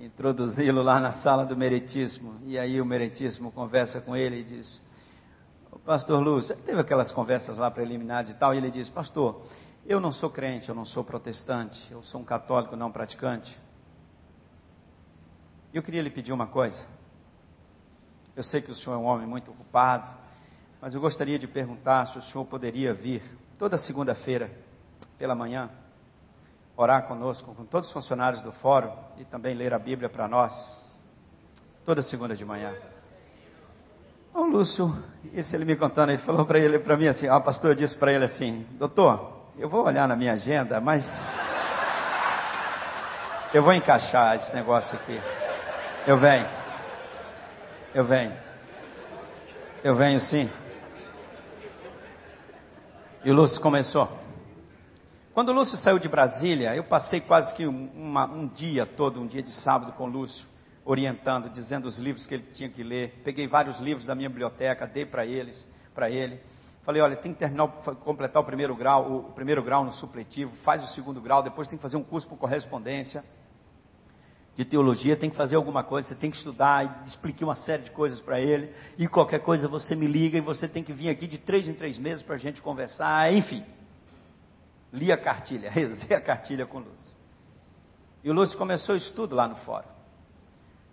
introduzi-lo 0.00 0.82
lá 0.82 1.00
na 1.00 1.12
sala 1.12 1.44
do 1.44 1.56
Meritíssimo. 1.56 2.40
E 2.46 2.58
aí 2.58 2.80
o 2.80 2.84
Meritíssimo 2.84 3.50
conversa 3.50 4.00
com 4.00 4.16
ele 4.16 4.40
e 4.40 4.44
diz: 4.44 4.80
Pastor 5.84 6.22
Lúcio, 6.22 6.56
teve 6.56 6.80
aquelas 6.80 7.12
conversas 7.12 7.58
lá 7.58 7.70
preliminares 7.70 8.30
e 8.30 8.34
tal, 8.34 8.54
e 8.54 8.56
ele 8.56 8.70
diz: 8.70 8.88
Pastor, 8.88 9.42
eu 9.84 10.00
não 10.00 10.10
sou 10.10 10.30
crente, 10.30 10.70
eu 10.70 10.74
não 10.74 10.84
sou 10.84 11.04
protestante, 11.04 11.92
eu 11.92 12.02
sou 12.02 12.22
um 12.22 12.24
católico 12.24 12.74
não 12.74 12.90
praticante. 12.90 13.60
Eu 15.74 15.82
queria 15.82 16.00
lhe 16.00 16.08
pedir 16.08 16.32
uma 16.32 16.46
coisa. 16.46 16.86
Eu 18.34 18.42
sei 18.42 18.62
que 18.62 18.70
o 18.70 18.74
senhor 18.74 18.96
é 18.96 18.98
um 18.98 19.04
homem 19.04 19.26
muito 19.26 19.50
ocupado, 19.50 20.08
mas 20.80 20.94
eu 20.94 21.00
gostaria 21.02 21.38
de 21.38 21.46
perguntar 21.46 22.06
se 22.06 22.16
o 22.16 22.22
senhor 22.22 22.46
poderia 22.46 22.94
vir 22.94 23.22
toda 23.58 23.76
segunda-feira 23.76 24.50
pela 25.18 25.34
manhã 25.34 25.70
orar 26.76 27.06
conosco, 27.06 27.54
com 27.54 27.64
todos 27.66 27.88
os 27.88 27.92
funcionários 27.92 28.40
do 28.40 28.50
fórum 28.50 28.90
e 29.18 29.24
também 29.24 29.54
ler 29.54 29.74
a 29.74 29.78
Bíblia 29.78 30.08
para 30.08 30.26
nós, 30.26 30.98
toda 31.84 32.00
segunda 32.00 32.34
de 32.34 32.44
manhã. 32.44 32.74
O 34.34 34.42
Lúcio, 34.42 34.92
isso 35.32 35.54
ele 35.54 35.64
me 35.64 35.76
contando, 35.76 36.10
ele 36.10 36.18
falou 36.18 36.44
para 36.44 36.58
ele, 36.58 36.80
para 36.80 36.96
mim 36.96 37.06
assim, 37.06 37.28
o 37.28 37.40
pastor 37.40 37.72
disse 37.72 37.96
para 37.96 38.12
ele 38.12 38.24
assim, 38.24 38.66
doutor, 38.72 39.32
eu 39.56 39.68
vou 39.68 39.84
olhar 39.84 40.08
na 40.08 40.16
minha 40.16 40.32
agenda, 40.32 40.80
mas 40.80 41.38
eu 43.54 43.62
vou 43.62 43.72
encaixar 43.72 44.34
esse 44.34 44.52
negócio 44.52 44.98
aqui. 44.98 45.20
Eu 46.04 46.16
venho. 46.16 46.48
Eu 47.94 48.02
venho. 48.04 48.32
Eu 49.84 49.94
venho 49.94 50.18
sim. 50.18 50.50
E 53.24 53.30
o 53.30 53.34
Lúcio 53.34 53.60
começou. 53.60 54.10
Quando 55.32 55.50
o 55.50 55.52
Lúcio 55.52 55.76
saiu 55.76 56.00
de 56.00 56.08
Brasília, 56.08 56.74
eu 56.74 56.82
passei 56.82 57.20
quase 57.20 57.54
que 57.54 57.66
uma, 57.66 58.26
um 58.26 58.48
dia 58.48 58.84
todo, 58.84 59.20
um 59.20 59.28
dia 59.28 59.42
de 59.42 59.52
sábado 59.52 59.92
com 59.92 60.04
o 60.04 60.10
Lúcio, 60.10 60.48
orientando, 60.84 61.48
dizendo 61.48 61.86
os 61.86 61.98
livros 61.98 62.26
que 62.26 62.34
ele 62.34 62.44
tinha 62.52 62.68
que 62.68 62.82
ler. 62.82 63.20
Peguei 63.24 63.46
vários 63.46 63.80
livros 63.80 64.04
da 64.04 64.14
minha 64.14 64.28
biblioteca, 64.28 64.86
dei 64.86 65.06
para 65.06 65.24
eles, 65.24 65.66
para 65.94 66.10
ele. 66.10 66.40
Falei, 66.82 67.00
olha, 67.00 67.16
tem 67.16 67.32
que 67.32 67.38
terminar, 67.38 67.66
completar 68.04 68.42
o 68.42 68.44
primeiro 68.44 68.76
grau, 68.76 69.10
o 69.10 69.32
primeiro 69.32 69.62
grau 69.62 69.84
no 69.84 69.92
supletivo, 69.92 70.54
faz 70.54 70.84
o 70.84 70.86
segundo 70.86 71.20
grau, 71.20 71.42
depois 71.42 71.66
tem 71.66 71.78
que 71.78 71.82
fazer 71.82 71.96
um 71.96 72.02
curso 72.02 72.28
por 72.28 72.36
correspondência 72.36 73.24
de 74.56 74.64
teologia, 74.64 75.16
tem 75.16 75.30
que 75.30 75.34
fazer 75.36 75.56
alguma 75.56 75.82
coisa, 75.82 76.08
você 76.08 76.14
tem 76.14 76.30
que 76.30 76.36
estudar, 76.36 77.02
expliquei 77.04 77.44
uma 77.44 77.56
série 77.56 77.82
de 77.82 77.90
coisas 77.90 78.20
para 78.20 78.40
ele, 78.40 78.72
e 78.96 79.08
qualquer 79.08 79.40
coisa 79.40 79.66
você 79.66 79.96
me 79.96 80.06
liga 80.06 80.38
e 80.38 80.40
você 80.40 80.68
tem 80.68 80.82
que 80.82 80.92
vir 80.92 81.08
aqui 81.08 81.26
de 81.26 81.38
três 81.38 81.66
em 81.66 81.74
três 81.74 81.98
meses 81.98 82.22
para 82.22 82.36
a 82.36 82.38
gente 82.38 82.62
conversar, 82.62 83.32
enfim. 83.32 83.64
Li 84.92 85.10
a 85.10 85.16
cartilha, 85.16 85.70
rezei 85.72 86.16
a 86.16 86.20
cartilha 86.20 86.66
com 86.66 86.78
o 86.78 86.80
Lúcio. 86.80 87.14
E 88.22 88.30
o 88.30 88.32
Lúcio 88.32 88.56
começou 88.56 88.94
o 88.94 88.98
estudo 88.98 89.34
lá 89.34 89.48
no 89.48 89.56
fórum. 89.56 89.88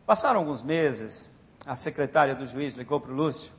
Passaram 0.06 0.40
alguns 0.40 0.62
meses, 0.64 1.34
a 1.66 1.76
secretária 1.76 2.36
do 2.36 2.46
juiz 2.46 2.76
ligou 2.76 3.00
para 3.00 3.12
o 3.12 3.16
Lúcio, 3.16 3.52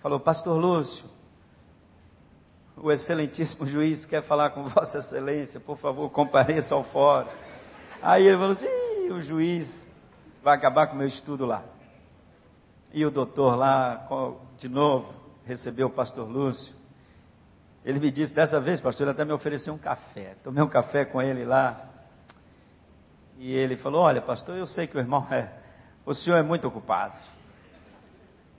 falou, 0.00 0.18
pastor 0.18 0.58
Lúcio, 0.58 1.04
o 2.76 2.90
excelentíssimo 2.90 3.66
juiz 3.66 4.04
quer 4.04 4.22
falar 4.22 4.50
com 4.50 4.64
vossa 4.64 4.98
excelência, 4.98 5.60
por 5.60 5.76
favor, 5.76 6.10
compareça 6.10 6.74
ao 6.74 6.84
fórum. 6.84 7.28
Aí 8.00 8.26
ele 8.26 8.36
falou 8.36 8.52
assim, 8.52 9.10
o 9.10 9.20
juiz 9.20 9.90
vai 10.42 10.56
acabar 10.56 10.86
com 10.86 10.94
o 10.94 10.98
meu 10.98 11.06
estudo 11.06 11.44
lá. 11.44 11.64
E 12.92 13.04
o 13.04 13.10
doutor 13.10 13.56
lá, 13.56 14.08
de 14.56 14.68
novo, 14.68 15.12
recebeu 15.44 15.88
o 15.88 15.90
pastor 15.90 16.28
Lúcio. 16.28 16.74
Ele 17.84 18.00
me 18.00 18.10
disse, 18.10 18.32
dessa 18.32 18.60
vez, 18.60 18.80
pastor, 18.80 19.04
ele 19.04 19.12
até 19.12 19.24
me 19.24 19.32
ofereceu 19.32 19.74
um 19.74 19.78
café. 19.78 20.36
Tomei 20.42 20.62
um 20.62 20.68
café 20.68 21.04
com 21.04 21.20
ele 21.20 21.44
lá. 21.44 21.87
E 23.38 23.52
ele 23.54 23.76
falou: 23.76 24.02
Olha, 24.02 24.20
pastor, 24.20 24.56
eu 24.56 24.66
sei 24.66 24.86
que 24.86 24.96
o 24.96 25.00
irmão 25.00 25.26
é. 25.30 25.52
O 26.04 26.12
senhor 26.12 26.36
é 26.36 26.42
muito 26.42 26.66
ocupado. 26.66 27.20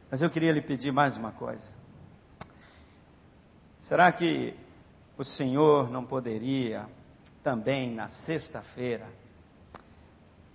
Mas 0.09 0.21
eu 0.21 0.29
queria 0.29 0.51
lhe 0.51 0.61
pedir 0.61 0.91
mais 0.91 1.17
uma 1.17 1.31
coisa. 1.31 1.71
Será 3.79 4.11
que 4.11 4.55
o 5.17 5.23
senhor 5.23 5.91
não 5.91 6.05
poderia 6.05 6.87
também 7.43 7.93
na 7.93 8.07
sexta-feira 8.07 9.07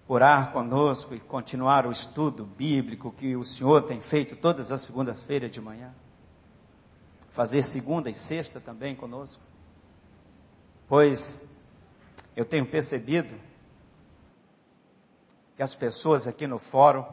orar 0.06 0.52
conosco 0.52 1.14
e 1.14 1.20
continuar 1.20 1.86
o 1.86 1.90
estudo 1.90 2.44
bíblico 2.44 3.12
que 3.12 3.36
o 3.36 3.44
Senhor 3.44 3.82
tem 3.82 4.00
feito 4.00 4.36
todas 4.36 4.70
as 4.70 4.82
segundas-feiras 4.82 5.50
de 5.50 5.60
manhã. 5.60 5.94
Fazer 7.30 7.62
segunda 7.62 8.10
e 8.10 8.14
sexta 8.14 8.60
também 8.60 8.94
conosco. 8.94 9.42
pois 10.86 11.48
eu 12.36 12.44
tenho 12.44 12.66
percebido 12.66 13.34
que 15.56 15.62
as 15.62 15.74
pessoas 15.74 16.26
aqui 16.26 16.46
no 16.46 16.58
fórum 16.58 17.04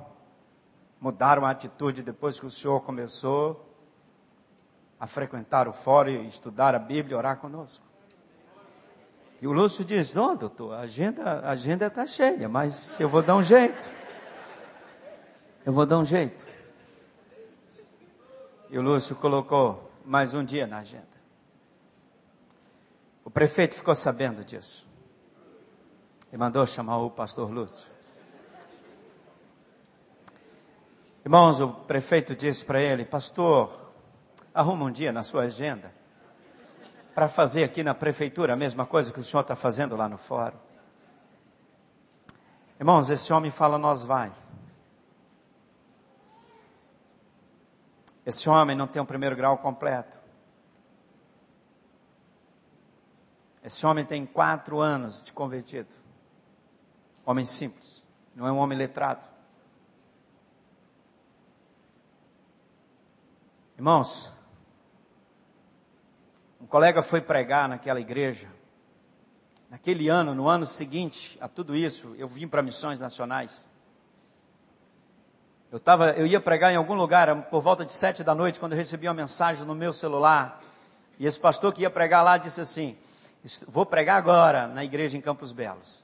mudaram 1.00 1.46
a 1.46 1.52
atitude 1.52 2.04
depois 2.04 2.39
que 2.39 2.46
o 2.46 2.50
senhor 2.50 2.82
começou 2.82 3.68
a 5.00 5.08
frequentar 5.08 5.68
o 5.68 5.74
fórum 5.74 6.24
estudar 6.26 6.76
a 6.76 6.80
Bíblia 6.80 7.16
e 7.16 7.18
orar 7.18 7.38
conosco. 7.38 7.84
E 9.42 9.48
o 9.48 9.52
Lúcio 9.52 9.84
diz: 9.84 10.14
Não, 10.14 10.36
doutor, 10.36 10.76
a 10.76 10.82
agenda 10.82 11.24
a 11.24 11.50
agenda 11.50 11.88
está 11.88 12.06
cheia, 12.06 12.48
mas 12.48 13.00
eu 13.00 13.10
vou 13.10 13.24
dar 13.24 13.36
um 13.36 13.42
jeito. 13.42 13.89
Eu 15.66 15.74
vou 15.74 15.86
dar 15.86 15.98
um 15.98 16.06
jeito. 16.06 16.46
E 18.70 18.78
o 18.78 18.82
Lúcio 18.82 19.16
colocou 19.16 19.92
mais 20.06 20.34
um 20.34 20.46
dia 20.46 20.68
na 20.68 20.80
agenda. 20.80 21.08
O 23.26 23.30
prefeito 23.30 23.76
ficou 23.76 23.94
sabendo 23.96 24.44
disso. 24.44 24.88
E 26.32 26.38
mandou 26.38 26.66
chamar 26.66 26.98
o 26.98 27.10
pastor 27.10 27.50
Lúcio. 27.52 27.92
Irmãos, 31.32 31.62
o 31.62 31.70
prefeito 31.70 32.36
disse 32.36 32.66
para 32.66 32.82
ele: 32.82 33.06
Pastor, 33.06 33.94
arruma 34.54 34.84
um 34.84 34.92
dia 34.92 35.14
na 35.14 35.24
sua 35.24 35.44
agenda 35.44 35.90
para 37.16 37.30
fazer 37.30 37.64
aqui 37.64 37.84
na 37.84 37.94
prefeitura 37.94 38.52
a 38.52 38.58
mesma 38.58 38.86
coisa 38.86 39.14
que 39.14 39.20
o 39.22 39.24
senhor 39.24 39.40
está 39.40 39.56
fazendo 39.56 39.96
lá 39.96 40.10
no 40.10 40.18
fórum. 40.18 40.58
Irmãos, 42.78 43.10
esse 43.10 43.32
homem 43.32 43.50
fala: 43.50 43.78
Nós 43.78 44.04
vai. 44.04 44.30
Esse 48.26 48.50
homem 48.50 48.76
não 48.76 48.86
tem 48.86 49.02
o 49.02 49.06
primeiro 49.06 49.34
grau 49.34 49.58
completo. 49.58 50.18
Esse 53.64 53.86
homem 53.86 54.04
tem 54.04 54.26
quatro 54.26 54.82
anos 54.82 55.24
de 55.24 55.32
convertido. 55.32 55.96
Homem 57.26 57.46
simples, 57.46 58.04
não 58.36 58.46
é 58.46 58.52
um 58.52 58.58
homem 58.58 58.78
letrado. 58.78 59.31
Irmãos, 63.82 64.32
um 66.62 66.68
colega 66.68 67.02
foi 67.02 67.20
pregar 67.20 67.68
naquela 67.68 68.00
igreja. 68.00 68.48
Naquele 69.72 70.08
ano, 70.08 70.36
no 70.36 70.48
ano 70.48 70.68
seguinte 70.68 71.36
a 71.42 71.48
tudo 71.48 71.76
isso, 71.76 72.14
eu 72.20 72.28
vim 72.28 72.48
para 72.48 72.62
missões 72.62 73.00
nacionais. 73.00 73.72
Eu, 75.72 75.80
tava, 75.80 76.12
eu 76.12 76.28
ia 76.28 76.40
pregar 76.40 76.72
em 76.72 76.76
algum 76.76 76.94
lugar 76.94 77.36
por 77.46 77.60
volta 77.60 77.84
de 77.84 77.92
sete 77.92 78.24
da 78.24 78.36
noite, 78.36 78.60
quando 78.60 78.74
eu 78.74 78.78
recebi 78.78 79.08
uma 79.08 79.16
mensagem 79.16 79.66
no 79.66 79.74
meu 79.74 79.92
celular. 79.92 80.62
E 81.18 81.26
esse 81.26 81.40
pastor 81.40 81.74
que 81.74 81.82
ia 81.82 81.90
pregar 81.90 82.24
lá 82.24 82.38
disse 82.38 82.62
assim: 82.62 82.96
Vou 83.68 83.84
pregar 83.84 84.18
agora 84.18 84.68
na 84.68 84.84
igreja 84.84 85.18
em 85.18 85.22
Campos 85.22 85.52
Belos. 85.52 86.04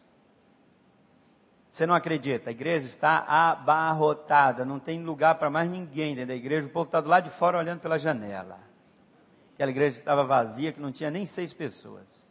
Você 1.78 1.86
não 1.86 1.94
acredita, 1.94 2.50
a 2.50 2.52
igreja 2.52 2.88
está 2.88 3.20
abarrotada, 3.20 4.66
não 4.66 4.80
tem 4.80 5.04
lugar 5.04 5.36
para 5.36 5.48
mais 5.48 5.70
ninguém 5.70 6.16
dentro 6.16 6.30
da 6.30 6.36
igreja, 6.36 6.66
o 6.66 6.72
povo 6.72 6.88
está 6.88 7.00
do 7.00 7.08
lado 7.08 7.26
de 7.26 7.30
fora 7.30 7.56
olhando 7.56 7.82
pela 7.82 8.00
janela. 8.00 8.60
Aquela 9.54 9.70
igreja 9.70 10.00
estava 10.00 10.24
vazia, 10.24 10.72
que 10.72 10.80
não 10.80 10.92
tinha 10.92 11.12
nem 11.12 11.24
seis 11.24 11.54
pessoas. 11.54 12.28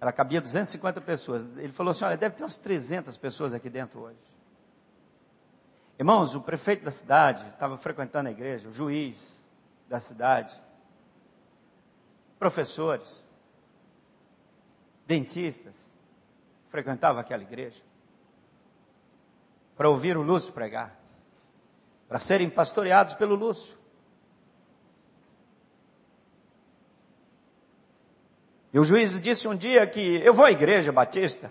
Ela 0.00 0.10
cabia 0.10 0.40
250 0.40 1.00
pessoas. 1.02 1.42
Ele 1.56 1.72
falou 1.72 1.92
assim: 1.92 2.04
olha, 2.04 2.16
deve 2.16 2.34
ter 2.34 2.42
umas 2.42 2.56
300 2.56 3.16
pessoas 3.16 3.54
aqui 3.54 3.70
dentro 3.70 4.00
hoje. 4.00 4.18
Irmãos, 5.96 6.34
o 6.34 6.40
prefeito 6.40 6.84
da 6.84 6.90
cidade 6.90 7.46
estava 7.50 7.78
frequentando 7.78 8.28
a 8.28 8.32
igreja, 8.32 8.68
o 8.68 8.72
juiz 8.72 9.48
da 9.88 10.00
cidade, 10.00 10.60
professores, 12.40 13.24
dentistas, 15.06 15.94
frequentavam 16.70 17.20
aquela 17.20 17.44
igreja 17.44 17.93
para 19.76 19.88
ouvir 19.88 20.16
o 20.16 20.22
Lúcio 20.22 20.52
pregar, 20.52 20.98
para 22.08 22.18
serem 22.18 22.48
pastoreados 22.48 23.14
pelo 23.14 23.34
Lúcio. 23.34 23.76
E 28.72 28.78
o 28.78 28.84
juiz 28.84 29.20
disse 29.20 29.46
um 29.46 29.54
dia 29.54 29.86
que 29.86 30.16
eu 30.24 30.34
vou 30.34 30.44
à 30.44 30.50
igreja 30.50 30.90
batista, 30.90 31.50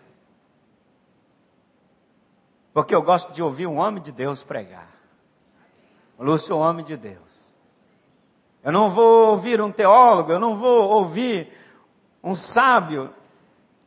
porque 2.74 2.94
eu 2.94 3.02
gosto 3.02 3.32
de 3.34 3.42
ouvir 3.42 3.68
um 3.68 3.78
homem 3.78 4.02
de 4.02 4.12
Deus 4.12 4.44
pregar. 4.44 4.94
Lúcio 6.24 6.54
é 6.54 6.56
um 6.56 6.60
homem 6.60 6.86
de 6.86 6.96
Deus. 6.96 7.54
Eu 8.64 8.72
não 8.72 8.90
vou 8.90 9.32
ouvir 9.32 9.60
um 9.62 9.72
teólogo, 9.72 10.32
eu 10.32 10.40
não 10.40 10.56
vou 10.56 10.90
ouvir 10.90 11.52
um 12.24 12.34
sábio, 12.34 13.14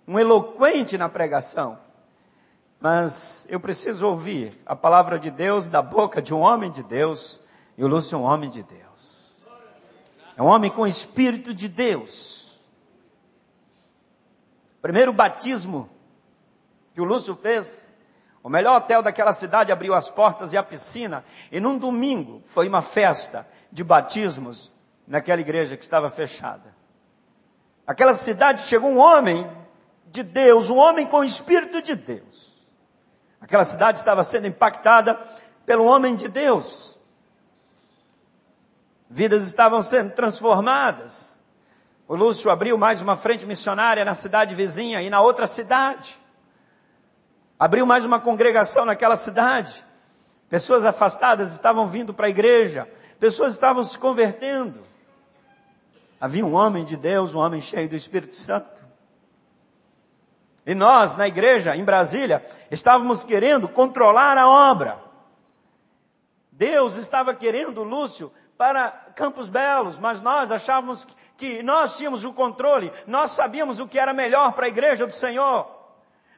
um 0.06 0.18
eloquente 0.18 0.98
na 0.98 1.08
pregação. 1.08 1.78
Mas 2.88 3.48
eu 3.50 3.58
preciso 3.58 4.06
ouvir 4.06 4.62
a 4.64 4.76
palavra 4.76 5.18
de 5.18 5.28
Deus 5.28 5.66
da 5.66 5.82
boca 5.82 6.22
de 6.22 6.32
um 6.32 6.38
homem 6.38 6.70
de 6.70 6.84
Deus, 6.84 7.40
e 7.76 7.82
o 7.82 7.88
Lúcio 7.88 8.14
é 8.14 8.18
um 8.18 8.22
homem 8.22 8.48
de 8.48 8.62
Deus. 8.62 9.40
É 10.36 10.40
um 10.40 10.46
homem 10.46 10.70
com 10.70 10.86
espírito 10.86 11.52
de 11.52 11.68
Deus. 11.68 12.64
Primeiro 14.80 15.12
batismo 15.12 15.90
que 16.94 17.00
o 17.00 17.04
Lúcio 17.04 17.34
fez, 17.34 17.88
o 18.40 18.48
melhor 18.48 18.76
hotel 18.76 19.02
daquela 19.02 19.32
cidade 19.32 19.72
abriu 19.72 19.92
as 19.92 20.08
portas 20.08 20.52
e 20.52 20.56
a 20.56 20.62
piscina, 20.62 21.24
e 21.50 21.58
num 21.58 21.76
domingo 21.76 22.40
foi 22.46 22.68
uma 22.68 22.82
festa 22.82 23.44
de 23.72 23.82
batismos 23.82 24.72
naquela 25.08 25.40
igreja 25.40 25.76
que 25.76 25.82
estava 25.82 26.08
fechada. 26.08 26.72
Aquela 27.84 28.14
cidade 28.14 28.62
chegou 28.62 28.90
um 28.90 29.00
homem 29.00 29.44
de 30.06 30.22
Deus, 30.22 30.70
um 30.70 30.76
homem 30.76 31.04
com 31.04 31.16
o 31.16 31.24
espírito 31.24 31.82
de 31.82 31.96
Deus. 31.96 32.55
Aquela 33.40 33.64
cidade 33.64 33.98
estava 33.98 34.22
sendo 34.22 34.46
impactada 34.46 35.14
pelo 35.64 35.84
homem 35.84 36.14
de 36.14 36.28
Deus. 36.28 36.98
Vidas 39.08 39.44
estavam 39.46 39.82
sendo 39.82 40.12
transformadas. 40.12 41.40
O 42.08 42.14
Lúcio 42.14 42.50
abriu 42.50 42.78
mais 42.78 43.02
uma 43.02 43.16
frente 43.16 43.46
missionária 43.46 44.04
na 44.04 44.14
cidade 44.14 44.54
vizinha 44.54 45.02
e 45.02 45.10
na 45.10 45.20
outra 45.20 45.46
cidade. 45.46 46.16
Abriu 47.58 47.86
mais 47.86 48.04
uma 48.04 48.20
congregação 48.20 48.84
naquela 48.84 49.16
cidade. 49.16 49.84
Pessoas 50.48 50.84
afastadas 50.84 51.52
estavam 51.52 51.88
vindo 51.88 52.14
para 52.14 52.26
a 52.26 52.30
igreja. 52.30 52.88
Pessoas 53.18 53.54
estavam 53.54 53.82
se 53.82 53.98
convertendo. 53.98 54.80
Havia 56.20 56.46
um 56.46 56.54
homem 56.54 56.84
de 56.84 56.96
Deus, 56.96 57.34
um 57.34 57.40
homem 57.40 57.60
cheio 57.60 57.88
do 57.88 57.96
Espírito 57.96 58.34
Santo. 58.34 58.85
E 60.66 60.74
nós, 60.74 61.16
na 61.16 61.28
igreja, 61.28 61.76
em 61.76 61.84
Brasília, 61.84 62.44
estávamos 62.72 63.24
querendo 63.24 63.68
controlar 63.68 64.36
a 64.36 64.48
obra. 64.48 64.98
Deus 66.50 66.96
estava 66.96 67.32
querendo 67.32 67.84
Lúcio 67.84 68.32
para 68.58 68.90
Campos 69.14 69.48
Belos, 69.48 70.00
mas 70.00 70.20
nós 70.20 70.50
achávamos 70.50 71.06
que 71.36 71.62
nós 71.62 71.96
tínhamos 71.96 72.24
o 72.24 72.32
controle, 72.32 72.92
nós 73.06 73.30
sabíamos 73.30 73.78
o 73.78 73.86
que 73.86 73.98
era 73.98 74.12
melhor 74.12 74.54
para 74.54 74.66
a 74.66 74.68
igreja 74.68 75.06
do 75.06 75.12
Senhor. 75.12 75.70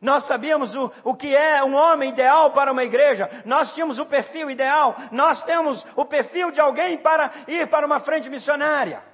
Nós 0.00 0.24
sabíamos 0.24 0.76
o, 0.76 0.92
o 1.02 1.14
que 1.14 1.34
é 1.34 1.64
um 1.64 1.74
homem 1.74 2.10
ideal 2.10 2.50
para 2.50 2.70
uma 2.70 2.84
igreja, 2.84 3.30
nós 3.46 3.74
tínhamos 3.74 3.98
o 3.98 4.04
perfil 4.04 4.50
ideal, 4.50 4.94
nós 5.10 5.42
temos 5.42 5.86
o 5.96 6.04
perfil 6.04 6.50
de 6.50 6.60
alguém 6.60 6.98
para 6.98 7.30
ir 7.46 7.66
para 7.68 7.86
uma 7.86 7.98
frente 7.98 8.28
missionária. 8.28 9.07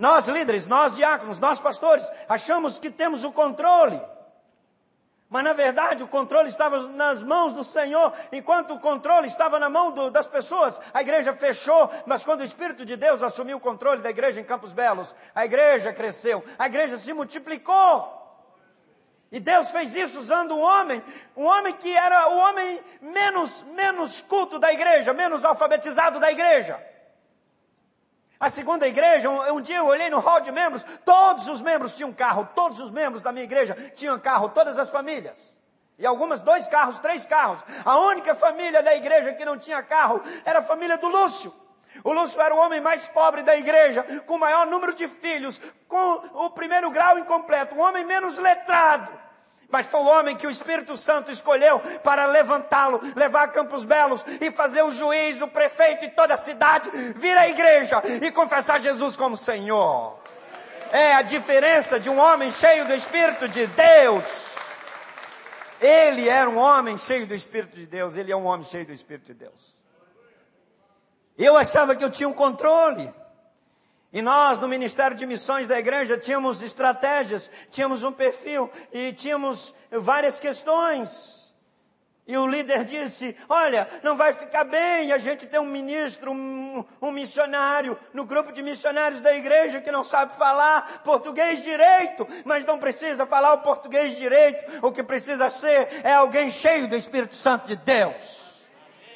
Nós 0.00 0.26
líderes, 0.28 0.66
nós 0.66 0.96
diáconos, 0.96 1.38
nós 1.38 1.60
pastores, 1.60 2.10
achamos 2.26 2.78
que 2.78 2.90
temos 2.90 3.22
o 3.22 3.30
controle. 3.30 4.00
Mas 5.28 5.44
na 5.44 5.52
verdade 5.52 6.02
o 6.02 6.08
controle 6.08 6.48
estava 6.48 6.88
nas 6.88 7.22
mãos 7.22 7.52
do 7.52 7.62
Senhor, 7.62 8.10
enquanto 8.32 8.72
o 8.72 8.80
controle 8.80 9.26
estava 9.26 9.58
na 9.58 9.68
mão 9.68 9.92
do, 9.92 10.10
das 10.10 10.26
pessoas, 10.26 10.80
a 10.94 11.02
igreja 11.02 11.34
fechou, 11.34 11.90
mas 12.06 12.24
quando 12.24 12.40
o 12.40 12.44
Espírito 12.44 12.86
de 12.86 12.96
Deus 12.96 13.22
assumiu 13.22 13.58
o 13.58 13.60
controle 13.60 14.00
da 14.00 14.08
igreja 14.08 14.40
em 14.40 14.44
Campos 14.44 14.72
Belos, 14.72 15.14
a 15.34 15.44
igreja 15.44 15.92
cresceu, 15.92 16.42
a 16.58 16.66
igreja 16.66 16.96
se 16.96 17.12
multiplicou. 17.12 18.18
E 19.30 19.38
Deus 19.38 19.70
fez 19.70 19.94
isso 19.94 20.18
usando 20.18 20.56
um 20.56 20.62
homem, 20.62 21.04
um 21.36 21.44
homem 21.44 21.74
que 21.74 21.94
era 21.94 22.26
o 22.30 22.38
homem 22.38 22.80
menos, 23.02 23.62
menos 23.74 24.22
culto 24.22 24.58
da 24.58 24.72
igreja, 24.72 25.12
menos 25.12 25.44
alfabetizado 25.44 26.18
da 26.18 26.32
igreja. 26.32 26.89
A 28.40 28.48
segunda 28.48 28.88
igreja, 28.88 29.28
um, 29.28 29.56
um, 29.56 29.60
dia 29.60 29.76
eu 29.76 29.86
olhei 29.86 30.08
no 30.08 30.18
hall 30.18 30.40
de 30.40 30.50
membros, 30.50 30.82
todos 31.04 31.46
os 31.46 31.60
membros 31.60 31.94
tinham 31.94 32.10
carro, 32.10 32.48
todos 32.54 32.80
os 32.80 32.90
membros 32.90 33.20
da 33.20 33.30
minha 33.30 33.44
igreja 33.44 33.74
tinham 33.94 34.18
carro, 34.18 34.48
todas 34.48 34.78
as 34.78 34.88
famílias. 34.88 35.60
E 35.98 36.06
algumas 36.06 36.40
dois 36.40 36.66
carros, 36.66 36.98
três 36.98 37.26
carros. 37.26 37.62
A 37.84 37.98
única 37.98 38.34
família 38.34 38.82
da 38.82 38.96
igreja 38.96 39.34
que 39.34 39.44
não 39.44 39.58
tinha 39.58 39.82
carro 39.82 40.22
era 40.42 40.60
a 40.60 40.62
família 40.62 40.96
do 40.96 41.06
Lúcio. 41.06 41.52
O 42.02 42.14
Lúcio 42.14 42.40
era 42.40 42.54
o 42.54 42.58
homem 42.58 42.80
mais 42.80 43.06
pobre 43.06 43.42
da 43.42 43.54
igreja, 43.54 44.02
com 44.24 44.36
o 44.36 44.38
maior 44.38 44.66
número 44.66 44.94
de 44.94 45.06
filhos, 45.06 45.60
com 45.86 46.46
o 46.46 46.48
primeiro 46.48 46.90
grau 46.90 47.18
incompleto, 47.18 47.74
o 47.74 47.80
homem 47.80 48.04
menos 48.06 48.38
letrado 48.38 49.12
mas 49.70 49.86
foi 49.86 50.00
o 50.00 50.06
homem 50.06 50.36
que 50.36 50.46
o 50.46 50.50
Espírito 50.50 50.96
Santo 50.96 51.30
escolheu 51.30 51.80
para 52.02 52.26
levantá-lo, 52.26 53.00
levar 53.14 53.44
a 53.44 53.48
Campos 53.48 53.84
Belos 53.84 54.24
e 54.40 54.50
fazer 54.50 54.82
o 54.82 54.90
juiz, 54.90 55.40
o 55.40 55.48
prefeito 55.48 56.04
e 56.04 56.10
toda 56.10 56.34
a 56.34 56.36
cidade 56.36 56.90
vir 57.16 57.36
à 57.36 57.48
igreja 57.48 58.02
e 58.22 58.30
confessar 58.30 58.80
Jesus 58.80 59.16
como 59.16 59.36
Senhor. 59.36 60.18
é 60.92 61.14
a 61.14 61.22
diferença 61.22 62.00
de 62.00 62.10
um 62.10 62.18
homem 62.18 62.50
cheio 62.50 62.84
do 62.84 62.94
Espírito 62.94 63.48
de 63.48 63.66
Deus. 63.68 64.50
Ele 65.80 66.28
era 66.28 66.50
um 66.50 66.58
homem 66.58 66.98
cheio 66.98 67.26
do 67.26 67.34
Espírito 67.34 67.76
de 67.76 67.86
Deus, 67.86 68.16
ele 68.16 68.30
é 68.30 68.36
um 68.36 68.44
homem 68.44 68.66
cheio 68.66 68.84
do 68.84 68.92
Espírito 68.92 69.26
de 69.26 69.34
Deus. 69.34 69.78
Eu 71.38 71.56
achava 71.56 71.96
que 71.96 72.04
eu 72.04 72.10
tinha 72.10 72.28
um 72.28 72.34
controle. 72.34 73.10
E 74.12 74.20
nós, 74.20 74.58
no 74.58 74.66
Ministério 74.66 75.16
de 75.16 75.24
Missões 75.24 75.68
da 75.68 75.78
igreja, 75.78 76.18
tínhamos 76.18 76.62
estratégias, 76.62 77.50
tínhamos 77.70 78.02
um 78.02 78.10
perfil 78.10 78.68
e 78.92 79.12
tínhamos 79.12 79.72
várias 79.90 80.40
questões. 80.40 81.40
E 82.26 82.36
o 82.36 82.46
líder 82.46 82.84
disse: 82.84 83.36
Olha, 83.48 83.88
não 84.02 84.16
vai 84.16 84.32
ficar 84.32 84.64
bem 84.64 85.12
a 85.12 85.18
gente 85.18 85.46
ter 85.46 85.58
um 85.58 85.66
ministro, 85.66 86.32
um, 86.32 86.84
um, 87.02 87.10
missionário, 87.10 87.98
no 88.12 88.24
grupo 88.24 88.52
de 88.52 88.62
missionários 88.62 89.20
da 89.20 89.34
igreja 89.34 89.80
que 89.80 89.90
não 89.92 90.04
sabe 90.04 90.34
falar 90.34 91.02
português 91.04 91.62
direito, 91.62 92.26
mas 92.44 92.64
não 92.64 92.78
precisa 92.78 93.26
falar 93.26 93.54
o 93.54 93.62
português 93.62 94.16
direito. 94.16 94.86
O 94.86 94.92
que 94.92 95.02
precisa 95.02 95.48
ser 95.50 95.88
é 96.04 96.12
alguém 96.12 96.50
cheio 96.50 96.88
do 96.88 96.96
Espírito 96.96 97.34
Santo 97.34 97.66
de 97.66 97.76
Deus. 97.76 98.64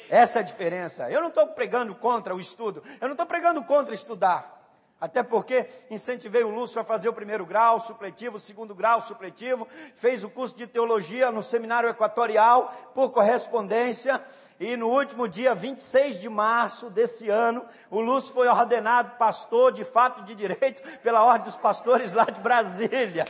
Essa 0.09 0.39
é 0.39 0.41
a 0.41 0.45
diferença. 0.45 1.09
Eu 1.09 1.21
não 1.21 1.29
estou 1.29 1.47
pregando 1.47 1.93
contra 1.95 2.35
o 2.35 2.39
estudo, 2.39 2.83
eu 2.99 3.07
não 3.07 3.13
estou 3.13 3.25
pregando 3.25 3.61
contra 3.63 3.93
estudar. 3.93 4.54
Até 4.99 5.21
porque 5.21 5.67
incentivei 5.91 6.43
o 6.43 6.49
Lúcio 6.49 6.79
a 6.79 6.83
fazer 6.83 7.09
o 7.09 7.13
primeiro 7.13 7.45
grau 7.45 7.79
supletivo, 7.79 8.37
o 8.37 8.39
segundo 8.39 8.73
grau 8.73 9.01
supletivo, 9.01 9.67
fez 9.93 10.23
o 10.23 10.29
curso 10.29 10.55
de 10.55 10.65
teologia 10.65 11.31
no 11.31 11.43
seminário 11.43 11.89
equatorial 11.89 12.73
por 12.93 13.11
correspondência. 13.11 14.23
E 14.57 14.77
no 14.77 14.87
último 14.87 15.27
dia 15.27 15.53
26 15.53 16.21
de 16.21 16.29
março 16.29 16.89
desse 16.89 17.29
ano, 17.29 17.65
o 17.91 17.99
Lúcio 17.99 18.33
foi 18.33 18.47
ordenado 18.47 19.17
pastor 19.17 19.73
de 19.73 19.83
fato 19.83 20.23
de 20.23 20.33
direito 20.33 20.81
pela 20.99 21.23
Ordem 21.25 21.43
dos 21.43 21.57
Pastores 21.57 22.13
lá 22.13 22.23
de 22.23 22.39
Brasília. 22.39 23.25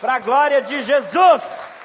Para 0.00 0.14
a 0.14 0.18
glória 0.20 0.62
de 0.62 0.80
Jesus! 0.82 1.76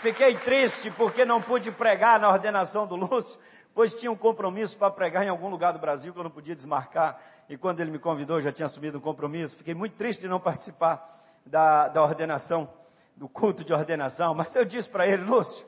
Fiquei 0.00 0.34
triste 0.34 0.90
porque 0.90 1.26
não 1.26 1.42
pude 1.42 1.70
pregar 1.70 2.18
na 2.18 2.30
ordenação 2.30 2.86
do 2.86 2.96
Lúcio, 2.96 3.38
pois 3.74 3.94
tinha 3.94 4.10
um 4.10 4.16
compromisso 4.16 4.76
para 4.76 4.90
pregar 4.90 5.24
em 5.24 5.28
algum 5.28 5.48
lugar 5.48 5.72
do 5.72 5.78
Brasil 5.78 6.12
que 6.12 6.18
eu 6.18 6.24
não 6.24 6.30
podia 6.30 6.54
desmarcar 6.54 7.20
e 7.50 7.56
quando 7.56 7.80
ele 7.80 7.90
me 7.90 7.98
convidou, 7.98 8.40
já 8.40 8.52
tinha 8.52 8.66
assumido 8.66 8.98
um 8.98 9.00
compromisso. 9.00 9.56
Fiquei 9.56 9.74
muito 9.74 9.96
triste 9.96 10.20
de 10.20 10.28
não 10.28 10.38
participar 10.38 11.20
da, 11.44 11.88
da 11.88 12.00
ordenação, 12.00 12.72
do 13.16 13.28
culto 13.28 13.64
de 13.64 13.72
ordenação, 13.72 14.34
mas 14.34 14.54
eu 14.54 14.64
disse 14.64 14.88
para 14.88 15.04
ele, 15.04 15.24
Lúcio, 15.24 15.66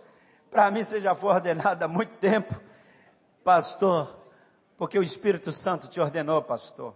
para 0.49 0.71
mim 0.71 0.85
você 0.85 1.01
já 1.01 1.13
foi 1.13 1.31
ordenado 1.31 1.85
há 1.85 1.89
muito 1.89 2.17
tempo, 2.19 2.55
pastor, 3.43 4.17
porque 4.77 4.97
o 4.97 5.03
Espírito 5.03 5.51
Santo 5.51 5.89
te 5.89 6.01
ordenou, 6.01 6.41
pastor. 6.41 6.95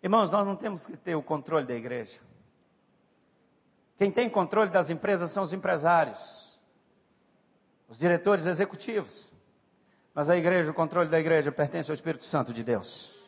Irmãos, 0.00 0.30
nós 0.30 0.46
não 0.46 0.54
temos 0.54 0.86
que 0.86 0.96
ter 0.96 1.16
o 1.16 1.22
controle 1.22 1.66
da 1.66 1.74
igreja. 1.74 2.20
Quem 3.98 4.12
tem 4.12 4.30
controle 4.30 4.70
das 4.70 4.90
empresas 4.90 5.32
são 5.32 5.42
os 5.42 5.52
empresários, 5.52 6.56
os 7.88 7.98
diretores 7.98 8.46
executivos. 8.46 9.31
Mas 10.14 10.28
a 10.28 10.36
igreja, 10.36 10.70
o 10.70 10.74
controle 10.74 11.08
da 11.08 11.18
igreja 11.18 11.50
pertence 11.50 11.90
ao 11.90 11.94
Espírito 11.94 12.24
Santo 12.24 12.52
de 12.52 12.62
Deus 12.62 13.22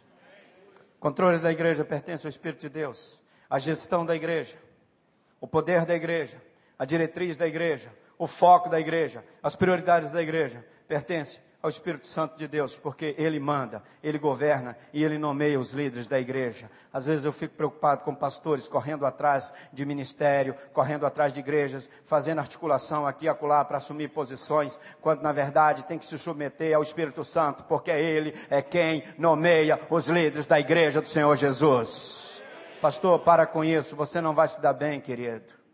controle 1.05 1.37
da 1.37 1.53
igreja 1.53 1.85
pertence 1.85 2.27
ao 2.27 2.31
Espírito 2.31 2.63
de 2.63 2.71
Deus. 2.71 3.21
A 3.51 3.59
gestão 3.59 4.07
da 4.07 4.17
igreja, 4.17 4.57
o 5.39 5.47
poder 5.47 5.85
da 5.85 5.95
igreja, 5.95 6.41
a 6.79 6.87
diretriz 6.87 7.37
da 7.37 7.47
igreja, 7.47 7.93
o 8.17 8.27
foco 8.27 8.71
da 8.71 8.81
igreja, 8.81 9.23
as 9.43 9.55
prioridades 9.55 10.11
da 10.11 10.23
igreja 10.23 10.65
pertence 10.89 11.39
ao 11.65 11.71
Espírito 11.71 12.07
Santo 12.07 12.37
de 12.37 12.47
Deus, 12.47 12.77
porque 12.77 13.15
Ele 13.17 13.41
manda, 13.41 13.83
Ele 14.03 14.19
governa 14.19 14.77
e 14.93 15.03
Ele 15.03 15.17
nomeia 15.17 15.59
os 15.59 15.73
líderes 15.73 16.07
da 16.07 16.21
igreja. 16.21 16.71
Às 16.93 17.07
vezes 17.07 17.25
eu 17.25 17.33
fico 17.33 17.55
preocupado 17.55 18.05
com 18.05 18.15
pastores 18.15 18.69
correndo 18.69 19.07
atrás 19.07 19.51
de 19.73 19.87
ministério, 19.87 20.55
correndo 20.75 21.07
atrás 21.07 21.33
de 21.33 21.41
igrejas, 21.41 21.89
fazendo 22.05 22.41
articulação 22.41 23.07
aqui 23.07 23.25
e 23.25 23.29
acolá 23.31 23.65
para 23.65 23.79
assumir 23.79 24.09
posições, 24.09 24.79
quando 25.01 25.23
na 25.23 25.33
verdade 25.33 25.87
tem 25.87 25.99
que 25.99 26.05
se 26.05 26.19
submeter 26.19 26.77
ao 26.77 26.83
Espírito 26.83 27.25
Santo, 27.25 27.65
porque 27.65 27.91
Ele 27.91 28.35
é 28.51 28.61
quem 28.61 29.03
nomeia 29.17 29.81
os 29.89 30.07
líderes 30.09 30.47
da 30.47 30.61
igreja 30.61 31.01
do 31.01 31.09
Senhor 31.09 31.35
Jesus. 31.35 32.43
Pastor, 32.83 33.21
para 33.21 33.47
com 33.47 33.65
isso, 33.65 33.97
você 33.97 34.21
não 34.21 34.35
vai 34.35 34.49
se 34.49 34.61
dar 34.61 34.75
bem, 34.75 35.01
querido. 35.01 35.65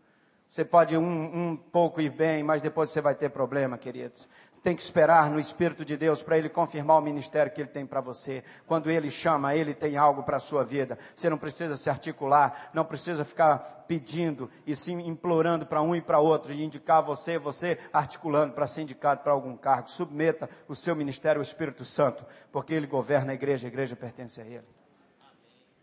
Você 0.47 0.63
pode 0.63 0.97
um, 0.97 1.49
um 1.51 1.55
pouco 1.57 1.99
ir 1.99 2.09
bem, 2.09 2.43
mas 2.43 2.61
depois 2.61 2.89
você 2.89 3.01
vai 3.01 3.15
ter 3.15 3.29
problema, 3.29 3.77
queridos 3.77 4.29
tem 4.63 4.75
que 4.75 4.81
esperar 4.81 5.29
no 5.29 5.39
Espírito 5.39 5.83
de 5.83 5.97
Deus 5.97 6.21
para 6.21 6.37
Ele 6.37 6.47
confirmar 6.47 6.97
o 6.97 7.01
ministério 7.01 7.51
que 7.51 7.61
Ele 7.61 7.69
tem 7.69 7.85
para 7.85 7.99
você. 7.99 8.43
Quando 8.67 8.91
Ele 8.91 9.09
chama, 9.09 9.55
Ele 9.55 9.73
tem 9.73 9.97
algo 9.97 10.21
para 10.21 10.37
a 10.37 10.39
sua 10.39 10.63
vida. 10.63 10.99
Você 11.15 11.29
não 11.29 11.37
precisa 11.37 11.75
se 11.75 11.89
articular, 11.89 12.69
não 12.73 12.85
precisa 12.85 13.25
ficar 13.25 13.85
pedindo 13.87 14.49
e 14.65 14.75
sim 14.75 15.07
implorando 15.07 15.65
para 15.65 15.81
um 15.81 15.95
e 15.95 16.01
para 16.01 16.19
outro 16.19 16.53
e 16.53 16.63
indicar 16.63 17.01
você, 17.01 17.39
você 17.39 17.79
articulando 17.91 18.53
para 18.53 18.67
ser 18.67 18.83
indicado 18.83 19.21
para 19.23 19.33
algum 19.33 19.57
cargo. 19.57 19.89
Submeta 19.89 20.47
o 20.67 20.75
seu 20.75 20.95
ministério 20.95 21.39
ao 21.39 21.43
Espírito 21.43 21.83
Santo, 21.83 22.23
porque 22.51 22.73
Ele 22.73 22.85
governa 22.85 23.31
a 23.31 23.35
igreja, 23.35 23.67
a 23.67 23.69
igreja 23.69 23.95
pertence 23.95 24.39
a 24.39 24.45
Ele. 24.45 24.67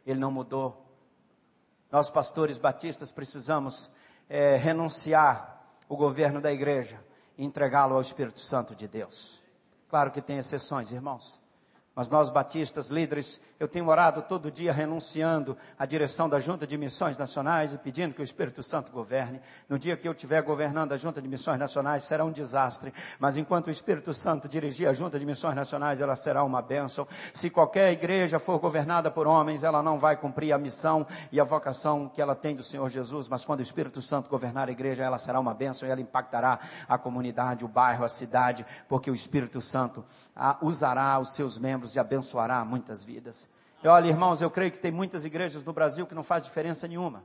Ele 0.06 0.20
não 0.20 0.30
mudou. 0.30 0.86
Nós, 1.90 2.10
pastores 2.10 2.58
batistas, 2.58 3.10
precisamos 3.10 3.90
é, 4.28 4.56
renunciar 4.56 5.66
o 5.88 5.96
governo 5.96 6.40
da 6.40 6.52
igreja 6.52 7.07
entregá-lo 7.38 7.94
ao 7.94 8.00
Espírito 8.00 8.40
Santo 8.40 8.74
de 8.74 8.88
Deus. 8.88 9.40
Claro 9.88 10.10
que 10.10 10.20
tem 10.20 10.38
exceções, 10.38 10.90
irmãos. 10.90 11.37
Mas 11.98 12.08
nós, 12.08 12.30
batistas, 12.30 12.90
líderes, 12.90 13.40
eu 13.58 13.66
tenho 13.66 13.88
orado 13.88 14.22
todo 14.22 14.52
dia 14.52 14.72
renunciando 14.72 15.56
à 15.76 15.84
direção 15.84 16.28
da 16.28 16.38
Junta 16.38 16.64
de 16.64 16.78
Missões 16.78 17.18
Nacionais 17.18 17.72
e 17.72 17.78
pedindo 17.78 18.14
que 18.14 18.20
o 18.20 18.22
Espírito 18.22 18.62
Santo 18.62 18.92
governe. 18.92 19.40
No 19.68 19.76
dia 19.76 19.96
que 19.96 20.06
eu 20.06 20.12
estiver 20.12 20.40
governando 20.42 20.92
a 20.92 20.96
Junta 20.96 21.20
de 21.20 21.26
Missões 21.26 21.58
Nacionais, 21.58 22.04
será 22.04 22.24
um 22.24 22.30
desastre. 22.30 22.94
Mas 23.18 23.36
enquanto 23.36 23.66
o 23.66 23.70
Espírito 23.72 24.14
Santo 24.14 24.48
dirigir 24.48 24.88
a 24.88 24.92
Junta 24.92 25.18
de 25.18 25.26
Missões 25.26 25.56
Nacionais, 25.56 26.00
ela 26.00 26.14
será 26.14 26.44
uma 26.44 26.62
bênção. 26.62 27.04
Se 27.32 27.50
qualquer 27.50 27.90
igreja 27.90 28.38
for 28.38 28.60
governada 28.60 29.10
por 29.10 29.26
homens, 29.26 29.64
ela 29.64 29.82
não 29.82 29.98
vai 29.98 30.16
cumprir 30.16 30.52
a 30.52 30.58
missão 30.58 31.04
e 31.32 31.40
a 31.40 31.44
vocação 31.44 32.08
que 32.08 32.22
ela 32.22 32.36
tem 32.36 32.54
do 32.54 32.62
Senhor 32.62 32.88
Jesus. 32.88 33.28
Mas 33.28 33.44
quando 33.44 33.58
o 33.58 33.64
Espírito 33.64 34.00
Santo 34.00 34.30
governar 34.30 34.68
a 34.68 34.70
igreja, 34.70 35.02
ela 35.02 35.18
será 35.18 35.40
uma 35.40 35.52
bênção 35.52 35.88
e 35.88 35.90
ela 35.90 36.00
impactará 36.00 36.60
a 36.88 36.96
comunidade, 36.96 37.64
o 37.64 37.68
bairro, 37.68 38.04
a 38.04 38.08
cidade, 38.08 38.64
porque 38.88 39.10
o 39.10 39.14
Espírito 39.14 39.60
Santo 39.60 40.04
usará 40.62 41.18
os 41.18 41.34
seus 41.34 41.58
membros 41.58 41.96
e 41.96 41.98
abençoará 41.98 42.64
muitas 42.64 43.02
vidas. 43.02 43.48
E 43.82 43.88
olha, 43.88 44.08
irmãos, 44.08 44.40
eu 44.40 44.50
creio 44.50 44.72
que 44.72 44.78
tem 44.78 44.92
muitas 44.92 45.24
igrejas 45.24 45.64
no 45.64 45.72
Brasil 45.72 46.06
que 46.06 46.14
não 46.14 46.22
faz 46.22 46.44
diferença 46.44 46.86
nenhuma. 46.86 47.22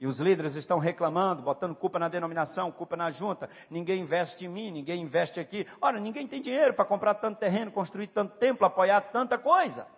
E 0.00 0.06
os 0.06 0.20
líderes 0.20 0.54
estão 0.54 0.78
reclamando, 0.78 1.42
botando 1.42 1.74
culpa 1.74 1.98
na 1.98 2.08
denominação, 2.08 2.70
culpa 2.70 2.96
na 2.96 3.10
junta. 3.10 3.50
Ninguém 3.68 4.02
investe 4.02 4.46
em 4.46 4.48
mim, 4.48 4.70
ninguém 4.70 5.02
investe 5.02 5.40
aqui. 5.40 5.66
Ora, 5.80 5.98
ninguém 5.98 6.26
tem 6.26 6.40
dinheiro 6.40 6.72
para 6.72 6.84
comprar 6.84 7.14
tanto 7.14 7.38
terreno, 7.38 7.72
construir 7.72 8.06
tanto 8.06 8.36
templo, 8.36 8.64
apoiar 8.64 9.00
tanta 9.00 9.36
coisa. 9.36 9.88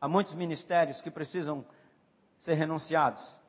Há 0.00 0.06
muitos 0.06 0.34
ministérios 0.34 1.00
que 1.00 1.10
precisam 1.10 1.64
ser 2.38 2.54
renunciados. 2.54 3.40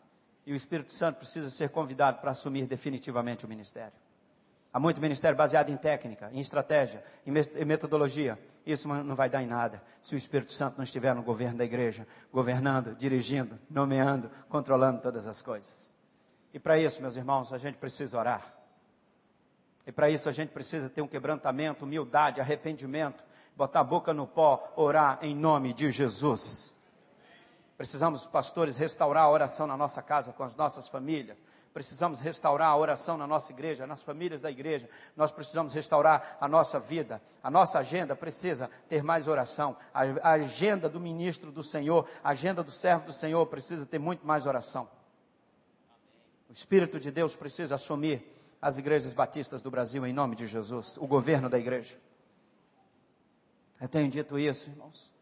E 0.45 0.53
o 0.53 0.55
Espírito 0.55 0.93
Santo 0.93 1.17
precisa 1.17 1.49
ser 1.49 1.69
convidado 1.69 2.19
para 2.19 2.31
assumir 2.31 2.65
definitivamente 2.65 3.45
o 3.45 3.47
ministério. 3.47 3.93
Há 4.71 4.79
muito 4.79 5.01
ministério 5.01 5.35
baseado 5.35 5.69
em 5.69 5.77
técnica, 5.77 6.29
em 6.31 6.39
estratégia, 6.39 7.03
em 7.25 7.65
metodologia. 7.65 8.37
Isso 8.65 8.87
não 8.87 9.15
vai 9.15 9.29
dar 9.29 9.41
em 9.41 9.47
nada 9.47 9.81
se 10.01 10.13
o 10.13 10.17
Espírito 10.17 10.51
Santo 10.51 10.77
não 10.77 10.83
estiver 10.83 11.15
no 11.15 11.23
governo 11.23 11.57
da 11.57 11.65
igreja, 11.65 12.07
governando, 12.31 12.95
dirigindo, 12.95 13.57
nomeando, 13.67 14.29
controlando 14.47 15.01
todas 15.01 15.25
as 15.25 15.41
coisas. 15.41 15.91
E 16.53 16.59
para 16.59 16.77
isso, 16.77 17.01
meus 17.01 17.15
irmãos, 17.15 17.51
a 17.51 17.57
gente 17.57 17.77
precisa 17.79 18.17
orar. 18.17 18.53
E 19.87 19.91
para 19.91 20.07
isso 20.07 20.29
a 20.29 20.31
gente 20.31 20.49
precisa 20.49 20.87
ter 20.87 21.01
um 21.01 21.07
quebrantamento, 21.07 21.83
humildade, 21.83 22.39
arrependimento, 22.39 23.23
botar 23.55 23.79
a 23.79 23.83
boca 23.83 24.13
no 24.13 24.27
pó, 24.27 24.71
orar 24.75 25.17
em 25.23 25.35
nome 25.35 25.73
de 25.73 25.89
Jesus. 25.89 26.75
Precisamos, 27.75 28.27
pastores, 28.27 28.77
restaurar 28.77 29.23
a 29.23 29.29
oração 29.31 29.65
na 29.65 29.75
nossa 29.75 30.01
casa, 30.03 30.31
com 30.31 30.43
as 30.43 30.55
nossas 30.55 30.87
famílias 30.87 31.41
precisamos 31.73 32.19
restaurar 32.19 32.69
a 32.69 32.77
oração 32.77 33.17
na 33.17 33.27
nossa 33.27 33.51
igreja, 33.51 33.85
nas 33.85 34.01
famílias 34.01 34.41
da 34.41 34.49
igreja, 34.49 34.89
nós 35.15 35.31
precisamos 35.31 35.73
restaurar 35.73 36.37
a 36.41 36.47
nossa 36.47 36.79
vida, 36.79 37.21
a 37.43 37.49
nossa 37.49 37.79
agenda 37.79 38.15
precisa 38.15 38.69
ter 38.87 39.03
mais 39.03 39.27
oração, 39.27 39.77
a, 39.93 40.01
a 40.01 40.31
agenda 40.31 40.89
do 40.89 40.99
ministro 40.99 41.51
do 41.51 41.63
Senhor, 41.63 42.07
a 42.23 42.29
agenda 42.29 42.63
do 42.63 42.71
servo 42.71 43.05
do 43.05 43.13
Senhor 43.13 43.45
precisa 43.45 43.85
ter 43.85 43.99
muito 43.99 44.25
mais 44.25 44.45
oração. 44.45 44.89
O 46.49 46.53
Espírito 46.53 46.99
de 46.99 47.11
Deus 47.11 47.35
precisa 47.35 47.75
assumir 47.75 48.23
as 48.61 48.77
igrejas 48.77 49.13
batistas 49.13 49.61
do 49.61 49.69
Brasil 49.69 50.05
em 50.05 50.11
nome 50.11 50.35
de 50.35 50.47
Jesus, 50.47 50.97
o 50.97 51.07
governo 51.07 51.49
da 51.49 51.57
igreja. 51.57 51.95
Eu 53.79 53.87
tenho 53.87 54.09
dito 54.09 54.37
isso, 54.37 54.69
irmãos. 54.69 55.18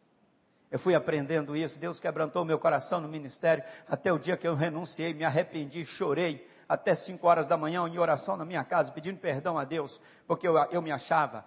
Eu 0.70 0.78
fui 0.78 0.94
aprendendo 0.96 1.56
isso, 1.56 1.80
Deus 1.80 2.00
quebrantou 2.00 2.44
meu 2.44 2.60
coração 2.60 3.00
no 3.00 3.08
ministério, 3.08 3.64
até 3.88 4.12
o 4.12 4.20
dia 4.20 4.36
que 4.36 4.48
eu 4.48 4.54
renunciei, 4.54 5.14
me 5.14 5.24
arrependi, 5.24 5.86
chorei, 5.86 6.46
até 6.68 6.94
cinco 6.94 7.28
horas 7.28 7.48
da 7.48 7.56
manhã 7.56 7.88
em 7.88 7.98
oração 7.98 8.36
na 8.36 8.44
minha 8.44 8.64
casa, 8.64 8.92
pedindo 8.92 9.18
perdão 9.20 9.58
a 9.58 9.64
Deus, 9.64 10.02
porque 10.28 10.48
eu, 10.48 10.58
eu 10.72 10.82
me 10.82 10.92
achava 10.92 11.46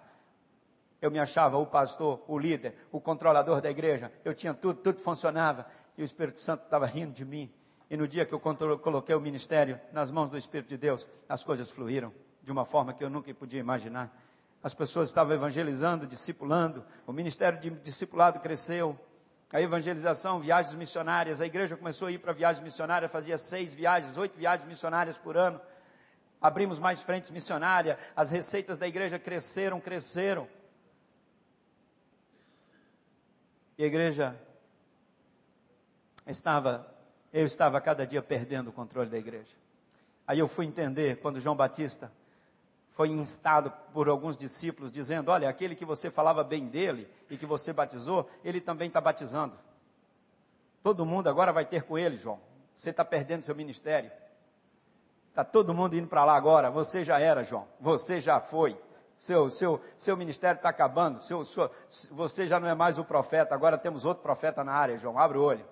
Eu 1.01 1.09
me 1.09 1.17
achava 1.19 1.57
o 1.57 1.65
pastor, 1.65 2.23
o 2.27 2.37
líder, 2.37 2.75
o 2.91 3.01
controlador 3.01 3.59
da 3.59 3.71
igreja. 3.71 4.11
Eu 4.23 4.35
tinha 4.35 4.53
tudo, 4.53 4.79
tudo 4.81 4.99
funcionava. 4.99 5.65
E 5.97 6.03
o 6.03 6.05
Espírito 6.05 6.39
Santo 6.39 6.65
estava 6.65 6.85
rindo 6.85 7.11
de 7.11 7.25
mim. 7.25 7.51
E 7.89 7.97
no 7.97 8.07
dia 8.07 8.23
que 8.23 8.33
eu 8.33 8.39
coloquei 8.39 9.15
o 9.15 9.19
ministério 9.19 9.81
nas 9.91 10.11
mãos 10.11 10.29
do 10.29 10.37
Espírito 10.37 10.69
de 10.69 10.77
Deus, 10.77 11.07
as 11.27 11.43
coisas 11.43 11.71
fluíram 11.71 12.13
de 12.43 12.51
uma 12.51 12.65
forma 12.65 12.93
que 12.93 13.03
eu 13.03 13.09
nunca 13.09 13.33
podia 13.33 13.59
imaginar. 13.59 14.15
As 14.63 14.75
pessoas 14.75 15.09
estavam 15.09 15.33
evangelizando, 15.33 16.05
discipulando, 16.05 16.85
o 17.07 17.11
ministério 17.11 17.59
de 17.59 17.71
discipulado 17.71 18.39
cresceu, 18.39 18.97
a 19.51 19.61
evangelização, 19.61 20.39
viagens 20.39 20.73
missionárias, 20.75 21.41
a 21.41 21.45
igreja 21.45 21.75
começou 21.75 22.07
a 22.07 22.11
ir 22.11 22.19
para 22.19 22.31
viagens 22.31 22.63
missionárias, 22.63 23.11
fazia 23.11 23.37
seis 23.37 23.73
viagens, 23.73 24.17
oito 24.17 24.37
viagens 24.37 24.67
missionárias 24.67 25.17
por 25.17 25.35
ano. 25.35 25.59
Abrimos 26.39 26.79
mais 26.79 27.01
frentes 27.01 27.29
missionárias, 27.29 27.97
as 28.15 28.31
receitas 28.31 28.77
da 28.77 28.87
igreja 28.87 29.19
cresceram, 29.19 29.79
cresceram. 29.81 30.47
E 33.77 33.83
a 33.83 33.87
igreja 33.87 34.39
estava, 36.25 36.87
eu 37.33 37.45
estava 37.45 37.81
cada 37.81 38.07
dia 38.07 38.21
perdendo 38.21 38.69
o 38.69 38.73
controle 38.73 39.09
da 39.09 39.17
igreja. 39.17 39.55
Aí 40.25 40.39
eu 40.39 40.47
fui 40.47 40.65
entender 40.65 41.17
quando 41.17 41.41
João 41.41 41.55
Batista 41.55 42.11
foi 43.01 43.09
instado 43.09 43.73
por 43.91 44.07
alguns 44.07 44.37
discípulos, 44.37 44.91
dizendo: 44.91 45.31
Olha, 45.31 45.49
aquele 45.49 45.75
que 45.75 45.83
você 45.83 46.11
falava 46.11 46.43
bem 46.43 46.67
dele 46.67 47.11
e 47.31 47.35
que 47.35 47.47
você 47.47 47.73
batizou, 47.73 48.29
ele 48.43 48.61
também 48.61 48.89
está 48.89 49.01
batizando. 49.01 49.57
Todo 50.83 51.03
mundo 51.03 51.27
agora 51.27 51.51
vai 51.51 51.65
ter 51.65 51.81
com 51.81 51.97
ele, 51.97 52.15
João. 52.15 52.39
Você 52.75 52.91
está 52.91 53.03
perdendo 53.03 53.41
seu 53.41 53.55
ministério. 53.55 54.11
Está 55.29 55.43
todo 55.43 55.73
mundo 55.73 55.95
indo 55.95 56.07
para 56.07 56.23
lá 56.23 56.35
agora. 56.35 56.69
Você 56.69 57.03
já 57.03 57.19
era, 57.19 57.43
João. 57.43 57.67
Você 57.79 58.21
já 58.21 58.39
foi. 58.39 58.79
Seu, 59.17 59.49
seu, 59.49 59.81
seu 59.97 60.15
ministério 60.15 60.57
está 60.57 60.69
acabando. 60.69 61.19
Seu, 61.19 61.43
sua, 61.43 61.71
você 62.11 62.45
já 62.45 62.59
não 62.59 62.67
é 62.67 62.75
mais 62.75 62.99
o 62.99 63.03
profeta. 63.03 63.55
Agora 63.55 63.79
temos 63.79 64.05
outro 64.05 64.21
profeta 64.21 64.63
na 64.63 64.73
área, 64.73 64.95
João. 64.95 65.17
Abre 65.17 65.39
o 65.39 65.43
olho. 65.43 65.65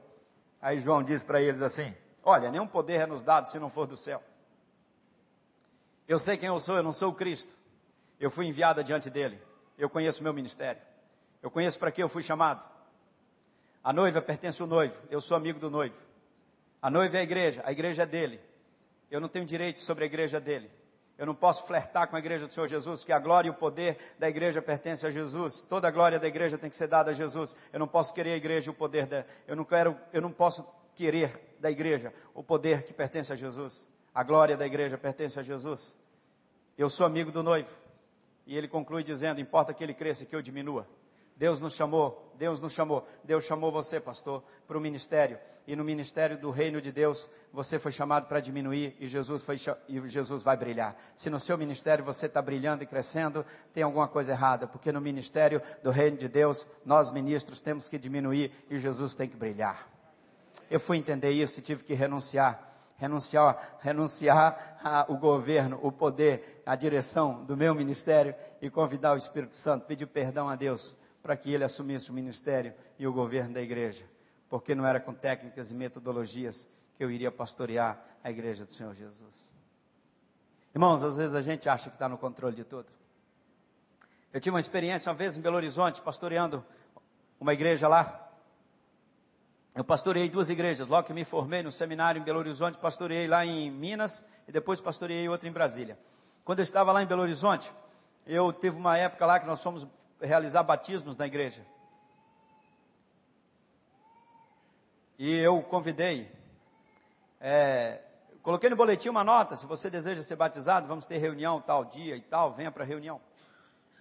Aí 0.59 0.79
João 0.79 1.03
diz 1.03 1.21
para 1.21 1.39
eles 1.39 1.61
assim: 1.61 1.93
Olha, 2.23 2.49
nenhum 2.49 2.65
poder 2.65 3.01
é 3.01 3.05
nos 3.05 3.21
dado 3.21 3.51
se 3.51 3.59
não 3.59 3.69
for 3.69 3.85
do 3.85 3.95
céu. 3.95 4.19
Eu 6.09 6.17
sei 6.17 6.37
quem 6.37 6.47
eu 6.47 6.59
sou, 6.59 6.75
eu 6.75 6.81
não 6.81 6.91
sou 6.91 7.11
o 7.11 7.13
Cristo. 7.13 7.53
Eu 8.19 8.31
fui 8.31 8.47
enviado 8.47 8.83
diante 8.83 9.11
dele. 9.11 9.39
Eu 9.77 9.87
conheço 9.87 10.21
o 10.21 10.23
meu 10.23 10.33
ministério. 10.33 10.81
Eu 11.39 11.51
conheço 11.51 11.77
para 11.77 11.91
que 11.91 12.01
eu 12.01 12.09
fui 12.09 12.23
chamado. 12.23 12.67
A 13.83 13.93
noiva 13.93 14.19
pertence 14.19 14.59
ao 14.59 14.67
noivo. 14.67 14.99
Eu 15.11 15.21
sou 15.21 15.37
amigo 15.37 15.59
do 15.59 15.69
noivo. 15.69 15.95
A 16.81 16.89
noiva 16.89 17.17
é 17.17 17.19
a 17.19 17.23
igreja. 17.23 17.61
A 17.63 17.71
igreja 17.71 18.01
é 18.01 18.05
dele. 18.07 18.39
Eu 19.11 19.21
não 19.21 19.29
tenho 19.29 19.45
direito 19.45 19.81
sobre 19.81 20.03
a 20.03 20.07
igreja 20.07 20.39
dele. 20.39 20.71
Eu 21.15 21.27
não 21.27 21.35
posso 21.35 21.67
flertar 21.67 22.07
com 22.07 22.15
a 22.15 22.19
igreja 22.19 22.47
do 22.47 22.51
Senhor 22.51 22.65
Jesus, 22.65 23.03
que 23.03 23.11
a 23.11 23.19
glória 23.19 23.47
e 23.47 23.51
o 23.51 23.53
poder 23.53 24.15
da 24.17 24.27
igreja 24.27 24.63
pertence 24.63 25.05
a 25.05 25.11
Jesus. 25.11 25.61
Toda 25.61 25.87
a 25.87 25.91
glória 25.91 26.17
da 26.17 26.27
igreja 26.27 26.57
tem 26.57 26.71
que 26.71 26.75
ser 26.75 26.87
dada 26.87 27.11
a 27.11 27.13
Jesus. 27.13 27.55
Eu 27.71 27.77
não 27.77 27.87
posso 27.87 28.15
querer 28.15 28.31
a 28.31 28.37
igreja 28.37 28.71
e 28.71 28.71
o 28.71 28.73
poder 28.73 29.05
da, 29.05 29.25
eu 29.45 29.55
não 29.55 29.63
quero, 29.63 29.95
eu 30.11 30.23
não 30.23 30.31
posso 30.31 30.65
querer 30.95 31.55
da 31.59 31.69
igreja 31.69 32.11
o 32.33 32.41
poder 32.41 32.81
que 32.81 32.93
pertence 32.93 33.31
a 33.31 33.35
Jesus. 33.35 33.87
A 34.19 34.23
glória 34.23 34.57
da 34.57 34.65
igreja 34.65 34.97
pertence 34.97 35.39
a 35.39 35.43
Jesus. 35.43 35.97
Eu 36.77 36.89
sou 36.89 37.05
amigo 37.05 37.31
do 37.31 37.41
noivo. 37.41 37.73
E 38.45 38.57
ele 38.57 38.67
conclui 38.67 39.01
dizendo: 39.01 39.39
importa 39.39 39.73
que 39.73 39.81
ele 39.81 39.93
cresça 39.93 40.23
e 40.23 40.25
que 40.25 40.35
eu 40.35 40.41
diminua. 40.41 40.85
Deus 41.37 41.61
nos 41.61 41.73
chamou, 41.73 42.29
Deus 42.35 42.59
nos 42.59 42.73
chamou, 42.73 43.07
Deus 43.23 43.45
chamou 43.45 43.71
você, 43.71 43.97
pastor, 43.97 44.43
para 44.67 44.77
o 44.77 44.81
ministério. 44.81 45.39
E 45.65 45.73
no 45.73 45.85
ministério 45.85 46.37
do 46.37 46.51
reino 46.51 46.81
de 46.81 46.91
Deus, 46.91 47.29
você 47.53 47.79
foi 47.79 47.93
chamado 47.93 48.27
para 48.27 48.41
diminuir 48.41 48.93
e 48.99 49.07
Jesus, 49.07 49.41
foi, 49.41 49.55
e 49.87 50.05
Jesus 50.09 50.43
vai 50.43 50.57
brilhar. 50.57 50.97
Se 51.15 51.29
no 51.29 51.39
seu 51.39 51.57
ministério 51.57 52.03
você 52.03 52.25
está 52.25 52.41
brilhando 52.41 52.83
e 52.83 52.87
crescendo, 52.87 53.45
tem 53.73 53.83
alguma 53.83 54.09
coisa 54.09 54.33
errada, 54.33 54.67
porque 54.67 54.91
no 54.91 54.99
ministério 54.99 55.61
do 55.81 55.91
reino 55.91 56.17
de 56.17 56.27
Deus, 56.27 56.67
nós 56.83 57.09
ministros 57.09 57.61
temos 57.61 57.87
que 57.87 57.97
diminuir 57.97 58.51
e 58.69 58.75
Jesus 58.75 59.15
tem 59.15 59.29
que 59.29 59.37
brilhar. 59.37 59.87
Eu 60.69 60.81
fui 60.81 60.97
entender 60.97 61.31
isso 61.31 61.59
e 61.59 61.61
tive 61.61 61.85
que 61.85 61.93
renunciar 61.93 62.68
renunciar, 62.99 63.77
renunciar 63.79 64.77
ao 64.83 65.17
governo, 65.17 65.79
o 65.81 65.91
poder, 65.91 66.61
a 66.65 66.75
direção 66.75 67.43
do 67.45 67.55
meu 67.55 67.73
ministério 67.73 68.35
e 68.61 68.69
convidar 68.69 69.13
o 69.13 69.17
Espírito 69.17 69.55
Santo, 69.55 69.85
pedir 69.85 70.05
perdão 70.05 70.49
a 70.49 70.55
Deus 70.55 70.95
para 71.23 71.35
que 71.35 71.51
ele 71.51 71.63
assumisse 71.63 72.11
o 72.11 72.13
ministério 72.13 72.73
e 72.97 73.07
o 73.07 73.13
governo 73.13 73.53
da 73.53 73.61
igreja, 73.61 74.05
porque 74.49 74.75
não 74.75 74.85
era 74.85 74.99
com 74.99 75.13
técnicas 75.13 75.71
e 75.71 75.73
metodologias 75.73 76.67
que 76.95 77.03
eu 77.03 77.09
iria 77.09 77.31
pastorear 77.31 77.99
a 78.23 78.29
igreja 78.29 78.65
do 78.65 78.71
Senhor 78.71 78.93
Jesus. 78.93 79.55
Irmãos, 80.75 81.01
às 81.01 81.15
vezes 81.15 81.33
a 81.33 81.41
gente 81.41 81.67
acha 81.67 81.89
que 81.89 81.95
está 81.95 82.07
no 82.07 82.17
controle 82.17 82.55
de 82.55 82.63
tudo. 82.63 82.87
Eu 84.31 84.39
tive 84.39 84.53
uma 84.53 84.59
experiência 84.59 85.09
uma 85.09 85.15
vez 85.17 85.37
em 85.37 85.41
Belo 85.41 85.55
Horizonte, 85.55 86.01
pastoreando 86.01 86.63
uma 87.39 87.53
igreja 87.53 87.87
lá, 87.87 88.28
eu 89.79 89.83
pastoreei 89.85 90.27
duas 90.27 90.49
igrejas. 90.49 90.89
Logo 90.89 91.07
que 91.07 91.13
me 91.13 91.23
formei 91.23 91.63
no 91.63 91.71
seminário 91.71 92.19
em 92.19 92.23
Belo 92.25 92.39
Horizonte, 92.39 92.77
pastoreei 92.77 93.29
lá 93.29 93.45
em 93.45 93.71
Minas 93.71 94.25
e 94.45 94.51
depois 94.51 94.81
pastoreei 94.81 95.29
outra 95.29 95.47
em 95.47 95.53
Brasília. 95.53 95.97
Quando 96.43 96.59
eu 96.59 96.63
estava 96.63 96.91
lá 96.91 97.01
em 97.01 97.05
Belo 97.05 97.21
Horizonte, 97.21 97.71
eu 98.27 98.51
teve 98.51 98.75
uma 98.75 98.97
época 98.97 99.25
lá 99.25 99.39
que 99.39 99.45
nós 99.45 99.63
fomos 99.63 99.87
realizar 100.19 100.63
batismos 100.63 101.15
na 101.15 101.25
igreja. 101.25 101.65
E 105.17 105.33
eu 105.37 105.61
convidei, 105.61 106.29
é, 107.39 108.01
coloquei 108.43 108.69
no 108.69 108.75
boletim 108.75 109.07
uma 109.07 109.23
nota, 109.23 109.55
se 109.55 109.65
você 109.65 109.89
deseja 109.89 110.21
ser 110.21 110.35
batizado, 110.35 110.89
vamos 110.89 111.05
ter 111.05 111.19
reunião 111.19 111.61
tal 111.61 111.85
dia 111.85 112.17
e 112.17 112.21
tal, 112.21 112.51
venha 112.51 112.69
para 112.69 112.83
a 112.83 112.85
reunião. 112.85 113.21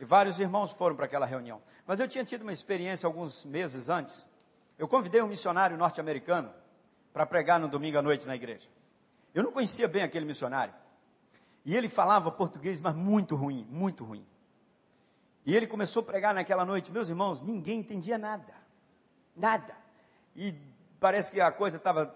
E 0.01 0.05
vários 0.05 0.41
irmãos 0.41 0.73
foram 0.73 0.97
para 0.97 1.05
aquela 1.05 1.25
reunião. 1.25 1.63
Mas 1.87 2.01
eu 2.01 2.09
tinha 2.09 2.25
tido 2.25 2.43
uma 2.43 2.53
experiência 2.53 3.07
alguns 3.07 3.45
meses 3.45 3.89
antes, 3.89 4.27
eu 4.79 4.87
convidei 4.87 5.21
um 5.21 5.27
missionário 5.27 5.77
norte-americano 5.77 6.53
para 7.13 7.27
pregar 7.27 7.59
no 7.59 7.69
domingo 7.69 7.99
à 7.99 8.03
noite 8.03 8.27
na 8.27 8.37
igreja. 8.37 8.69
Eu 9.35 9.43
não 9.43 9.53
conhecia 9.53 9.89
bem 9.89 10.03
aquele 10.03 10.25
missionário. 10.25 10.73
E 11.65 11.77
ele 11.77 11.89
falava 11.89 12.31
português, 12.31 12.81
mas 12.81 12.95
muito 12.95 13.35
ruim, 13.35 13.67
muito 13.69 14.05
ruim. 14.05 14.25
E 15.45 15.55
ele 15.57 15.67
começou 15.67 16.03
a 16.03 16.07
pregar 16.07 16.35
naquela 16.35 16.65
noite. 16.65 16.93
Meus 16.93 17.09
irmãos, 17.09 17.41
ninguém 17.41 17.81
entendia 17.81 18.17
nada. 18.17 18.55
Nada. 19.35 19.75
E 20.37 20.55
parece 21.01 21.33
que 21.33 21.41
a 21.41 21.51
coisa 21.51 21.77
estava 21.77 22.07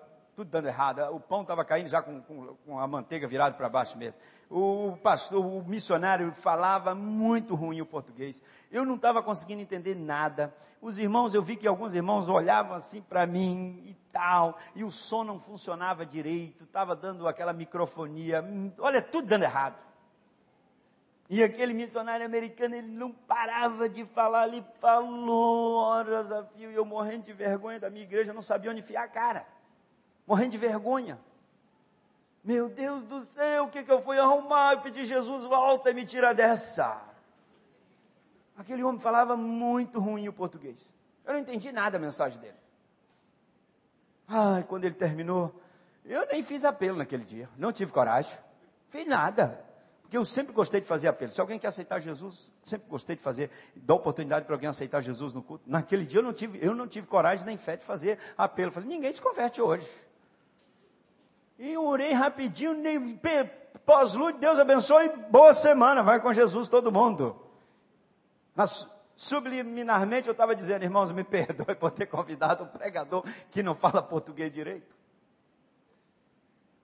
tudo 0.43 0.51
dando 0.51 0.67
errado. 0.67 1.01
O 1.15 1.21
pão 1.21 1.43
estava 1.43 1.65
caindo 1.65 1.89
já 1.89 2.03
com, 2.03 2.21
com, 2.23 2.57
com 2.67 2.79
a 2.79 2.87
manteiga 2.87 3.27
virada 3.27 3.55
para 3.57 3.69
baixo 3.69 3.97
mesmo. 3.97 4.15
O 4.51 4.97
pastor, 5.03 5.45
o 5.45 5.65
missionário 5.65 6.33
falava 6.33 6.95
muito 6.95 7.55
ruim 7.55 7.81
o 7.81 7.87
português. 7.87 8.43
Eu 8.71 8.85
não 8.85 8.97
estava 8.97 9.23
conseguindo 9.23 9.63
entender 9.63 9.95
nada. 9.95 10.55
Os 10.81 10.99
irmãos, 10.99 11.33
eu 11.33 11.43
vi 11.43 11.57
que 11.57 11.67
alguns 11.67 11.95
irmãos 11.95 12.29
olhavam 12.29 12.75
assim 12.75 13.01
para 13.01 13.27
mim 13.27 13.83
e 13.87 13.95
tal, 14.13 14.59
e 14.75 14.85
o 14.85 14.93
som 14.93 15.25
não 15.25 15.39
funcionava 15.39 16.05
direito, 16.05 16.65
estava 16.65 16.95
dando 16.95 17.27
aquela 17.27 17.53
microfonia. 17.53 18.45
Olha, 18.79 19.01
tudo 19.01 19.29
dando 19.29 19.45
errado. 19.45 19.77
E 21.31 21.43
aquele 21.43 21.73
missionário 21.73 22.27
americano, 22.27 22.75
ele 22.75 22.89
não 22.89 23.11
parava 23.11 23.89
de 23.89 24.05
falar, 24.05 24.49
ele 24.49 24.63
falou 24.81 25.77
horas 25.77 26.31
a 26.31 26.45
fio, 26.45 26.71
e 26.71 26.75
eu 26.75 26.85
morrendo 26.85 27.25
de 27.25 27.33
vergonha 27.33 27.81
da 27.81 27.89
minha 27.89 28.05
igreja, 28.05 28.35
não 28.35 28.43
sabia 28.43 28.71
onde 28.71 28.81
enfiar 28.81 29.05
a 29.05 29.09
cara 29.09 29.47
morrendo 30.27 30.53
de 30.53 30.59
vergonha. 30.59 31.19
Meu 32.45 32.69
Deus 32.69 33.05
do 33.05 33.25
céu, 33.35 33.65
o 33.65 33.71
que, 33.71 33.85
que 33.85 33.93
eu 33.93 34.03
fui 34.03 34.19
arrumar? 34.19 34.73
Eu 34.73 34.81
pedi, 34.81 35.05
Jesus, 35.05 35.45
volta 35.45 35.91
e 35.91 35.95
me 35.95 36.05
tira 36.05 36.35
dessa. 36.35 37.01
Aquele 38.57 38.83
homem 38.83 39.01
falava 39.01 39.37
muito 39.37 40.01
ruim 40.01 40.29
o 40.29 40.33
português. 40.33 40.93
Eu 41.25 41.35
não 41.35 41.41
entendi 41.41 41.71
nada 41.71 41.97
a 41.97 42.01
mensagem 42.01 42.41
dele. 42.41 42.57
Ai, 44.27 44.65
quando 44.65 44.85
ele 44.85 44.95
terminou, 44.95 45.55
eu 46.05 46.27
nem 46.27 46.43
fiz 46.43 46.65
apelo 46.65 46.99
naquele 46.99 47.25
dia. 47.25 47.49
Não 47.57 47.73
tive 47.73 47.93
coragem. 47.93 48.37
Fiz 48.89 49.07
nada. 49.07 49.65
Porque 50.03 50.19
eu 50.19 50.27
sempre 50.27 50.53
gostei 50.53 50.81
de 50.81 50.87
fazer 50.87 51.09
apelo. 51.09 51.31
Se 51.31 51.41
alguém 51.41 51.59
quer 51.59 51.69
aceitar 51.69 52.01
Jesus, 52.01 52.51
sempre 52.63 52.89
gostei 52.89 53.17
de 53.17 53.23
fazer, 53.23 53.51
dar 53.75 53.95
oportunidade 53.95 54.45
para 54.45 54.55
alguém 54.55 54.69
aceitar 54.69 55.01
Jesus 55.01 55.33
no 55.33 55.43
culto. 55.43 55.65
Naquele 55.67 56.05
dia 56.05 56.19
eu 56.19 56.23
não 56.23 56.33
tive, 56.33 56.59
eu 56.61 56.75
não 56.75 56.89
tive 56.89 57.07
coragem 57.07 57.47
nem 57.47 57.57
fé 57.57 57.77
de 57.77 57.85
fazer 57.85 58.19
apelo. 58.37 58.73
Falei, 58.73 58.89
ninguém 58.89 59.13
se 59.13 59.23
converte 59.23 59.63
hoje. 59.63 59.89
E 61.63 61.79
orei 61.79 62.13
rapidinho, 62.13 62.75
pós-luz, 63.87 64.35
Deus 64.35 64.59
abençoe, 64.59 65.09
boa 65.31 65.55
semana, 65.55 66.03
vai 66.03 66.21
com 66.21 66.33
Jesus 66.33 66.69
todo 66.69 66.91
mundo. 66.91 67.41
Mas 68.53 68.91
subliminarmente 69.15 70.27
eu 70.27 70.33
estava 70.33 70.57
dizendo, 70.57 70.83
irmãos, 70.83 71.13
me 71.13 71.23
perdoe 71.23 71.77
por 71.77 71.93
ter 71.93 72.07
convidado 72.07 72.65
um 72.65 72.67
pregador 72.67 73.23
que 73.49 73.63
não 73.63 73.77
fala 73.77 74.03
português 74.03 74.51
direito. 74.51 74.97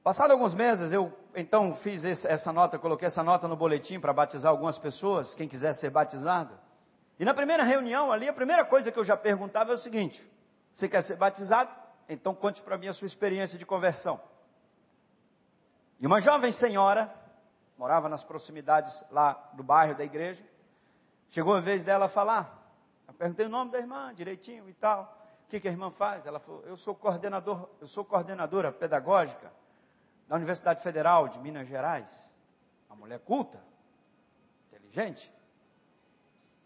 Passado 0.01 0.31
alguns 0.31 0.55
meses, 0.55 0.93
eu 0.93 1.13
então 1.35 1.75
fiz 1.75 2.05
essa 2.25 2.53
nota, 2.53 2.79
coloquei 2.79 3.09
essa 3.09 3.25
nota 3.25 3.49
no 3.49 3.57
boletim 3.57 3.99
para 3.99 4.13
batizar 4.13 4.53
algumas 4.53 4.79
pessoas, 4.79 5.35
quem 5.35 5.49
quiser 5.49 5.73
ser 5.73 5.91
batizado. 5.91 6.57
E 7.19 7.25
na 7.25 7.35
primeira 7.35 7.65
reunião 7.65 8.13
ali, 8.13 8.29
a 8.29 8.33
primeira 8.33 8.65
coisa 8.65 8.93
que 8.93 8.99
eu 9.01 9.05
já 9.05 9.17
perguntava 9.17 9.73
é 9.73 9.75
o 9.75 9.77
seguinte: 9.77 10.31
você 10.73 10.89
quer 10.89 11.03
ser 11.03 11.17
batizado? 11.17 11.69
Então 12.09 12.33
conte 12.33 12.63
para 12.63 12.79
mim 12.79 12.87
a 12.87 12.93
sua 12.93 13.07
experiência 13.07 13.59
de 13.59 13.67
conversão. 13.67 14.21
E 16.01 16.07
uma 16.07 16.21
jovem 16.21 16.53
senhora, 16.53 17.13
morava 17.77 18.09
nas 18.09 18.25
proximidades 18.25 19.05
lá 19.11 19.51
do 19.55 19.63
bairro 19.63 19.95
da 19.95 20.05
igreja, 20.05 20.45
Chegou 21.31 21.55
a 21.55 21.61
vez 21.61 21.83
dela 21.83 22.09
falar. 22.09 22.55
Eu 23.07 23.15
perguntei 23.15 23.47
o 23.47 23.49
nome 23.51 23.71
da 23.71 23.79
irmã 23.79 24.15
direitinho 24.15 24.69
e 24.69 24.73
tal. 24.75 25.15
O 25.45 25.49
que, 25.49 25.61
que 25.61 25.69
a 25.69 25.71
irmã 25.71 25.91
faz? 25.91 26.27
Ela 26.27 26.39
falou: 26.39 26.63
Eu 26.67 26.77
sou 26.77 26.95
coordenador, 26.95 27.69
eu 27.81 27.87
sou 27.87 28.05
coordenadora 28.05 28.73
pedagógica 28.73 29.53
da 30.27 30.37
Universidade 30.37 30.83
Federal 30.83 31.29
de 31.29 31.39
Minas 31.39 31.69
Gerais. 31.69 32.35
Uma 32.89 32.97
mulher 32.97 33.19
culta, 33.21 33.63
inteligente. 34.69 35.33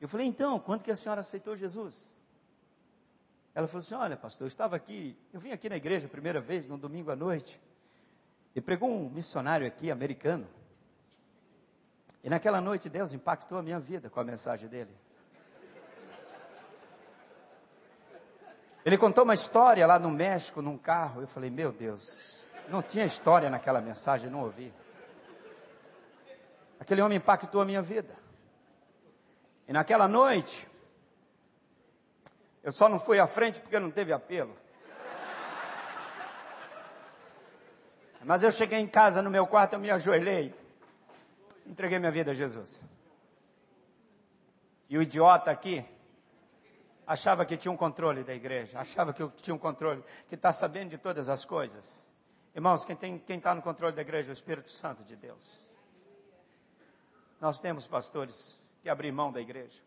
Eu 0.01 0.09
falei, 0.09 0.27
então, 0.27 0.59
quando 0.59 0.83
que 0.83 0.91
a 0.91 0.97
senhora 0.97 1.21
aceitou 1.21 1.57
Jesus? 1.57 2.17
Ela 3.55 3.67
falou 3.67 3.83
assim: 3.83 3.95
Olha, 3.95 4.17
pastor, 4.17 4.45
eu 4.45 4.49
estava 4.49 4.77
aqui, 4.77 5.17
eu 5.33 5.41
vim 5.41 5.51
aqui 5.51 5.69
na 5.69 5.77
igreja 5.77 6.07
a 6.07 6.11
primeira 6.11 6.41
vez, 6.41 6.67
num 6.67 6.79
domingo 6.79 7.11
à 7.11 7.17
noite, 7.17 7.61
e 8.55 8.61
pregou 8.61 8.91
um 8.91 9.09
missionário 9.09 9.67
aqui, 9.67 9.91
americano. 9.91 10.47
E 12.23 12.31
naquela 12.31 12.61
noite 12.61 12.89
Deus 12.89 13.13
impactou 13.13 13.59
a 13.59 13.63
minha 13.63 13.81
vida 13.81 14.09
com 14.09 14.21
a 14.21 14.25
mensagem 14.25 14.69
dele. 14.69 14.95
Ele 18.85 18.99
contou 18.99 19.25
uma 19.25 19.35
história 19.35 19.87
lá 19.87 19.99
no 19.99 20.11
México, 20.11 20.61
num 20.61 20.77
carro. 20.77 21.21
Eu 21.21 21.29
falei, 21.29 21.51
meu 21.51 21.71
Deus, 21.73 22.49
não 22.69 22.83
tinha 22.83 23.05
história 23.05 23.49
naquela 23.49 23.81
mensagem, 23.81 24.29
não 24.29 24.43
ouvi. 24.43 24.73
Aquele 26.81 27.01
homem 27.01 27.19
impactou 27.19 27.61
a 27.61 27.65
minha 27.65 27.81
vida. 27.81 28.17
E 29.69 29.73
naquela 29.73 30.09
noite, 30.09 30.69
eu 32.63 32.73
só 32.73 32.89
não 32.89 32.99
fui 32.99 33.21
à 33.21 33.27
frente 33.27 33.61
porque 33.61 33.79
não 33.79 33.91
teve 33.91 34.13
apelo. 34.13 34.57
Mas 38.25 38.43
eu 38.43 38.51
cheguei 38.51 38.79
em 38.79 38.87
casa, 38.87 39.21
no 39.21 39.31
meu 39.31 39.47
quarto, 39.47 39.75
eu 39.75 39.81
me 39.81 39.91
ajoelhei. 39.91 40.55
Entreguei 41.67 41.99
minha 41.99 42.13
vida 42.13 42.31
a 42.31 42.35
Jesus. 42.35 42.89
E 44.89 44.97
o 44.97 45.03
idiota 45.03 45.51
aqui 45.51 45.85
achava 47.07 47.45
que 47.45 47.57
tinha 47.57 47.73
um 47.73 47.77
controle 47.77 48.23
da 48.23 48.35
igreja, 48.35 48.79
achava 48.79 49.13
que 49.13 49.27
tinha 49.37 49.55
um 49.55 49.59
controle, 49.59 50.05
que 50.29 50.35
está 50.35 50.53
sabendo 50.53 50.91
de 50.91 50.99
todas 50.99 51.29
as 51.29 51.45
coisas. 51.45 52.11
Irmãos, 52.55 52.85
quem 52.85 53.23
está 53.37 53.55
no 53.55 53.63
controle 53.63 53.95
da 53.95 54.03
igreja 54.03 54.31
é 54.31 54.33
o 54.33 54.35
Espírito 54.35 54.69
Santo 54.69 55.03
de 55.03 55.17
Deus. 55.17 55.73
Nós 57.41 57.59
temos 57.59 57.87
pastores 57.87 58.73
que 58.83 58.89
abrir 58.89 59.11
mão 59.11 59.33
da 59.33 59.41
igreja. 59.41 59.81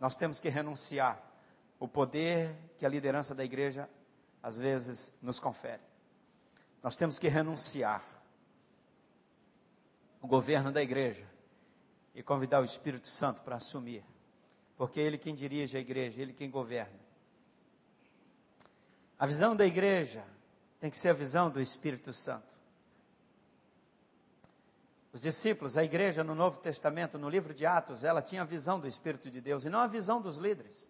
Nós 0.00 0.16
temos 0.16 0.40
que 0.40 0.48
renunciar 0.48 1.20
o 1.78 1.86
poder 1.86 2.56
que 2.78 2.86
a 2.86 2.88
liderança 2.88 3.34
da 3.34 3.44
igreja 3.44 3.88
às 4.42 4.58
vezes 4.58 5.12
nos 5.22 5.38
confere. 5.38 5.87
Nós 6.82 6.96
temos 6.96 7.18
que 7.18 7.28
renunciar 7.28 8.04
o 10.20 10.26
governo 10.26 10.70
da 10.70 10.82
igreja 10.82 11.26
e 12.14 12.22
convidar 12.22 12.60
o 12.60 12.64
Espírito 12.64 13.08
Santo 13.08 13.42
para 13.42 13.56
assumir, 13.56 14.04
porque 14.76 15.00
é 15.00 15.04
Ele 15.04 15.18
quem 15.18 15.34
dirige 15.34 15.76
a 15.76 15.80
igreja, 15.80 16.20
Ele 16.20 16.32
quem 16.32 16.50
governa. 16.50 16.98
A 19.18 19.26
visão 19.26 19.56
da 19.56 19.66
igreja 19.66 20.24
tem 20.80 20.90
que 20.90 20.96
ser 20.96 21.08
a 21.08 21.12
visão 21.12 21.50
do 21.50 21.60
Espírito 21.60 22.12
Santo. 22.12 22.56
Os 25.12 25.22
discípulos, 25.22 25.76
a 25.76 25.82
igreja 25.82 26.22
no 26.22 26.34
Novo 26.34 26.60
Testamento, 26.60 27.18
no 27.18 27.28
livro 27.28 27.52
de 27.52 27.66
Atos, 27.66 28.04
ela 28.04 28.22
tinha 28.22 28.42
a 28.42 28.44
visão 28.44 28.78
do 28.78 28.86
Espírito 28.86 29.30
de 29.30 29.40
Deus 29.40 29.64
e 29.64 29.70
não 29.70 29.80
a 29.80 29.86
visão 29.86 30.20
dos 30.20 30.36
líderes. 30.36 30.88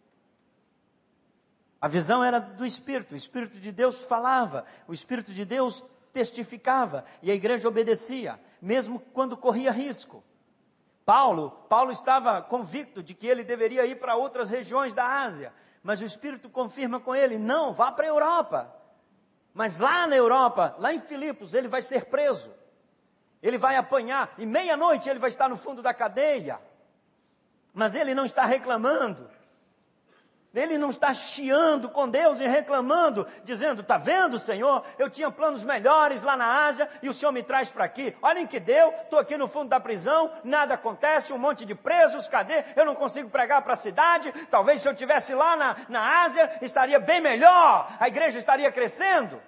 A 1.80 1.86
visão 1.86 2.24
era 2.24 2.40
do 2.40 2.66
Espírito, 2.66 3.14
o 3.14 3.16
Espírito 3.16 3.60
de 3.60 3.70
Deus 3.70 4.02
falava, 4.02 4.64
o 4.86 4.92
Espírito 4.92 5.32
de 5.32 5.44
Deus 5.44 5.84
testificava 6.12 7.04
e 7.22 7.30
a 7.30 7.34
igreja 7.34 7.68
obedecia, 7.68 8.40
mesmo 8.60 8.98
quando 8.98 9.36
corria 9.36 9.70
risco. 9.70 10.24
Paulo, 11.04 11.52
Paulo 11.68 11.92
estava 11.92 12.42
convicto 12.42 13.02
de 13.02 13.14
que 13.14 13.26
ele 13.26 13.44
deveria 13.44 13.86
ir 13.86 14.00
para 14.00 14.16
outras 14.16 14.50
regiões 14.50 14.92
da 14.92 15.06
Ásia, 15.22 15.52
mas 15.82 16.00
o 16.00 16.04
Espírito 16.04 16.48
confirma 16.48 16.98
com 17.00 17.14
ele: 17.14 17.38
não, 17.38 17.72
vá 17.72 17.92
para 17.92 18.04
a 18.04 18.08
Europa. 18.08 18.74
Mas 19.54 19.78
lá 19.78 20.06
na 20.06 20.16
Europa, 20.16 20.76
lá 20.78 20.92
em 20.92 21.00
Filipos, 21.00 21.54
ele 21.54 21.66
vai 21.66 21.80
ser 21.80 22.06
preso. 22.06 22.52
Ele 23.42 23.56
vai 23.56 23.76
apanhar, 23.76 24.34
e 24.36 24.44
meia-noite 24.44 25.08
ele 25.08 25.18
vai 25.18 25.28
estar 25.28 25.48
no 25.48 25.56
fundo 25.56 25.80
da 25.80 25.94
cadeia. 25.94 26.60
Mas 27.72 27.94
ele 27.94 28.14
não 28.14 28.24
está 28.24 28.44
reclamando. 28.44 29.30
Ele 30.58 30.76
não 30.76 30.90
está 30.90 31.14
chiando 31.14 31.88
com 31.88 32.08
Deus 32.08 32.40
e 32.40 32.46
reclamando, 32.46 33.26
dizendo: 33.44 33.82
Está 33.82 33.96
vendo, 33.96 34.38
Senhor? 34.38 34.84
Eu 34.98 35.08
tinha 35.08 35.30
planos 35.30 35.62
melhores 35.64 36.24
lá 36.24 36.36
na 36.36 36.66
Ásia 36.66 36.88
e 37.00 37.08
o 37.08 37.14
Senhor 37.14 37.30
me 37.30 37.42
traz 37.42 37.70
para 37.70 37.84
aqui. 37.84 38.16
Olhem 38.20 38.46
que 38.46 38.58
deu, 38.58 38.92
estou 39.02 39.18
aqui 39.18 39.36
no 39.36 39.46
fundo 39.46 39.68
da 39.68 39.78
prisão, 39.78 40.32
nada 40.42 40.74
acontece, 40.74 41.32
um 41.32 41.38
monte 41.38 41.64
de 41.64 41.74
presos, 41.74 42.26
cadê? 42.26 42.64
Eu 42.74 42.84
não 42.84 42.94
consigo 42.94 43.30
pregar 43.30 43.62
para 43.62 43.74
a 43.74 43.76
cidade. 43.76 44.32
Talvez 44.50 44.80
se 44.80 44.88
eu 44.88 44.92
estivesse 44.92 45.32
lá 45.32 45.54
na, 45.54 45.76
na 45.88 46.22
Ásia, 46.24 46.50
estaria 46.60 46.98
bem 46.98 47.20
melhor, 47.20 47.88
a 48.00 48.08
igreja 48.08 48.38
estaria 48.38 48.70
crescendo. 48.72 49.40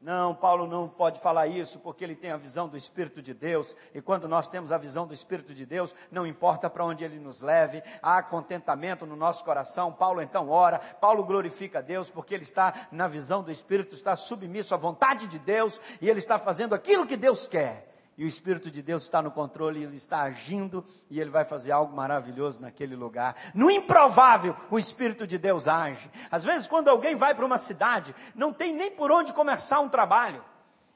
Não, 0.00 0.34
Paulo 0.34 0.66
não 0.66 0.88
pode 0.88 1.20
falar 1.20 1.46
isso 1.46 1.78
porque 1.80 2.02
ele 2.02 2.16
tem 2.16 2.30
a 2.30 2.38
visão 2.38 2.66
do 2.66 2.76
Espírito 2.76 3.20
de 3.20 3.34
Deus. 3.34 3.76
E 3.94 4.00
quando 4.00 4.26
nós 4.26 4.48
temos 4.48 4.72
a 4.72 4.78
visão 4.78 5.06
do 5.06 5.12
Espírito 5.12 5.54
de 5.54 5.66
Deus, 5.66 5.94
não 6.10 6.26
importa 6.26 6.70
para 6.70 6.86
onde 6.86 7.04
ele 7.04 7.18
nos 7.18 7.42
leve, 7.42 7.82
há 8.02 8.22
contentamento 8.22 9.04
no 9.04 9.14
nosso 9.14 9.44
coração. 9.44 9.92
Paulo 9.92 10.22
então 10.22 10.48
ora, 10.48 10.78
Paulo 10.78 11.22
glorifica 11.22 11.80
a 11.80 11.82
Deus 11.82 12.10
porque 12.10 12.32
ele 12.32 12.44
está 12.44 12.88
na 12.90 13.06
visão 13.06 13.42
do 13.42 13.52
Espírito, 13.52 13.94
está 13.94 14.16
submisso 14.16 14.74
à 14.74 14.78
vontade 14.78 15.26
de 15.26 15.38
Deus 15.38 15.78
e 16.00 16.08
ele 16.08 16.18
está 16.18 16.38
fazendo 16.38 16.74
aquilo 16.74 17.06
que 17.06 17.16
Deus 17.16 17.46
quer 17.46 17.89
e 18.20 18.24
o 18.24 18.26
Espírito 18.26 18.70
de 18.70 18.82
Deus 18.82 19.04
está 19.04 19.22
no 19.22 19.30
controle, 19.30 19.82
ele 19.82 19.96
está 19.96 20.20
agindo 20.20 20.84
e 21.08 21.18
ele 21.18 21.30
vai 21.30 21.42
fazer 21.42 21.72
algo 21.72 21.96
maravilhoso 21.96 22.60
naquele 22.60 22.94
lugar. 22.94 23.34
No 23.54 23.70
improvável, 23.70 24.54
o 24.70 24.78
Espírito 24.78 25.26
de 25.26 25.38
Deus 25.38 25.66
age. 25.66 26.10
Às 26.30 26.44
vezes, 26.44 26.68
quando 26.68 26.88
alguém 26.88 27.14
vai 27.14 27.34
para 27.34 27.46
uma 27.46 27.56
cidade, 27.56 28.14
não 28.34 28.52
tem 28.52 28.74
nem 28.74 28.90
por 28.90 29.10
onde 29.10 29.32
começar 29.32 29.80
um 29.80 29.88
trabalho, 29.88 30.44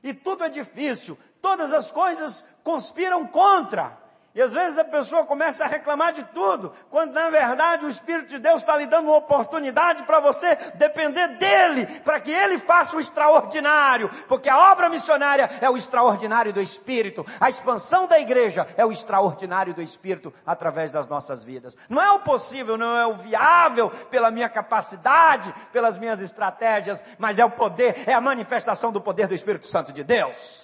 e 0.02 0.12
tudo 0.12 0.44
é 0.44 0.50
difícil, 0.50 1.18
todas 1.40 1.72
as 1.72 1.90
coisas 1.90 2.44
conspiram 2.62 3.26
contra. 3.26 4.03
E 4.34 4.42
às 4.42 4.52
vezes 4.52 4.76
a 4.76 4.84
pessoa 4.84 5.24
começa 5.24 5.62
a 5.62 5.68
reclamar 5.68 6.12
de 6.12 6.24
tudo, 6.24 6.72
quando 6.90 7.12
na 7.12 7.30
verdade 7.30 7.84
o 7.84 7.88
Espírito 7.88 8.30
de 8.30 8.40
Deus 8.40 8.62
está 8.62 8.76
lhe 8.76 8.84
dando 8.84 9.06
uma 9.06 9.16
oportunidade 9.16 10.02
para 10.02 10.18
você 10.18 10.56
depender 10.74 11.28
dele, 11.38 11.86
para 12.00 12.18
que 12.18 12.32
ele 12.32 12.58
faça 12.58 12.96
o 12.96 13.00
extraordinário, 13.00 14.10
porque 14.26 14.48
a 14.48 14.72
obra 14.72 14.88
missionária 14.88 15.48
é 15.60 15.70
o 15.70 15.76
extraordinário 15.76 16.52
do 16.52 16.60
Espírito, 16.60 17.24
a 17.40 17.48
expansão 17.48 18.08
da 18.08 18.18
igreja 18.18 18.66
é 18.76 18.84
o 18.84 18.90
extraordinário 18.90 19.72
do 19.72 19.80
Espírito 19.80 20.34
através 20.44 20.90
das 20.90 21.06
nossas 21.06 21.44
vidas. 21.44 21.76
Não 21.88 22.02
é 22.02 22.10
o 22.10 22.18
possível, 22.18 22.76
não 22.76 22.96
é 22.96 23.06
o 23.06 23.14
viável 23.14 23.88
pela 24.10 24.32
minha 24.32 24.48
capacidade, 24.48 25.54
pelas 25.72 25.96
minhas 25.96 26.20
estratégias, 26.20 27.04
mas 27.18 27.38
é 27.38 27.44
o 27.44 27.50
poder, 27.50 28.02
é 28.04 28.12
a 28.12 28.20
manifestação 28.20 28.90
do 28.90 29.00
poder 29.00 29.28
do 29.28 29.34
Espírito 29.34 29.68
Santo 29.68 29.92
de 29.92 30.02
Deus. 30.02 30.63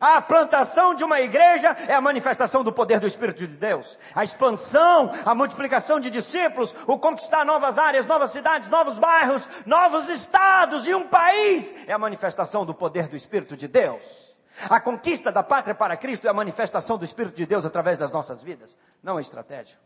A 0.00 0.22
plantação 0.22 0.94
de 0.94 1.04
uma 1.04 1.20
igreja 1.20 1.76
é 1.86 1.94
a 1.94 2.00
manifestação 2.00 2.64
do 2.64 2.72
poder 2.72 2.98
do 2.98 3.06
Espírito 3.06 3.46
de 3.46 3.54
Deus. 3.54 3.98
A 4.14 4.24
expansão, 4.24 5.12
a 5.26 5.34
multiplicação 5.34 6.00
de 6.00 6.08
discípulos, 6.08 6.74
o 6.86 6.98
conquistar 6.98 7.44
novas 7.44 7.76
áreas, 7.76 8.06
novas 8.06 8.30
cidades, 8.30 8.70
novos 8.70 8.98
bairros, 8.98 9.46
novos 9.66 10.08
estados 10.08 10.88
e 10.88 10.94
um 10.94 11.06
país 11.06 11.74
é 11.86 11.92
a 11.92 11.98
manifestação 11.98 12.64
do 12.64 12.72
poder 12.72 13.08
do 13.08 13.16
Espírito 13.16 13.54
de 13.54 13.68
Deus. 13.68 14.34
A 14.70 14.80
conquista 14.80 15.30
da 15.30 15.42
pátria 15.42 15.74
para 15.74 15.96
Cristo 15.98 16.26
é 16.26 16.30
a 16.30 16.34
manifestação 16.34 16.96
do 16.96 17.04
Espírito 17.04 17.36
de 17.36 17.44
Deus 17.44 17.66
através 17.66 17.98
das 17.98 18.10
nossas 18.10 18.42
vidas, 18.42 18.74
não 19.02 19.18
a 19.18 19.20
estratégia. 19.20 19.78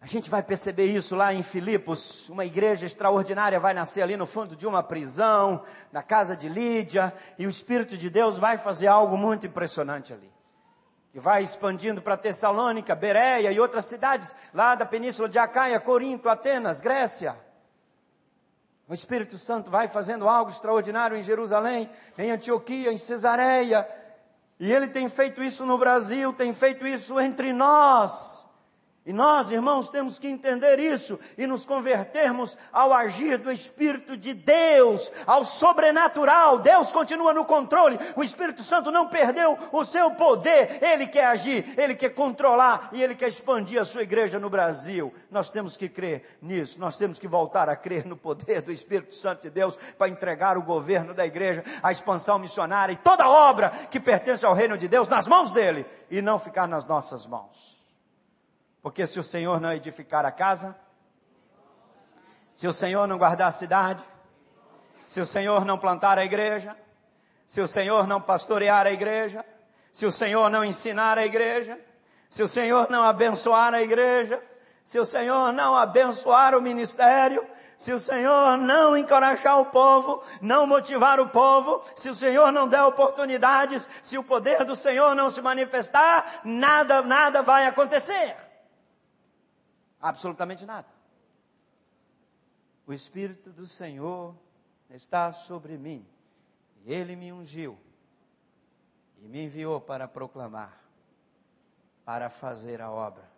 A 0.00 0.06
gente 0.06 0.30
vai 0.30 0.42
perceber 0.42 0.84
isso 0.84 1.16
lá 1.16 1.34
em 1.34 1.42
Filipos. 1.42 2.28
Uma 2.28 2.44
igreja 2.44 2.86
extraordinária 2.86 3.58
vai 3.58 3.74
nascer 3.74 4.00
ali 4.00 4.16
no 4.16 4.26
fundo 4.26 4.54
de 4.54 4.66
uma 4.66 4.82
prisão, 4.82 5.62
na 5.90 6.02
casa 6.02 6.36
de 6.36 6.48
Lídia, 6.48 7.12
e 7.36 7.46
o 7.46 7.50
Espírito 7.50 7.96
de 7.96 8.08
Deus 8.08 8.38
vai 8.38 8.56
fazer 8.56 8.86
algo 8.86 9.16
muito 9.16 9.46
impressionante 9.46 10.12
ali. 10.12 10.32
Que 11.12 11.18
vai 11.18 11.42
expandindo 11.42 12.00
para 12.00 12.16
Tessalônica, 12.16 12.94
Bereia 12.94 13.50
e 13.50 13.58
outras 13.58 13.86
cidades 13.86 14.34
lá 14.54 14.76
da 14.76 14.86
península 14.86 15.28
de 15.28 15.38
Acaia, 15.38 15.80
Corinto, 15.80 16.28
Atenas, 16.28 16.80
Grécia. 16.80 17.36
O 18.86 18.94
Espírito 18.94 19.36
Santo 19.36 19.68
vai 19.68 19.88
fazendo 19.88 20.28
algo 20.28 20.50
extraordinário 20.50 21.16
em 21.16 21.22
Jerusalém, 21.22 21.90
em 22.16 22.30
Antioquia, 22.30 22.92
em 22.92 22.98
Cesareia. 22.98 23.86
E 24.60 24.72
ele 24.72 24.88
tem 24.88 25.08
feito 25.08 25.42
isso 25.42 25.66
no 25.66 25.76
Brasil, 25.76 26.32
tem 26.32 26.54
feito 26.54 26.86
isso 26.86 27.18
entre 27.18 27.52
nós. 27.52 28.37
E 29.08 29.12
nós, 29.14 29.50
irmãos, 29.50 29.88
temos 29.88 30.18
que 30.18 30.28
entender 30.28 30.78
isso 30.78 31.18
e 31.38 31.46
nos 31.46 31.64
convertermos 31.64 32.58
ao 32.70 32.92
agir 32.92 33.38
do 33.38 33.50
Espírito 33.50 34.18
de 34.18 34.34
Deus, 34.34 35.10
ao 35.26 35.46
sobrenatural. 35.46 36.58
Deus 36.58 36.92
continua 36.92 37.32
no 37.32 37.46
controle. 37.46 37.98
O 38.14 38.22
Espírito 38.22 38.62
Santo 38.62 38.90
não 38.90 39.08
perdeu 39.08 39.58
o 39.72 39.82
seu 39.82 40.10
poder. 40.10 40.84
Ele 40.84 41.06
quer 41.06 41.24
agir, 41.24 41.72
ele 41.80 41.94
quer 41.94 42.10
controlar 42.10 42.90
e 42.92 43.02
ele 43.02 43.14
quer 43.14 43.28
expandir 43.28 43.80
a 43.80 43.84
sua 43.86 44.02
igreja 44.02 44.38
no 44.38 44.50
Brasil. 44.50 45.10
Nós 45.30 45.48
temos 45.48 45.74
que 45.74 45.88
crer 45.88 46.36
nisso. 46.42 46.78
Nós 46.78 46.98
temos 46.98 47.18
que 47.18 47.26
voltar 47.26 47.66
a 47.70 47.76
crer 47.76 48.04
no 48.04 48.14
poder 48.14 48.60
do 48.60 48.70
Espírito 48.70 49.14
Santo 49.14 49.40
de 49.40 49.48
Deus 49.48 49.78
para 49.96 50.10
entregar 50.10 50.58
o 50.58 50.62
governo 50.62 51.14
da 51.14 51.24
igreja, 51.24 51.64
a 51.82 51.90
expansão 51.90 52.38
missionária 52.38 52.92
e 52.92 52.96
toda 52.98 53.26
obra 53.26 53.70
que 53.90 53.98
pertence 53.98 54.44
ao 54.44 54.52
reino 54.52 54.76
de 54.76 54.86
Deus 54.86 55.08
nas 55.08 55.26
mãos 55.26 55.50
dele 55.50 55.86
e 56.10 56.20
não 56.20 56.38
ficar 56.38 56.68
nas 56.68 56.84
nossas 56.84 57.26
mãos. 57.26 57.77
Porque 58.82 59.06
se 59.06 59.18
o 59.18 59.22
Senhor 59.22 59.60
não 59.60 59.72
edificar 59.72 60.24
a 60.24 60.30
casa, 60.30 60.76
se 62.54 62.66
o 62.66 62.72
Senhor 62.72 63.06
não 63.06 63.18
guardar 63.18 63.48
a 63.48 63.52
cidade, 63.52 64.04
se 65.06 65.20
o 65.20 65.26
Senhor 65.26 65.64
não 65.64 65.78
plantar 65.78 66.18
a 66.18 66.24
igreja, 66.24 66.76
se 67.46 67.60
o 67.60 67.66
Senhor 67.66 68.06
não 68.06 68.20
pastorear 68.20 68.86
a 68.86 68.92
igreja, 68.92 69.44
se 69.92 70.04
o 70.04 70.12
Senhor 70.12 70.50
não 70.50 70.64
ensinar 70.64 71.18
a 71.18 71.24
igreja, 71.24 71.78
se 72.28 72.42
o 72.42 72.48
Senhor 72.48 72.90
não 72.90 73.02
abençoar 73.02 73.72
a 73.74 73.80
igreja, 73.80 74.42
se 74.84 74.98
o 74.98 75.04
Senhor 75.04 75.52
não 75.52 75.76
abençoar 75.76 76.54
o 76.54 76.60
ministério, 76.60 77.46
se 77.78 77.92
o 77.92 77.98
Senhor 77.98 78.56
não 78.58 78.96
encorajar 78.96 79.60
o 79.60 79.66
povo, 79.66 80.22
não 80.42 80.66
motivar 80.66 81.20
o 81.20 81.28
povo, 81.28 81.82
se 81.94 82.10
o 82.10 82.14
Senhor 82.14 82.50
não 82.50 82.66
der 82.66 82.82
oportunidades, 82.82 83.88
se 84.02 84.18
o 84.18 84.24
poder 84.24 84.64
do 84.64 84.74
Senhor 84.74 85.14
não 85.14 85.30
se 85.30 85.40
manifestar, 85.40 86.40
nada, 86.44 87.02
nada 87.02 87.40
vai 87.40 87.66
acontecer. 87.66 88.47
Absolutamente 90.00 90.64
nada. 90.64 90.88
O 92.86 92.92
Espírito 92.92 93.50
do 93.50 93.66
Senhor 93.66 94.34
está 94.90 95.32
sobre 95.32 95.76
mim. 95.76 96.06
E 96.84 96.92
ele 96.92 97.16
me 97.16 97.32
ungiu 97.32 97.78
e 99.20 99.28
me 99.28 99.44
enviou 99.44 99.80
para 99.80 100.06
proclamar, 100.06 100.80
para 102.04 102.30
fazer 102.30 102.80
a 102.80 102.90
obra. 102.90 103.28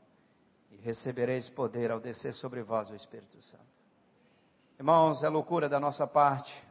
E 0.70 0.76
recebereis 0.76 1.50
poder 1.50 1.90
ao 1.90 1.98
descer 1.98 2.32
sobre 2.32 2.62
vós 2.62 2.90
o 2.90 2.94
Espírito 2.94 3.42
Santo. 3.42 3.64
Irmãos, 4.78 5.24
é 5.24 5.28
loucura 5.28 5.68
da 5.68 5.80
nossa 5.80 6.06
parte 6.06 6.64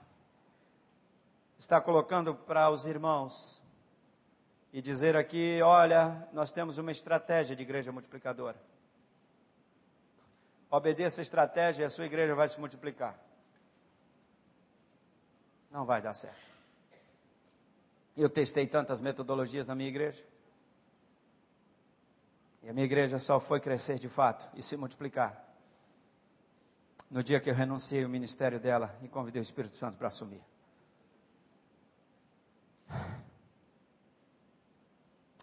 estar 1.58 1.82
colocando 1.82 2.34
para 2.34 2.70
os 2.70 2.86
irmãos 2.86 3.62
e 4.72 4.82
dizer 4.82 5.16
aqui: 5.16 5.62
olha, 5.62 6.28
nós 6.32 6.52
temos 6.52 6.78
uma 6.78 6.92
estratégia 6.92 7.56
de 7.56 7.64
igreja 7.64 7.92
multiplicadora. 7.92 8.69
Obedeça 10.72 11.22
a 11.22 11.24
estratégia 11.24 11.84
e 11.84 11.86
a 11.86 11.90
sua 11.90 12.06
igreja 12.06 12.36
vai 12.36 12.48
se 12.48 12.60
multiplicar. 12.60 13.20
Não 15.72 15.86
vai 15.86 16.02
dar 16.02 16.14
certo. 16.14 16.50
Eu 18.16 18.30
testei 18.30 18.68
tantas 18.68 19.02
metodologias 19.02 19.66
na 19.66 19.74
minha 19.74 19.90
igreja. 19.90 20.24
E 22.62 22.70
a 22.70 22.74
minha 22.74 22.86
igreja 22.86 23.18
só 23.18 23.40
foi 23.40 23.60
crescer 23.60 23.98
de 23.98 24.10
fato 24.10 24.50
e 24.56 24.62
se 24.62 24.76
multiplicar. 24.76 25.48
No 27.10 27.24
dia 27.24 27.40
que 27.40 27.50
eu 27.50 27.54
renunciei 27.56 28.04
ao 28.04 28.10
ministério 28.10 28.60
dela 28.60 28.96
e 29.02 29.08
convidei 29.08 29.42
o 29.42 29.44
Espírito 29.44 29.76
Santo 29.76 29.98
para 29.98 30.10
assumir. 30.10 30.44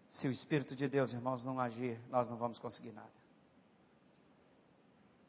Se 0.09 0.29
o 0.29 0.31
Espírito 0.31 0.77
de 0.77 0.89
Deus, 0.89 1.13
irmãos, 1.13 1.45
não 1.45 1.59
agir, 1.59 2.01
nós 2.09 2.29
não 2.29 2.37
vamos 2.37 2.59
conseguir 2.59 2.93
nada. 2.93 3.16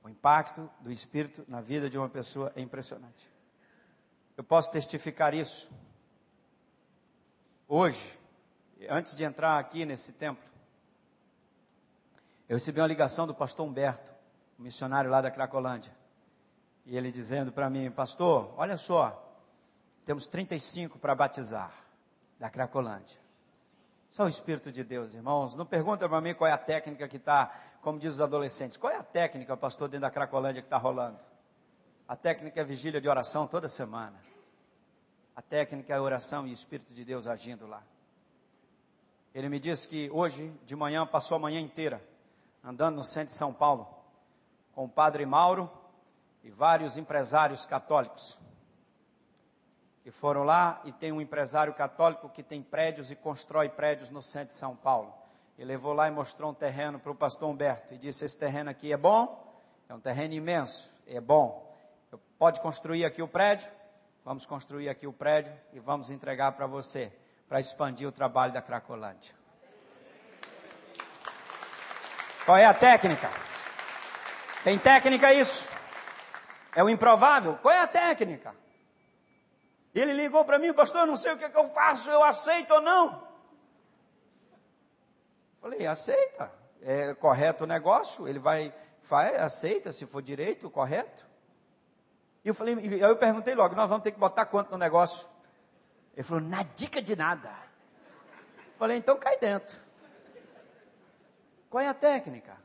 O 0.04 0.10
impacto 0.10 0.70
do 0.80 0.92
Espírito 0.92 1.44
na 1.48 1.62
vida 1.62 1.90
de 1.90 1.98
uma 1.98 2.10
pessoa 2.10 2.52
é 2.56 2.62
impressionante. 2.62 3.30
Eu 4.36 4.44
posso 4.44 4.72
testificar 4.72 5.34
isso. 5.34 5.72
Hoje, 7.68 8.18
antes 8.90 9.16
de 9.16 9.24
entrar 9.24 9.58
aqui 9.60 9.86
nesse 9.86 10.14
templo, 10.14 10.44
eu 12.48 12.56
recebi 12.56 12.80
uma 12.80 12.88
ligação 12.88 13.28
do 13.28 13.34
pastor 13.34 13.68
Humberto, 13.68 14.14
um 14.58 14.64
missionário 14.64 15.10
lá 15.10 15.22
da 15.22 15.30
Cracolândia. 15.30 15.92
E 16.86 16.96
ele 16.96 17.12
dizendo 17.12 17.52
para 17.52 17.70
mim, 17.70 17.92
pastor, 17.92 18.54
olha 18.56 18.78
só, 18.78 19.36
temos 20.06 20.26
35 20.26 20.98
para 20.98 21.14
batizar 21.14 21.74
da 22.40 22.50
Cracolândia. 22.50 23.20
Só 24.10 24.24
o 24.24 24.30
Espírito 24.30 24.72
de 24.72 24.84
Deus, 24.84 25.14
irmãos. 25.14 25.56
Não 25.56 25.66
pergunta 25.66 26.08
para 26.08 26.22
mim 26.22 26.34
qual 26.34 26.48
é 26.48 26.54
a 26.54 26.58
técnica 26.58 27.08
que 27.08 27.18
está, 27.18 27.54
como 27.88 27.98
diz 27.98 28.16
os 28.16 28.20
adolescentes, 28.20 28.76
qual 28.76 28.92
é 28.92 28.98
a 28.98 29.02
técnica, 29.02 29.56
pastor, 29.56 29.88
dentro 29.88 30.02
da 30.02 30.12
Cracolândia 30.12 30.62
que 30.62 30.68
está 30.68 30.76
rolando? 30.76 31.18
A 32.06 32.18
técnica 32.18 32.60
é 32.60 32.64
vigília 32.66 33.00
de 33.00 33.08
oração 33.08 33.48
toda 33.48 33.70
semana. 33.70 34.22
A 35.34 35.42
técnica 35.42 35.94
é 35.94 35.98
oração 36.02 36.46
e 36.46 36.50
o 36.50 36.54
Espírito 36.54 36.94
de 36.94 37.06
Deus 37.06 37.28
agindo 37.28 37.66
lá. 37.66 37.82
Ele 39.34 39.48
me 39.48 39.58
disse 39.58 39.88
que 39.88 40.10
hoje, 40.12 40.54
de 40.66 40.76
manhã, 40.76 41.08
passou 41.08 41.38
a 41.38 41.40
manhã 41.40 41.62
inteira 41.62 42.06
andando 42.62 42.98
no 42.98 43.04
centro 43.04 43.28
de 43.28 43.36
São 43.40 43.54
Paulo 43.54 43.88
com 44.76 44.84
o 44.84 44.90
padre 44.90 45.26
Mauro 45.26 45.72
e 46.44 46.50
vários 46.50 46.98
empresários 46.98 47.66
católicos 47.66 48.38
que 50.04 50.12
foram 50.12 50.44
lá 50.44 50.82
e 50.84 50.92
tem 50.92 51.14
um 51.14 51.22
empresário 51.22 51.74
católico 51.74 52.28
que 52.28 52.44
tem 52.44 52.62
prédios 52.62 53.12
e 53.12 53.16
constrói 53.16 53.70
prédios 53.70 54.10
no 54.10 54.22
centro 54.22 54.50
de 54.50 54.60
São 54.60 54.76
Paulo. 54.76 55.17
E 55.58 55.66
levou 55.66 55.94
lá 55.94 56.08
e 56.08 56.12
mostrou 56.12 56.52
um 56.52 56.54
terreno 56.54 57.00
para 57.00 57.12
o 57.12 57.16
pastor 57.16 57.50
Humberto 57.50 57.94
e 57.94 57.98
disse: 57.98 58.24
Esse 58.24 58.38
terreno 58.38 58.70
aqui 58.70 58.94
é 58.94 58.98
bom, 58.98 59.44
é 59.90 59.94
um 59.94 60.00
terreno 60.00 60.34
imenso, 60.34 60.92
é 61.08 61.20
bom. 61.20 61.66
Pode 62.38 62.62
construir 62.62 63.04
aqui 63.04 63.22
o 63.22 63.28
prédio? 63.28 63.72
Vamos 64.24 64.46
construir 64.46 64.90
aqui 64.90 65.08
o 65.08 65.14
prédio 65.14 65.54
e 65.74 65.80
vamos 65.80 66.12
entregar 66.12 66.52
para 66.52 66.68
você, 66.68 67.12
para 67.48 67.60
expandir 67.60 68.08
o 68.08 68.12
trabalho 68.12 68.54
da 68.54 68.62
Cracolândia. 68.62 69.34
Qual 72.46 72.58
é 72.58 72.66
a 72.66 72.74
técnica? 72.74 73.30
Tem 74.64 74.78
técnica 74.78 75.34
isso? 75.34 75.68
É 76.76 76.84
o 76.84 76.90
improvável? 76.90 77.58
Qual 77.62 77.74
é 77.74 77.80
a 77.80 77.88
técnica? 77.88 78.54
Ele 79.96 80.14
ligou 80.14 80.46
para 80.46 80.60
mim, 80.60 80.72
pastor, 80.74 81.08
não 81.08 81.16
sei 81.16 81.34
o 81.34 81.38
que, 81.38 81.46
é 81.46 81.50
que 81.50 81.58
eu 81.58 81.70
faço, 81.70 82.12
eu 82.12 82.24
aceito 82.24 82.72
ou 82.76 82.82
não? 82.82 83.27
Falei, 85.62 85.86
aceita. 85.86 86.52
É 86.82 87.14
correto 87.16 87.64
o 87.64 87.68
negócio, 87.68 88.28
ele 88.28 88.40
vai, 88.40 88.74
faz, 89.02 89.38
aceita, 89.40 89.92
se 89.92 90.06
for 90.06 90.22
direito, 90.22 90.70
correto. 90.70 91.26
E 92.44 92.48
eu 92.48 92.54
falei, 92.54 92.76
eu 93.02 93.16
perguntei 93.18 93.56
logo, 93.56 93.76
nós 93.76 93.90
vamos 93.90 94.04
ter 94.04 94.12
que 94.12 94.20
botar 94.20 94.46
quanto 94.46 94.72
no 94.72 94.78
negócio? 94.78 95.28
Ele 96.14 96.24
falou, 96.24 96.42
na 96.42 96.64
dica 96.64 97.02
de 97.02 97.16
nada. 97.16 97.52
Falei, 98.78 98.98
então 98.98 99.18
cai 99.18 99.38
dentro. 99.38 99.78
Qual 101.70 101.84
é 101.84 101.88
a 101.88 101.94
técnica? 101.94 102.58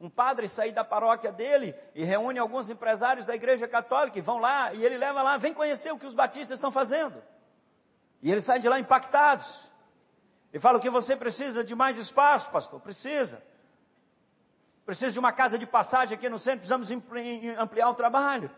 um 0.00 0.08
padre 0.08 0.48
sair 0.48 0.72
da 0.72 0.84
paróquia 0.84 1.32
dele 1.32 1.74
e 1.94 2.04
reúne 2.04 2.38
alguns 2.38 2.70
empresários 2.70 3.26
da 3.26 3.34
igreja 3.34 3.66
católica 3.66 4.18
e 4.18 4.22
vão 4.22 4.38
lá 4.38 4.72
e 4.72 4.84
ele 4.84 4.96
leva 4.96 5.22
lá, 5.22 5.36
vem 5.36 5.52
conhecer 5.52 5.92
o 5.92 5.98
que 5.98 6.06
os 6.06 6.14
batistas 6.14 6.56
estão 6.56 6.70
fazendo. 6.70 7.20
E 8.22 8.30
eles 8.30 8.44
saem 8.44 8.60
de 8.60 8.68
lá 8.68 8.78
impactados. 8.78 9.68
E 10.52 10.58
fala 10.58 10.80
que 10.80 10.90
você 10.90 11.16
precisa 11.16 11.62
de 11.62 11.74
mais 11.74 11.98
espaço, 11.98 12.50
pastor, 12.50 12.80
precisa. 12.80 13.42
Precisa 14.86 15.12
de 15.12 15.18
uma 15.18 15.32
casa 15.32 15.58
de 15.58 15.66
passagem 15.66 16.16
aqui 16.16 16.28
no 16.28 16.38
centro, 16.38 16.60
precisamos 16.60 16.90
ampliar 17.58 17.90
o 17.90 17.94
trabalho. 17.94 18.50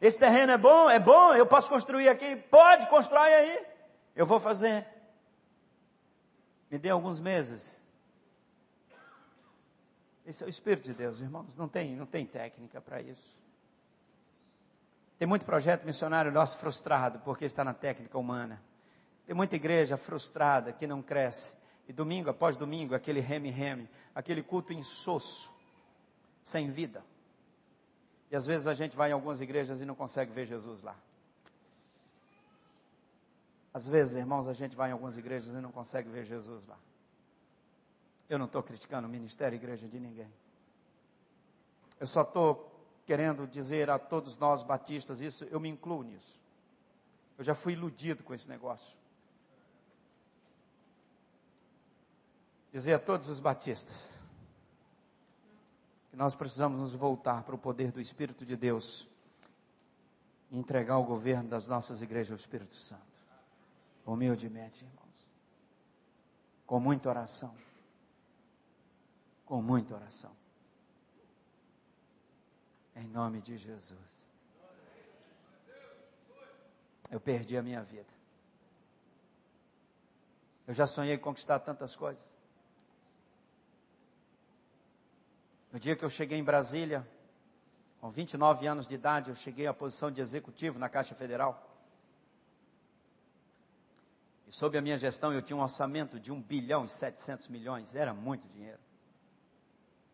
Esse 0.00 0.18
terreno 0.18 0.52
é 0.52 0.58
bom, 0.58 0.88
é 0.88 0.98
bom, 0.98 1.34
eu 1.34 1.46
posso 1.46 1.68
construir 1.68 2.08
aqui, 2.08 2.36
pode, 2.36 2.86
constrói 2.86 3.34
aí. 3.34 3.66
Eu 4.14 4.24
vou 4.24 4.38
fazer. 4.38 4.86
Me 6.70 6.78
dê 6.78 6.90
alguns 6.90 7.18
meses 7.18 7.82
esse 10.28 10.44
é 10.44 10.46
o 10.46 10.50
Espírito 10.50 10.84
de 10.84 10.92
Deus, 10.92 11.22
irmãos. 11.22 11.56
Não 11.56 11.66
tem, 11.66 11.96
não 11.96 12.04
tem 12.04 12.26
técnica 12.26 12.82
para 12.82 13.00
isso. 13.00 13.34
Tem 15.18 15.26
muito 15.26 15.46
projeto 15.46 15.86
missionário 15.86 16.30
nosso 16.30 16.58
frustrado 16.58 17.18
porque 17.20 17.46
está 17.46 17.64
na 17.64 17.72
técnica 17.72 18.18
humana. 18.18 18.62
Tem 19.28 19.36
muita 19.36 19.56
igreja 19.56 19.98
frustrada 19.98 20.72
que 20.72 20.86
não 20.86 21.02
cresce. 21.02 21.54
E 21.86 21.92
domingo 21.92 22.30
após 22.30 22.56
domingo, 22.56 22.94
aquele 22.94 23.20
reme-reme, 23.20 23.86
aquele 24.14 24.42
culto 24.42 24.72
insosso, 24.72 25.54
sem 26.42 26.70
vida. 26.70 27.04
E 28.30 28.36
às 28.36 28.46
vezes 28.46 28.66
a 28.66 28.72
gente 28.72 28.96
vai 28.96 29.10
em 29.10 29.12
algumas 29.12 29.42
igrejas 29.42 29.82
e 29.82 29.84
não 29.84 29.94
consegue 29.94 30.32
ver 30.32 30.46
Jesus 30.46 30.80
lá. 30.80 30.96
Às 33.74 33.86
vezes, 33.86 34.16
irmãos, 34.16 34.48
a 34.48 34.54
gente 34.54 34.74
vai 34.74 34.88
em 34.88 34.92
algumas 34.92 35.18
igrejas 35.18 35.54
e 35.54 35.60
não 35.60 35.72
consegue 35.72 36.08
ver 36.08 36.24
Jesus 36.24 36.66
lá. 36.66 36.78
Eu 38.30 38.38
não 38.38 38.46
estou 38.46 38.62
criticando 38.62 39.06
o 39.06 39.10
ministério 39.10 39.56
e 39.56 39.58
igreja 39.58 39.86
de 39.86 40.00
ninguém. 40.00 40.32
Eu 42.00 42.06
só 42.06 42.22
estou 42.22 42.74
querendo 43.04 43.46
dizer 43.46 43.90
a 43.90 43.98
todos 43.98 44.38
nós 44.38 44.62
batistas 44.62 45.20
isso, 45.20 45.44
eu 45.50 45.60
me 45.60 45.68
incluo 45.68 46.02
nisso. 46.02 46.40
Eu 47.36 47.44
já 47.44 47.54
fui 47.54 47.74
iludido 47.74 48.24
com 48.24 48.32
esse 48.32 48.48
negócio. 48.48 48.97
Dizer 52.72 52.94
a 52.94 52.98
todos 52.98 53.28
os 53.28 53.40
batistas: 53.40 54.20
que 56.10 56.16
nós 56.16 56.34
precisamos 56.34 56.80
nos 56.80 56.94
voltar 56.94 57.42
para 57.42 57.54
o 57.54 57.58
poder 57.58 57.90
do 57.92 58.00
Espírito 58.00 58.44
de 58.44 58.56
Deus 58.56 59.08
e 60.50 60.58
entregar 60.58 60.98
o 60.98 61.04
governo 61.04 61.48
das 61.48 61.66
nossas 61.66 62.02
igrejas 62.02 62.32
ao 62.32 62.36
Espírito 62.36 62.74
Santo. 62.74 63.02
Humildemente, 64.06 64.84
irmãos. 64.84 65.26
Com 66.66 66.80
muita 66.80 67.08
oração. 67.08 67.54
Com 69.44 69.60
muita 69.60 69.94
oração. 69.94 70.32
Em 72.96 73.06
nome 73.06 73.40
de 73.40 73.56
Jesus. 73.56 74.30
Eu 77.10 77.20
perdi 77.20 77.56
a 77.56 77.62
minha 77.62 77.82
vida. 77.82 78.12
Eu 80.66 80.74
já 80.74 80.86
sonhei 80.86 81.16
conquistar 81.16 81.58
tantas 81.60 81.96
coisas. 81.96 82.37
No 85.78 85.80
dia 85.80 85.94
que 85.94 86.04
eu 86.04 86.10
cheguei 86.10 86.36
em 86.36 86.42
Brasília, 86.42 87.08
com 88.00 88.10
29 88.10 88.66
anos 88.66 88.84
de 88.84 88.96
idade, 88.96 89.30
eu 89.30 89.36
cheguei 89.36 89.68
à 89.68 89.72
posição 89.72 90.10
de 90.10 90.20
executivo 90.20 90.76
na 90.76 90.88
Caixa 90.88 91.14
Federal. 91.14 91.78
E 94.48 94.52
sob 94.52 94.76
a 94.76 94.82
minha 94.82 94.98
gestão 94.98 95.32
eu 95.32 95.40
tinha 95.40 95.56
um 95.56 95.62
orçamento 95.62 96.18
de 96.18 96.32
1 96.32 96.42
bilhão 96.42 96.84
e 96.84 96.88
700 96.88 97.46
milhões, 97.46 97.94
era 97.94 98.12
muito 98.12 98.48
dinheiro. 98.48 98.80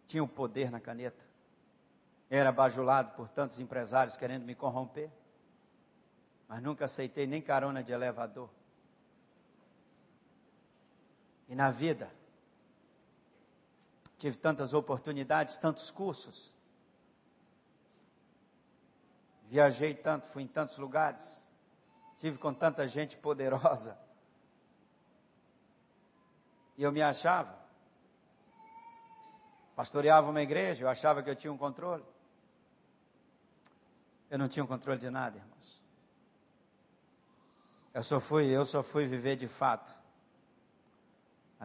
Tinha 0.07 0.23
o 0.23 0.29
poder 0.29 0.71
na 0.71 0.81
caneta. 0.81 1.25
Era 2.29 2.53
bajulado 2.53 3.13
por 3.13 3.31
tantos 3.31 3.59
empresários 3.59 4.19
querendo 4.19 4.45
me 4.45 4.55
corromper. 4.55 5.11
Mas 6.47 6.63
nunca 6.63 6.85
aceitei 6.85 7.27
nem 7.27 7.41
carona 7.41 7.83
de 7.83 7.91
elevador. 7.91 8.51
E 11.49 11.55
na 11.55 11.71
vida, 11.71 12.11
tive 14.25 14.39
tantas 14.39 14.73
oportunidades, 14.73 15.55
tantos 15.59 15.91
cursos. 15.91 16.55
Viajei 19.51 19.93
tanto, 19.93 20.27
fui 20.29 20.45
em 20.45 20.47
tantos 20.47 20.79
lugares. 20.79 21.47
Tive 22.17 22.39
com 22.39 22.55
tanta 22.55 22.89
gente 22.89 23.19
poderosa. 23.19 23.99
E 26.79 26.83
eu 26.83 26.91
me 26.91 27.03
achava. 27.03 27.55
Pastoreava 29.77 30.31
uma 30.31 30.41
igreja, 30.41 30.87
eu 30.87 30.89
achava 30.89 31.23
que 31.23 31.29
eu 31.29 31.37
tinha 31.37 31.53
um 31.53 31.59
controle. 31.59 32.03
Eu 34.31 34.39
não 34.39 34.49
tinha 34.49 34.65
um 34.65 34.67
controle 34.67 34.99
de 34.99 35.11
nada, 35.11 35.37
irmãos. 35.37 35.83
Eu 37.93 38.03
só 38.03 38.19
fui, 38.19 38.47
eu 38.47 38.65
só 38.65 38.83
fui 38.83 39.05
viver 39.05 39.37
de 39.37 39.49
fato 39.49 39.95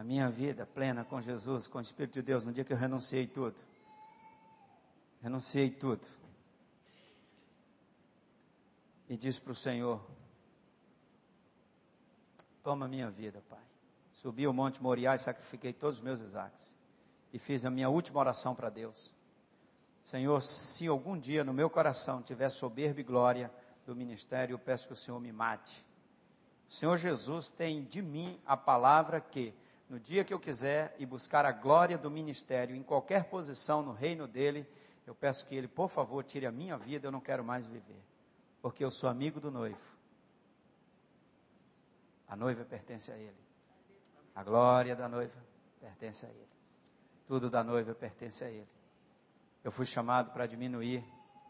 a 0.00 0.02
minha 0.02 0.30
vida 0.30 0.64
plena 0.64 1.04
com 1.04 1.20
Jesus, 1.20 1.66
com 1.66 1.76
o 1.76 1.80
Espírito 1.82 2.14
de 2.14 2.22
Deus, 2.22 2.42
no 2.42 2.54
dia 2.54 2.64
que 2.64 2.72
eu 2.72 2.76
renunciei 2.76 3.26
tudo. 3.26 3.54
Renunciei 5.20 5.68
tudo. 5.68 6.06
E 9.10 9.14
disse 9.14 9.38
para 9.42 9.52
o 9.52 9.54
Senhor: 9.54 10.00
Toma 12.62 12.88
minha 12.88 13.10
vida, 13.10 13.42
Pai. 13.46 13.60
Subi 14.14 14.46
o 14.46 14.54
Monte 14.54 14.82
Moriá 14.82 15.14
e 15.16 15.18
sacrifiquei 15.18 15.74
todos 15.74 15.98
os 15.98 16.02
meus 16.02 16.18
Isaques. 16.18 16.74
E 17.30 17.38
fiz 17.38 17.66
a 17.66 17.70
minha 17.70 17.90
última 17.90 18.20
oração 18.20 18.54
para 18.54 18.70
Deus. 18.70 19.12
Senhor, 20.02 20.40
se 20.40 20.86
algum 20.86 21.18
dia 21.18 21.44
no 21.44 21.52
meu 21.52 21.68
coração 21.68 22.22
tiver 22.22 22.48
soberba 22.48 23.00
e 23.00 23.04
glória 23.04 23.52
do 23.84 23.94
ministério, 23.94 24.54
eu 24.54 24.58
peço 24.58 24.86
que 24.86 24.94
o 24.94 24.96
Senhor 24.96 25.20
me 25.20 25.30
mate. 25.30 25.84
O 26.66 26.72
Senhor 26.72 26.96
Jesus 26.96 27.50
tem 27.50 27.84
de 27.84 28.00
mim 28.00 28.40
a 28.46 28.56
palavra 28.56 29.20
que 29.20 29.52
no 29.90 29.98
dia 29.98 30.22
que 30.22 30.32
eu 30.32 30.38
quiser 30.38 30.94
e 31.00 31.04
buscar 31.04 31.44
a 31.44 31.50
glória 31.50 31.98
do 31.98 32.08
ministério 32.08 32.76
em 32.76 32.82
qualquer 32.82 33.24
posição 33.24 33.82
no 33.82 33.92
reino 33.92 34.28
dele, 34.28 34.64
eu 35.04 35.16
peço 35.16 35.44
que 35.44 35.56
ele, 35.56 35.66
por 35.66 35.88
favor, 35.88 36.22
tire 36.22 36.46
a 36.46 36.52
minha 36.52 36.78
vida, 36.78 37.08
eu 37.08 37.10
não 37.10 37.20
quero 37.20 37.42
mais 37.42 37.66
viver, 37.66 38.00
porque 38.62 38.84
eu 38.84 38.90
sou 38.90 39.10
amigo 39.10 39.40
do 39.40 39.50
noivo. 39.50 39.98
A 42.28 42.36
noiva 42.36 42.64
pertence 42.64 43.10
a 43.10 43.16
ele. 43.16 43.36
A 44.32 44.44
glória 44.44 44.94
da 44.94 45.08
noiva 45.08 45.34
pertence 45.80 46.24
a 46.24 46.28
ele. 46.28 46.48
Tudo 47.26 47.50
da 47.50 47.64
noiva 47.64 47.92
pertence 47.92 48.44
a 48.44 48.48
ele. 48.48 48.68
Eu 49.64 49.72
fui 49.72 49.84
chamado 49.84 50.30
para 50.30 50.46
diminuir 50.46 51.04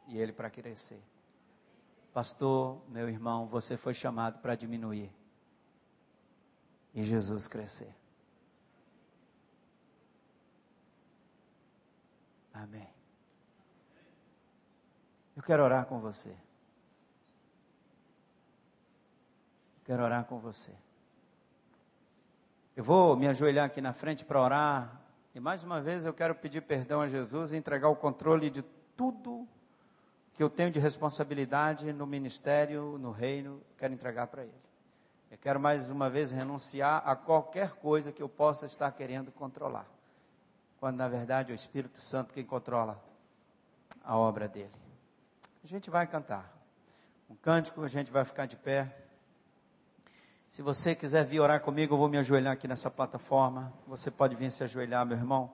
e 0.08 0.18
ele 0.18 0.32
para 0.32 0.48
crescer. 0.48 1.02
Pastor, 2.14 2.80
meu 2.88 3.06
irmão, 3.06 3.46
você 3.46 3.76
foi 3.76 3.92
chamado 3.92 4.38
para 4.40 4.54
diminuir 4.54 5.12
e 6.94 7.04
Jesus 7.04 7.46
crescer. 7.46 7.99
Amém. 12.52 12.88
Eu 15.36 15.42
quero 15.42 15.62
orar 15.62 15.86
com 15.86 16.00
você. 16.00 16.36
quero 19.90 20.04
orar 20.04 20.24
com 20.24 20.38
você. 20.38 20.70
Eu 22.76 22.84
vou 22.84 23.16
me 23.16 23.26
ajoelhar 23.26 23.66
aqui 23.66 23.80
na 23.80 23.92
frente 23.92 24.24
para 24.24 24.40
orar. 24.40 25.00
E 25.34 25.40
mais 25.40 25.64
uma 25.64 25.80
vez 25.80 26.04
eu 26.04 26.14
quero 26.14 26.32
pedir 26.32 26.60
perdão 26.60 27.00
a 27.00 27.08
Jesus 27.08 27.50
e 27.50 27.56
entregar 27.56 27.88
o 27.88 27.96
controle 27.96 28.50
de 28.50 28.62
tudo 28.96 29.48
que 30.32 30.40
eu 30.44 30.48
tenho 30.48 30.70
de 30.70 30.78
responsabilidade 30.78 31.92
no 31.92 32.06
ministério, 32.06 32.98
no 32.98 33.10
reino, 33.10 33.60
quero 33.76 33.92
entregar 33.92 34.28
para 34.28 34.44
Ele. 34.44 34.54
Eu 35.28 35.38
quero 35.38 35.58
mais 35.58 35.90
uma 35.90 36.08
vez 36.08 36.30
renunciar 36.30 37.02
a 37.04 37.16
qualquer 37.16 37.72
coisa 37.72 38.12
que 38.12 38.22
eu 38.22 38.28
possa 38.28 38.66
estar 38.66 38.92
querendo 38.92 39.32
controlar 39.32 39.88
quando 40.80 40.96
na 40.96 41.06
verdade 41.06 41.52
é 41.52 41.54
o 41.54 41.54
Espírito 41.54 42.00
Santo 42.00 42.32
quem 42.32 42.42
controla 42.42 42.98
a 44.02 44.16
obra 44.16 44.48
dele. 44.48 44.72
A 45.62 45.66
gente 45.66 45.90
vai 45.90 46.06
cantar 46.06 46.50
um 47.28 47.34
cântico, 47.36 47.84
a 47.84 47.88
gente 47.88 48.10
vai 48.10 48.24
ficar 48.24 48.46
de 48.46 48.56
pé. 48.56 48.96
Se 50.48 50.62
você 50.62 50.94
quiser 50.94 51.22
vir 51.24 51.38
orar 51.38 51.60
comigo, 51.60 51.94
eu 51.94 51.98
vou 51.98 52.08
me 52.08 52.16
ajoelhar 52.16 52.54
aqui 52.54 52.66
nessa 52.66 52.90
plataforma. 52.90 53.72
Você 53.86 54.10
pode 54.10 54.34
vir 54.34 54.50
se 54.50 54.64
ajoelhar, 54.64 55.04
meu 55.04 55.18
irmão. 55.18 55.52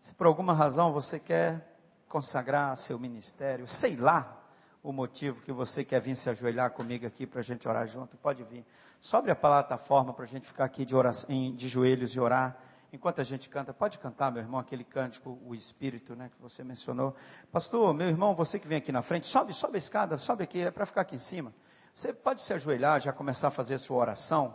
Se 0.00 0.14
por 0.14 0.26
alguma 0.26 0.54
razão 0.54 0.92
você 0.92 1.20
quer 1.20 1.76
consagrar 2.08 2.74
seu 2.76 2.98
ministério, 2.98 3.68
sei 3.68 3.96
lá 3.96 4.40
o 4.82 4.92
motivo 4.92 5.42
que 5.42 5.52
você 5.52 5.84
quer 5.84 6.00
vir 6.00 6.16
se 6.16 6.30
ajoelhar 6.30 6.70
comigo 6.70 7.06
aqui 7.06 7.26
para 7.26 7.40
a 7.40 7.44
gente 7.44 7.68
orar 7.68 7.86
junto, 7.86 8.16
pode 8.16 8.42
vir. 8.44 8.64
Sobre 8.98 9.30
a 9.30 9.36
plataforma 9.36 10.14
para 10.14 10.24
a 10.24 10.28
gente 10.28 10.46
ficar 10.46 10.64
aqui 10.64 10.86
de, 10.86 10.96
oração, 10.96 11.54
de 11.54 11.68
joelhos 11.68 12.14
e 12.14 12.20
orar 12.20 12.56
enquanto 12.94 13.20
a 13.20 13.24
gente 13.24 13.48
canta, 13.48 13.74
pode 13.74 13.98
cantar, 13.98 14.30
meu 14.30 14.40
irmão, 14.40 14.60
aquele 14.60 14.84
cântico, 14.84 15.36
o 15.44 15.52
Espírito, 15.52 16.14
né, 16.14 16.30
que 16.32 16.40
você 16.40 16.62
mencionou. 16.62 17.14
Pastor, 17.50 17.92
meu 17.92 18.08
irmão, 18.08 18.36
você 18.36 18.56
que 18.56 18.68
vem 18.68 18.78
aqui 18.78 18.92
na 18.92 19.02
frente, 19.02 19.26
sobe, 19.26 19.52
sobe 19.52 19.74
a 19.74 19.78
escada, 19.78 20.16
sobe 20.16 20.44
aqui, 20.44 20.60
é 20.60 20.70
para 20.70 20.86
ficar 20.86 21.00
aqui 21.00 21.16
em 21.16 21.18
cima. 21.18 21.52
Você 21.92 22.12
pode 22.12 22.40
se 22.40 22.52
ajoelhar, 22.52 23.00
já 23.00 23.12
começar 23.12 23.48
a 23.48 23.50
fazer 23.50 23.74
a 23.74 23.78
sua 23.78 23.96
oração, 23.96 24.54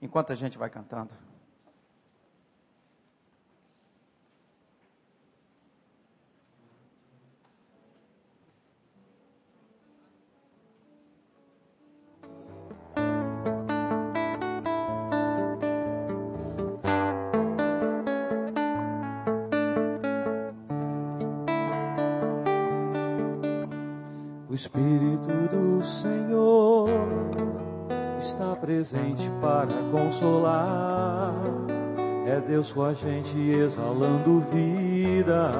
enquanto 0.00 0.32
a 0.32 0.36
gente 0.36 0.56
vai 0.56 0.70
cantando. 0.70 1.12
Com 32.74 32.84
a 32.84 32.94
gente 32.94 33.38
exalando 33.38 34.40
vida, 34.50 35.50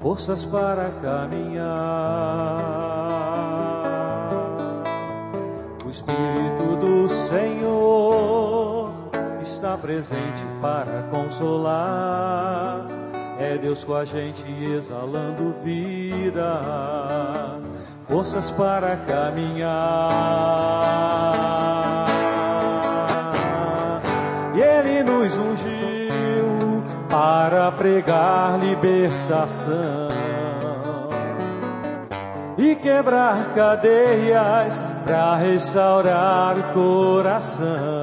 forças 0.00 0.44
para 0.44 0.90
caminhar. 1.00 1.66
O 5.86 5.90
Espírito 5.90 6.76
do 6.80 7.08
Senhor 7.08 8.92
está 9.42 9.78
presente 9.78 10.44
para 10.60 11.04
consolar 11.04 12.88
é 13.40 13.56
Deus 13.56 13.82
com 13.82 13.94
a 13.94 14.04
gente 14.04 14.44
exalando 14.70 15.54
vida, 15.64 16.60
forças 18.06 18.50
para 18.50 18.98
caminhar. 18.98 19.70
Pregar 27.72 28.58
libertação 28.58 30.08
e 32.58 32.74
quebrar 32.76 33.54
cadeias 33.54 34.84
para 35.04 35.36
restaurar 35.36 36.58
o 36.58 36.62
coração 36.74 38.02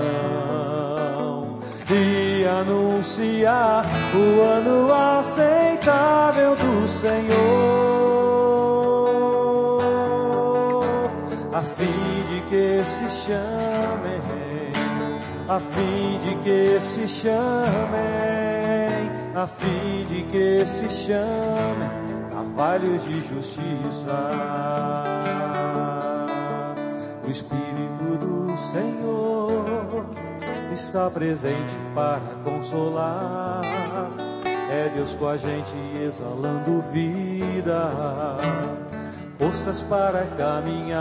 e 1.89 2.45
anunciar 2.45 3.85
o 4.13 4.41
ano 4.41 4.91
aceitável 4.93 6.57
Senhor, 6.87 7.41
a 11.53 11.61
fim 11.61 12.23
de 12.29 12.41
que 12.49 12.83
se 12.83 13.09
chamem, 13.25 14.21
a 15.47 15.59
fim 15.59 16.19
de 16.19 16.35
que 16.37 16.79
se 16.81 17.07
chamem, 17.07 18.56
a 19.37 19.45
fim 19.45 20.05
de 20.09 20.23
que 20.23 20.65
se 20.65 20.89
chamem 20.89 21.89
carvalhos 22.31 23.03
de 23.03 23.21
justiça. 23.27 24.33
O 27.23 27.29
Espírito 27.29 28.17
do 28.19 28.57
Senhor 28.71 30.09
está 30.73 31.09
presente 31.11 31.75
para 31.93 32.19
consolar 32.43 33.61
é 34.71 34.89
Deus 34.89 35.13
com 35.13 35.27
a 35.27 35.37
gente 35.37 35.71
exalando 36.01 36.81
vida, 36.91 38.37
forças 39.37 39.81
para 39.83 40.25
caminhar. 40.35 40.97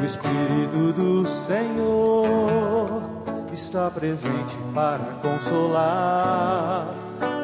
O 0.00 0.04
Espírito 0.04 0.92
do 0.94 1.26
Senhor 1.26 2.11
está 3.62 3.88
presente 3.90 4.56
para 4.74 5.04
consolar. 5.22 6.88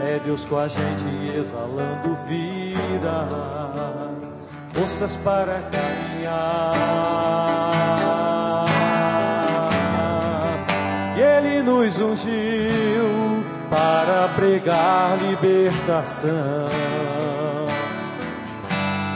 É 0.03 0.21
Deus 0.25 0.45
com 0.45 0.59
a 0.59 0.67
gente 0.67 1.37
exalando 1.37 2.17
vida, 2.27 3.29
forças 4.75 5.17
para 5.19 5.63
caminhar. 5.71 7.09
nos 11.69 11.99
ungiu 11.99 13.45
para 13.71 14.29
pregar 14.35 15.19
libertação 15.19 16.31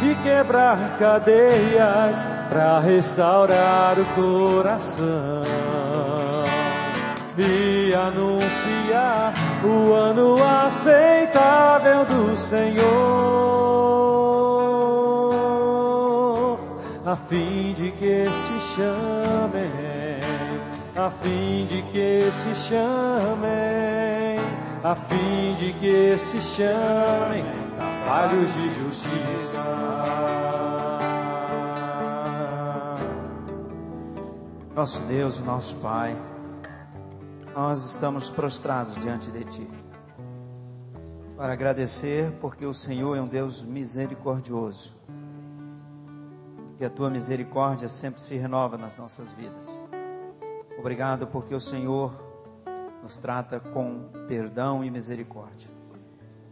e 0.03 0.15
quebrar 0.23 0.99
cadeias 0.99 2.29
para 2.51 2.79
restaurar 2.81 3.99
o 3.99 4.05
coração 4.15 5.81
e 7.38 7.94
anunciar 7.94 9.32
o 9.64 9.92
ano 9.92 10.36
aceitável 10.64 12.04
do 12.04 12.36
Senhor, 12.36 12.82
a 17.04 17.16
fim 17.16 17.72
de 17.74 17.90
que 17.92 18.26
se 18.28 18.60
chamem 18.76 20.12
a 20.94 21.10
fim 21.10 21.66
de 21.66 21.82
que 21.82 22.30
se 22.30 22.54
chamem, 22.54 24.36
a 24.84 24.94
fim 24.94 25.54
de 25.56 25.72
que 25.72 26.18
se 26.18 26.40
chamem 26.40 27.44
trabalhos 27.78 28.54
de 28.54 28.84
justiça. 28.84 29.76
Nosso 34.74 35.00
Deus, 35.04 35.38
nosso 35.40 35.76
Pai, 35.76 36.16
nós 37.55 37.85
estamos 37.85 38.31
prostrados 38.31 38.95
diante 38.97 39.31
de 39.31 39.45
Ti 39.45 39.69
para 41.37 41.55
agradecer 41.55 42.31
porque 42.41 42.65
o 42.65 42.73
Senhor 42.73 43.16
é 43.16 43.20
um 43.20 43.27
Deus 43.27 43.65
misericordioso. 43.65 44.95
Que 46.79 46.85
a 46.85 46.91
Tua 46.91 47.11
misericórdia 47.11 47.89
sempre 47.89 48.23
se 48.23 48.37
renova 48.37 48.79
nas 48.79 48.97
nossas 48.97 49.33
vidas. 49.33 49.69
Obrigado 50.79 51.27
porque 51.27 51.53
o 51.53 51.61
Senhor 51.61 52.12
nos 53.03 53.19
trata 53.19 53.59
com 53.59 54.09
perdão 54.29 54.85
e 54.85 54.91
misericórdia. 54.91 55.69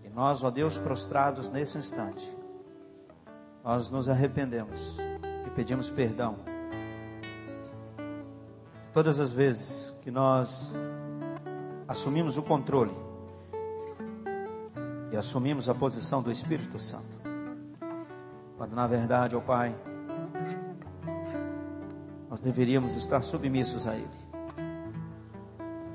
E 0.04 0.08
nós, 0.08 0.42
ó 0.42 0.50
Deus, 0.50 0.76
prostrados 0.76 1.50
nesse 1.50 1.78
instante, 1.78 2.28
nós 3.62 3.90
nos 3.90 4.08
arrependemos 4.08 4.98
e 5.46 5.50
pedimos 5.50 5.88
perdão. 5.88 6.49
Todas 8.92 9.20
as 9.20 9.32
vezes 9.32 9.94
que 10.02 10.10
nós 10.10 10.74
assumimos 11.86 12.36
o 12.36 12.42
controle 12.42 12.94
e 15.12 15.16
assumimos 15.16 15.68
a 15.68 15.74
posição 15.74 16.20
do 16.20 16.30
Espírito 16.30 16.78
Santo, 16.80 17.20
quando 18.56 18.74
na 18.74 18.88
verdade, 18.88 19.36
ó 19.36 19.40
Pai, 19.40 19.74
nós 22.28 22.40
deveríamos 22.40 22.96
estar 22.96 23.22
submissos 23.22 23.86
a 23.86 23.94
Ele. 23.94 24.08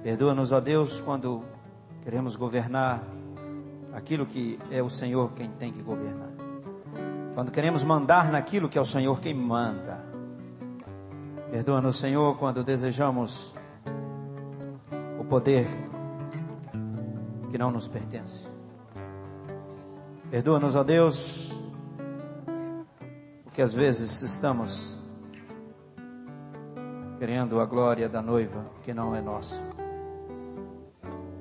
Perdoa-nos, 0.02 0.52
ó 0.52 0.62
Deus, 0.62 1.02
quando 1.02 1.44
queremos 2.02 2.36
governar 2.36 3.04
aquilo 3.92 4.26
que 4.26 4.60
é 4.70 4.82
o 4.84 4.90
Senhor 4.90 5.32
quem 5.34 5.50
tem 5.50 5.72
que 5.72 5.82
governar. 5.82 6.30
Quando 7.34 7.52
queremos 7.52 7.84
mandar 7.84 8.32
naquilo 8.32 8.70
que 8.70 8.78
é 8.78 8.82
o 8.82 8.86
Senhor 8.86 9.20
quem 9.20 9.34
manda. 9.34 10.05
Perdoa-nos, 11.56 11.96
Senhor, 11.96 12.38
quando 12.38 12.66
desejamos 12.66 13.54
o 15.18 15.24
poder 15.24 15.66
que 17.50 17.58
não 17.58 17.72
nos 17.72 17.88
pertence. 17.88 18.46
Perdoa-nos, 20.30 20.76
ó 20.76 20.84
Deus, 20.84 21.58
porque 23.46 23.62
às 23.62 23.74
vezes 23.74 24.22
estamos 24.22 25.00
querendo 27.20 27.62
a 27.62 27.66
glória 27.66 28.10
da 28.10 28.22
noiva 28.22 28.66
que 28.84 28.94
não 28.94 29.16
é 29.16 29.22
nossa. 29.22 29.62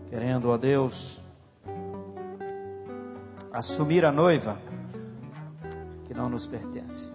Querendo, 0.08 0.48
ó 0.48 0.56
Deus, 0.56 1.20
assumir 3.52 4.04
a 4.04 4.12
noiva 4.12 4.56
que 6.06 6.14
não 6.14 6.28
nos 6.28 6.46
pertence. 6.46 7.10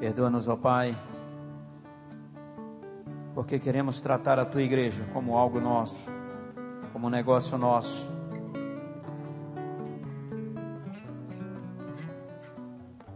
Perdoa-nos, 0.00 0.48
ó 0.48 0.56
Pai, 0.56 0.96
porque 3.34 3.58
queremos 3.58 4.00
tratar 4.00 4.38
a 4.38 4.44
tua 4.44 4.62
igreja 4.62 5.04
como 5.12 5.36
algo 5.36 5.60
nosso, 5.60 6.08
como 6.92 7.08
um 7.08 7.10
negócio 7.10 7.58
nosso. 7.58 8.08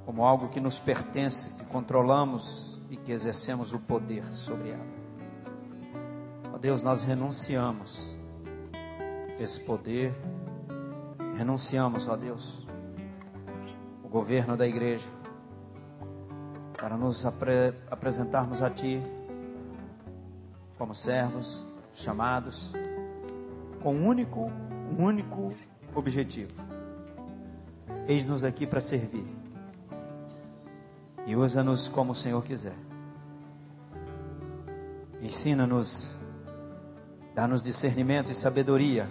Como 0.05 0.27
algo 0.27 0.49
que 0.49 0.61
nos 0.61 0.81
pertence, 0.81 1.51
que 1.51 1.65
controlamos 1.67 2.81
e 2.91 2.97
que 2.97 3.13
exercemos 3.13 3.73
o 3.73 3.79
poder 3.79 4.25
sobre 4.35 4.71
ela. 4.71 4.87
Ó 6.53 6.59
Deus, 6.59 6.83
nós 6.83 7.05
renunciamos 7.05 8.17
esse 9.39 9.61
poder, 9.61 10.13
renunciamos, 11.37 12.09
ó 12.09 12.17
Deus, 12.17 12.67
o 14.03 14.09
governo 14.09 14.57
da 14.57 14.67
igreja, 14.67 15.09
para 16.77 16.97
nos 16.97 17.25
apre 17.25 17.75
apresentarmos 17.89 18.61
a 18.63 18.71
Ti 18.71 19.01
como 20.89 20.95
servos, 20.95 21.67
chamados, 21.93 22.73
com 23.83 23.95
um 23.95 24.07
único, 24.07 24.51
um 24.91 25.05
único 25.05 25.53
objetivo. 25.95 26.65
Eis-nos 28.07 28.43
aqui 28.43 28.67
para 28.67 28.81
servir 28.81 29.27
e 31.27 31.37
usa-nos 31.37 31.89
como 31.89 32.13
o 32.13 32.15
Senhor 32.15 32.43
quiser. 32.43 32.73
Ensina-nos, 35.21 36.17
dá-nos 37.35 37.63
discernimento 37.63 38.31
e 38.31 38.35
sabedoria 38.35 39.07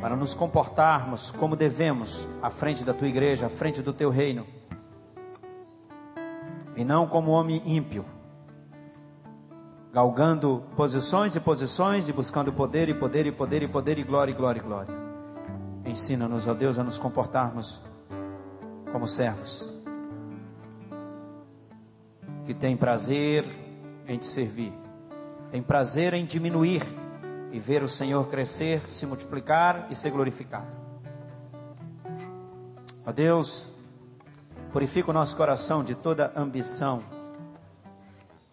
para 0.00 0.14
nos 0.14 0.34
comportarmos 0.34 1.32
como 1.32 1.56
devemos 1.56 2.28
à 2.40 2.48
frente 2.48 2.84
da 2.84 2.94
tua 2.94 3.08
igreja, 3.08 3.46
à 3.46 3.48
frente 3.48 3.82
do 3.82 3.92
teu 3.92 4.08
reino, 4.08 4.46
e 6.76 6.84
não 6.84 7.08
como 7.08 7.32
homem 7.32 7.60
ímpio, 7.66 8.04
galgando 9.96 10.62
posições 10.76 11.34
e 11.36 11.40
posições 11.40 12.06
e 12.06 12.12
buscando 12.12 12.52
poder 12.52 12.90
e 12.90 12.92
poder 12.92 13.26
e 13.26 13.32
poder 13.32 13.62
e 13.62 13.66
poder 13.66 13.98
e 13.98 14.02
glória 14.02 14.30
e 14.30 14.34
glória 14.34 14.60
e 14.60 14.62
glória. 14.62 14.94
Ensina-nos, 15.86 16.46
ó 16.46 16.52
Deus, 16.52 16.78
a 16.78 16.84
nos 16.84 16.98
comportarmos 16.98 17.80
como 18.92 19.06
servos 19.06 19.66
que 22.44 22.52
tem 22.52 22.76
prazer 22.76 23.46
em 24.06 24.18
te 24.18 24.26
servir, 24.26 24.70
tem 25.50 25.62
prazer 25.62 26.12
em 26.12 26.26
diminuir 26.26 26.82
e 27.50 27.58
ver 27.58 27.82
o 27.82 27.88
Senhor 27.88 28.28
crescer, 28.28 28.86
se 28.90 29.06
multiplicar 29.06 29.86
e 29.90 29.94
ser 29.94 30.10
glorificado. 30.10 30.66
Ó 33.06 33.12
Deus, 33.12 33.66
purifica 34.74 35.10
o 35.10 35.14
nosso 35.14 35.34
coração 35.38 35.82
de 35.82 35.94
toda 35.94 36.30
ambição, 36.36 37.02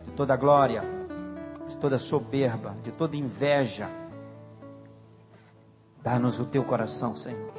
de 0.06 0.14
toda 0.14 0.38
glória, 0.38 1.03
de 1.68 1.78
toda 1.78 1.98
soberba, 2.00 2.76
de 2.84 2.92
toda 2.92 3.16
inveja. 3.16 3.90
Dá-nos 6.02 6.40
o 6.40 6.46
teu 6.46 6.64
coração, 6.64 7.16
Senhor. 7.16 7.54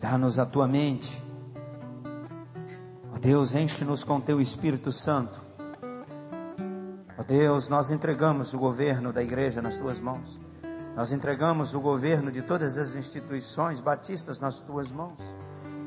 Dá-nos 0.00 0.38
a 0.38 0.46
tua 0.46 0.66
mente 0.66 1.22
Deus, 3.22 3.54
enche-nos 3.54 4.02
com 4.02 4.20
teu 4.20 4.40
Espírito 4.40 4.90
Santo. 4.90 5.40
Ó 7.16 7.22
Deus, 7.22 7.68
nós 7.68 7.92
entregamos 7.92 8.52
o 8.52 8.58
governo 8.58 9.12
da 9.12 9.22
igreja 9.22 9.62
nas 9.62 9.76
tuas 9.76 10.00
mãos. 10.00 10.40
Nós 10.96 11.12
entregamos 11.12 11.72
o 11.72 11.80
governo 11.80 12.32
de 12.32 12.42
todas 12.42 12.76
as 12.76 12.96
instituições 12.96 13.78
batistas 13.78 14.40
nas 14.40 14.58
tuas 14.58 14.90
mãos. 14.90 15.20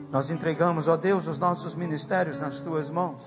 Nós 0.10 0.30
entregamos, 0.30 0.88
ó 0.88 0.95
Deus, 0.95 1.27
os 1.27 1.38
nossos 1.38 1.76
ministérios 1.76 2.39
nas 2.39 2.61
tuas 2.61 2.89
mãos. 2.89 3.22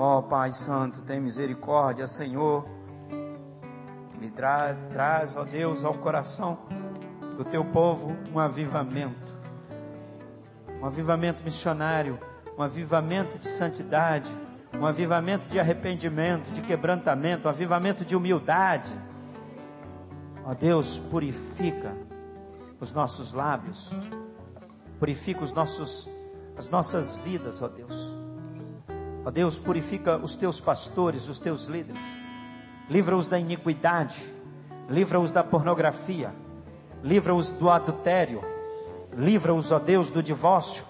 Ó 0.00 0.22
Pai 0.22 0.52
Santo, 0.52 1.02
tem 1.02 1.18
misericórdia, 1.18 2.06
Senhor. 2.06 2.64
Me 4.20 4.30
tra 4.30 4.76
traz, 4.92 5.34
ó 5.34 5.42
Deus, 5.42 5.84
ao 5.84 5.92
coração 5.92 6.56
do 7.36 7.44
teu 7.44 7.64
povo 7.64 8.16
um 8.32 8.38
avivamento. 8.38 9.32
Um 10.80 10.86
avivamento 10.86 11.42
missionário, 11.42 12.16
um 12.56 12.62
avivamento 12.62 13.38
de 13.38 13.48
santidade, 13.48 14.30
um 14.78 14.86
avivamento 14.86 15.48
de 15.48 15.58
arrependimento, 15.58 16.52
de 16.52 16.60
quebrantamento, 16.60 17.48
um 17.48 17.50
avivamento 17.50 18.04
de 18.04 18.14
humildade. 18.14 18.92
Ó 20.44 20.54
Deus, 20.54 21.00
purifica 21.00 21.96
os 22.78 22.92
nossos 22.92 23.32
lábios, 23.32 23.90
purifica 25.00 25.42
os 25.42 25.52
nossos, 25.52 26.08
as 26.56 26.70
nossas 26.70 27.16
vidas, 27.16 27.60
ó 27.60 27.66
Deus. 27.66 28.17
Ó 29.28 29.30
Deus, 29.30 29.58
purifica 29.58 30.16
os 30.16 30.34
teus 30.34 30.58
pastores, 30.58 31.28
os 31.28 31.38
teus 31.38 31.66
líderes, 31.66 32.00
livra-os 32.88 33.28
da 33.28 33.38
iniquidade, 33.38 34.24
livra-os 34.88 35.30
da 35.30 35.44
pornografia, 35.44 36.32
livra-os 37.04 37.50
do 37.50 37.68
adultério, 37.68 38.40
livra-os, 39.14 39.70
ó 39.70 39.78
Deus, 39.78 40.10
do 40.10 40.22
divórcio, 40.22 40.82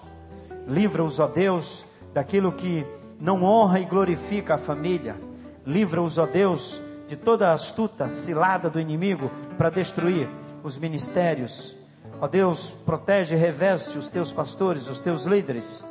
livra-os, 0.65 1.19
ó 1.19 1.27
Deus, 1.27 1.85
daquilo 2.13 2.53
que 2.53 2.85
não 3.19 3.43
honra 3.43 3.81
e 3.81 3.83
glorifica 3.83 4.55
a 4.55 4.57
família, 4.57 5.17
livra-os, 5.65 6.17
ó 6.17 6.25
Deus, 6.25 6.81
de 7.09 7.17
toda 7.17 7.49
a 7.49 7.53
astuta 7.53 8.07
cilada 8.07 8.69
do 8.69 8.79
inimigo 8.79 9.29
para 9.57 9.69
destruir 9.69 10.29
os 10.63 10.77
ministérios. 10.77 11.75
Ó 12.21 12.27
Deus, 12.29 12.71
protege 12.85 13.35
e 13.35 13.37
reveste 13.37 13.97
os 13.97 14.07
teus 14.07 14.31
pastores, 14.31 14.87
os 14.87 15.01
teus 15.01 15.25
líderes, 15.25 15.83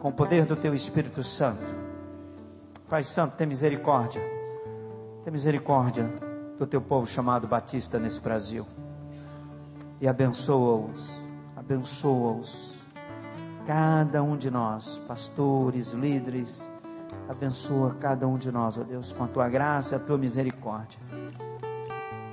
com 0.00 0.10
o 0.10 0.12
poder 0.12 0.44
do 0.44 0.54
teu 0.54 0.74
Espírito 0.74 1.24
Santo. 1.24 1.77
Pai 2.88 3.04
Santo, 3.04 3.36
tem 3.36 3.46
misericórdia. 3.46 4.22
Tem 5.24 5.32
misericórdia 5.32 6.04
do 6.58 6.66
teu 6.66 6.80
povo 6.80 7.06
chamado 7.06 7.46
Batista 7.46 7.98
nesse 7.98 8.20
Brasil. 8.20 8.66
E 10.00 10.08
abençoa-os, 10.08 11.22
abençoa-os. 11.56 12.74
Cada 13.66 14.22
um 14.22 14.36
de 14.36 14.50
nós, 14.50 14.98
pastores, 15.06 15.92
líderes, 15.92 16.70
Abençoa 17.28 17.94
cada 18.00 18.26
um 18.26 18.38
de 18.38 18.50
nós, 18.50 18.78
ó 18.78 18.82
Deus, 18.82 19.12
com 19.12 19.24
a 19.24 19.28
tua 19.28 19.48
graça 19.50 19.94
e 19.94 19.96
a 19.96 19.98
tua 19.98 20.16
misericórdia. 20.16 20.98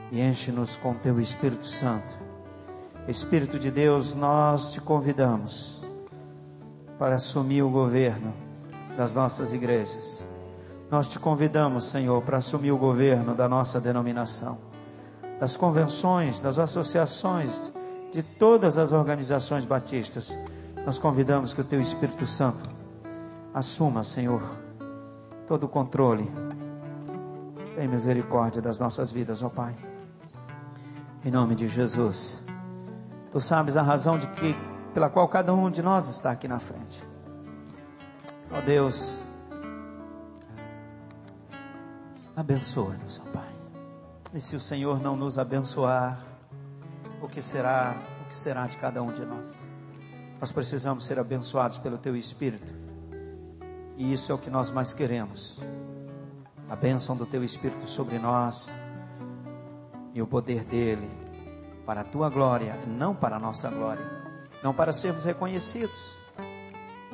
E 0.10 0.22
enche-nos 0.22 0.78
com 0.78 0.94
teu 0.94 1.20
Espírito 1.20 1.66
Santo. 1.66 2.18
Espírito 3.06 3.60
de 3.60 3.70
Deus, 3.70 4.16
nós 4.16 4.72
te 4.72 4.80
convidamos 4.80 5.84
para 6.98 7.16
assumir 7.16 7.62
o 7.62 7.70
governo 7.70 8.34
das 8.96 9.14
nossas 9.14 9.54
igrejas. 9.54 10.26
Nós 10.90 11.10
te 11.10 11.20
convidamos, 11.20 11.86
Senhor, 11.86 12.22
para 12.22 12.38
assumir 12.38 12.72
o 12.72 12.78
governo 12.78 13.34
da 13.34 13.50
nossa 13.50 13.80
denominação, 13.82 14.58
das 15.40 15.58
convenções, 15.58 16.40
das 16.40 16.60
associações, 16.60 17.74
de 18.12 18.22
todas 18.22 18.78
as 18.78 18.94
organizações 18.94 19.66
batistas. 19.66 20.38
Nós 20.86 21.00
convidamos 21.00 21.54
que 21.54 21.62
o 21.62 21.64
teu 21.64 21.82
Espírito 21.82 22.26
Santo 22.26 22.64
assuma, 23.54 24.04
Senhor, 24.04 24.42
todo 25.48 25.64
o 25.64 25.70
controle. 25.70 26.32
Tem 27.76 27.88
misericórdia 27.88 28.62
das 28.62 28.80
nossas 28.80 29.12
vidas, 29.12 29.42
ó 29.42 29.50
Pai. 29.50 29.76
Em 31.26 31.32
nome 31.32 31.56
de 31.56 31.68
Jesus. 31.68 32.46
Tu 33.32 33.42
sabes 33.42 33.76
a 33.76 33.82
razão 33.82 34.18
de 34.18 34.28
que 34.28 34.56
pela 34.94 35.10
qual 35.10 35.28
cada 35.28 35.54
um 35.54 35.70
de 35.70 35.82
nós 35.82 36.08
está 36.08 36.32
aqui 36.32 36.48
na 36.48 36.60
frente. 36.60 37.04
Ó 38.50 38.62
Deus, 38.62 39.20
abençoa-nos, 42.36 43.22
ó 43.26 43.32
Pai. 43.32 43.54
E 44.34 44.40
se 44.40 44.56
o 44.56 44.60
Senhor 44.60 45.00
não 45.00 45.16
nos 45.16 45.38
abençoar, 45.38 46.20
o 47.22 47.28
que 47.28 47.42
será, 47.42 47.96
o 48.26 48.30
que 48.30 48.36
será 48.36 48.68
de 48.68 48.78
cada 48.78 49.02
um 49.02 49.12
de 49.12 49.26
nós? 49.26 49.68
Nós 50.40 50.52
precisamos 50.52 51.06
ser 51.06 51.18
abençoados 51.20 51.78
pelo 51.78 51.98
teu 51.98 52.16
espírito 52.16 52.86
e 53.98 54.12
isso 54.12 54.32
é 54.32 54.36
o 54.36 54.38
que 54.38 54.50
nós 54.50 54.72
mais 54.72 54.94
queremos. 54.94 55.58
A 56.70 56.76
bênção 56.76 57.16
do 57.16 57.26
teu 57.26 57.44
Espírito 57.44 57.88
sobre 57.88 58.20
nós 58.20 58.76
e 60.14 60.22
o 60.22 60.28
poder 60.28 60.66
dele 60.66 61.10
para 61.86 62.02
a 62.02 62.04
tua 62.04 62.30
glória, 62.30 62.76
não 62.88 63.16
para 63.16 63.38
a 63.38 63.40
nossa 63.40 63.70
glória, 63.70 64.04
não 64.64 64.74
para 64.74 64.92
sermos 64.92 65.24
reconhecidos, 65.24 66.18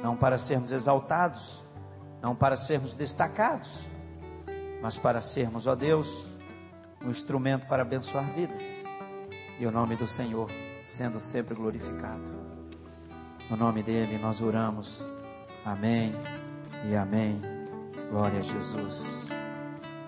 não 0.01 0.15
para 0.15 0.37
sermos 0.37 0.71
exaltados, 0.71 1.61
não 2.21 2.35
para 2.35 2.55
sermos 2.55 2.93
destacados, 2.93 3.85
mas 4.81 4.97
para 4.97 5.21
sermos, 5.21 5.67
ó 5.67 5.75
Deus, 5.75 6.27
um 7.03 7.09
instrumento 7.09 7.67
para 7.67 7.83
abençoar 7.83 8.25
vidas 8.33 8.83
e 9.59 9.65
o 9.65 9.71
nome 9.71 9.95
do 9.95 10.07
Senhor 10.07 10.49
sendo 10.83 11.19
sempre 11.19 11.53
glorificado. 11.55 12.41
No 13.49 13.57
nome 13.57 13.83
dele 13.83 14.17
nós 14.17 14.41
oramos. 14.41 15.05
Amém 15.65 16.13
e 16.89 16.95
amém. 16.95 17.39
Glória 18.09 18.39
a 18.39 18.41
Jesus. 18.41 19.40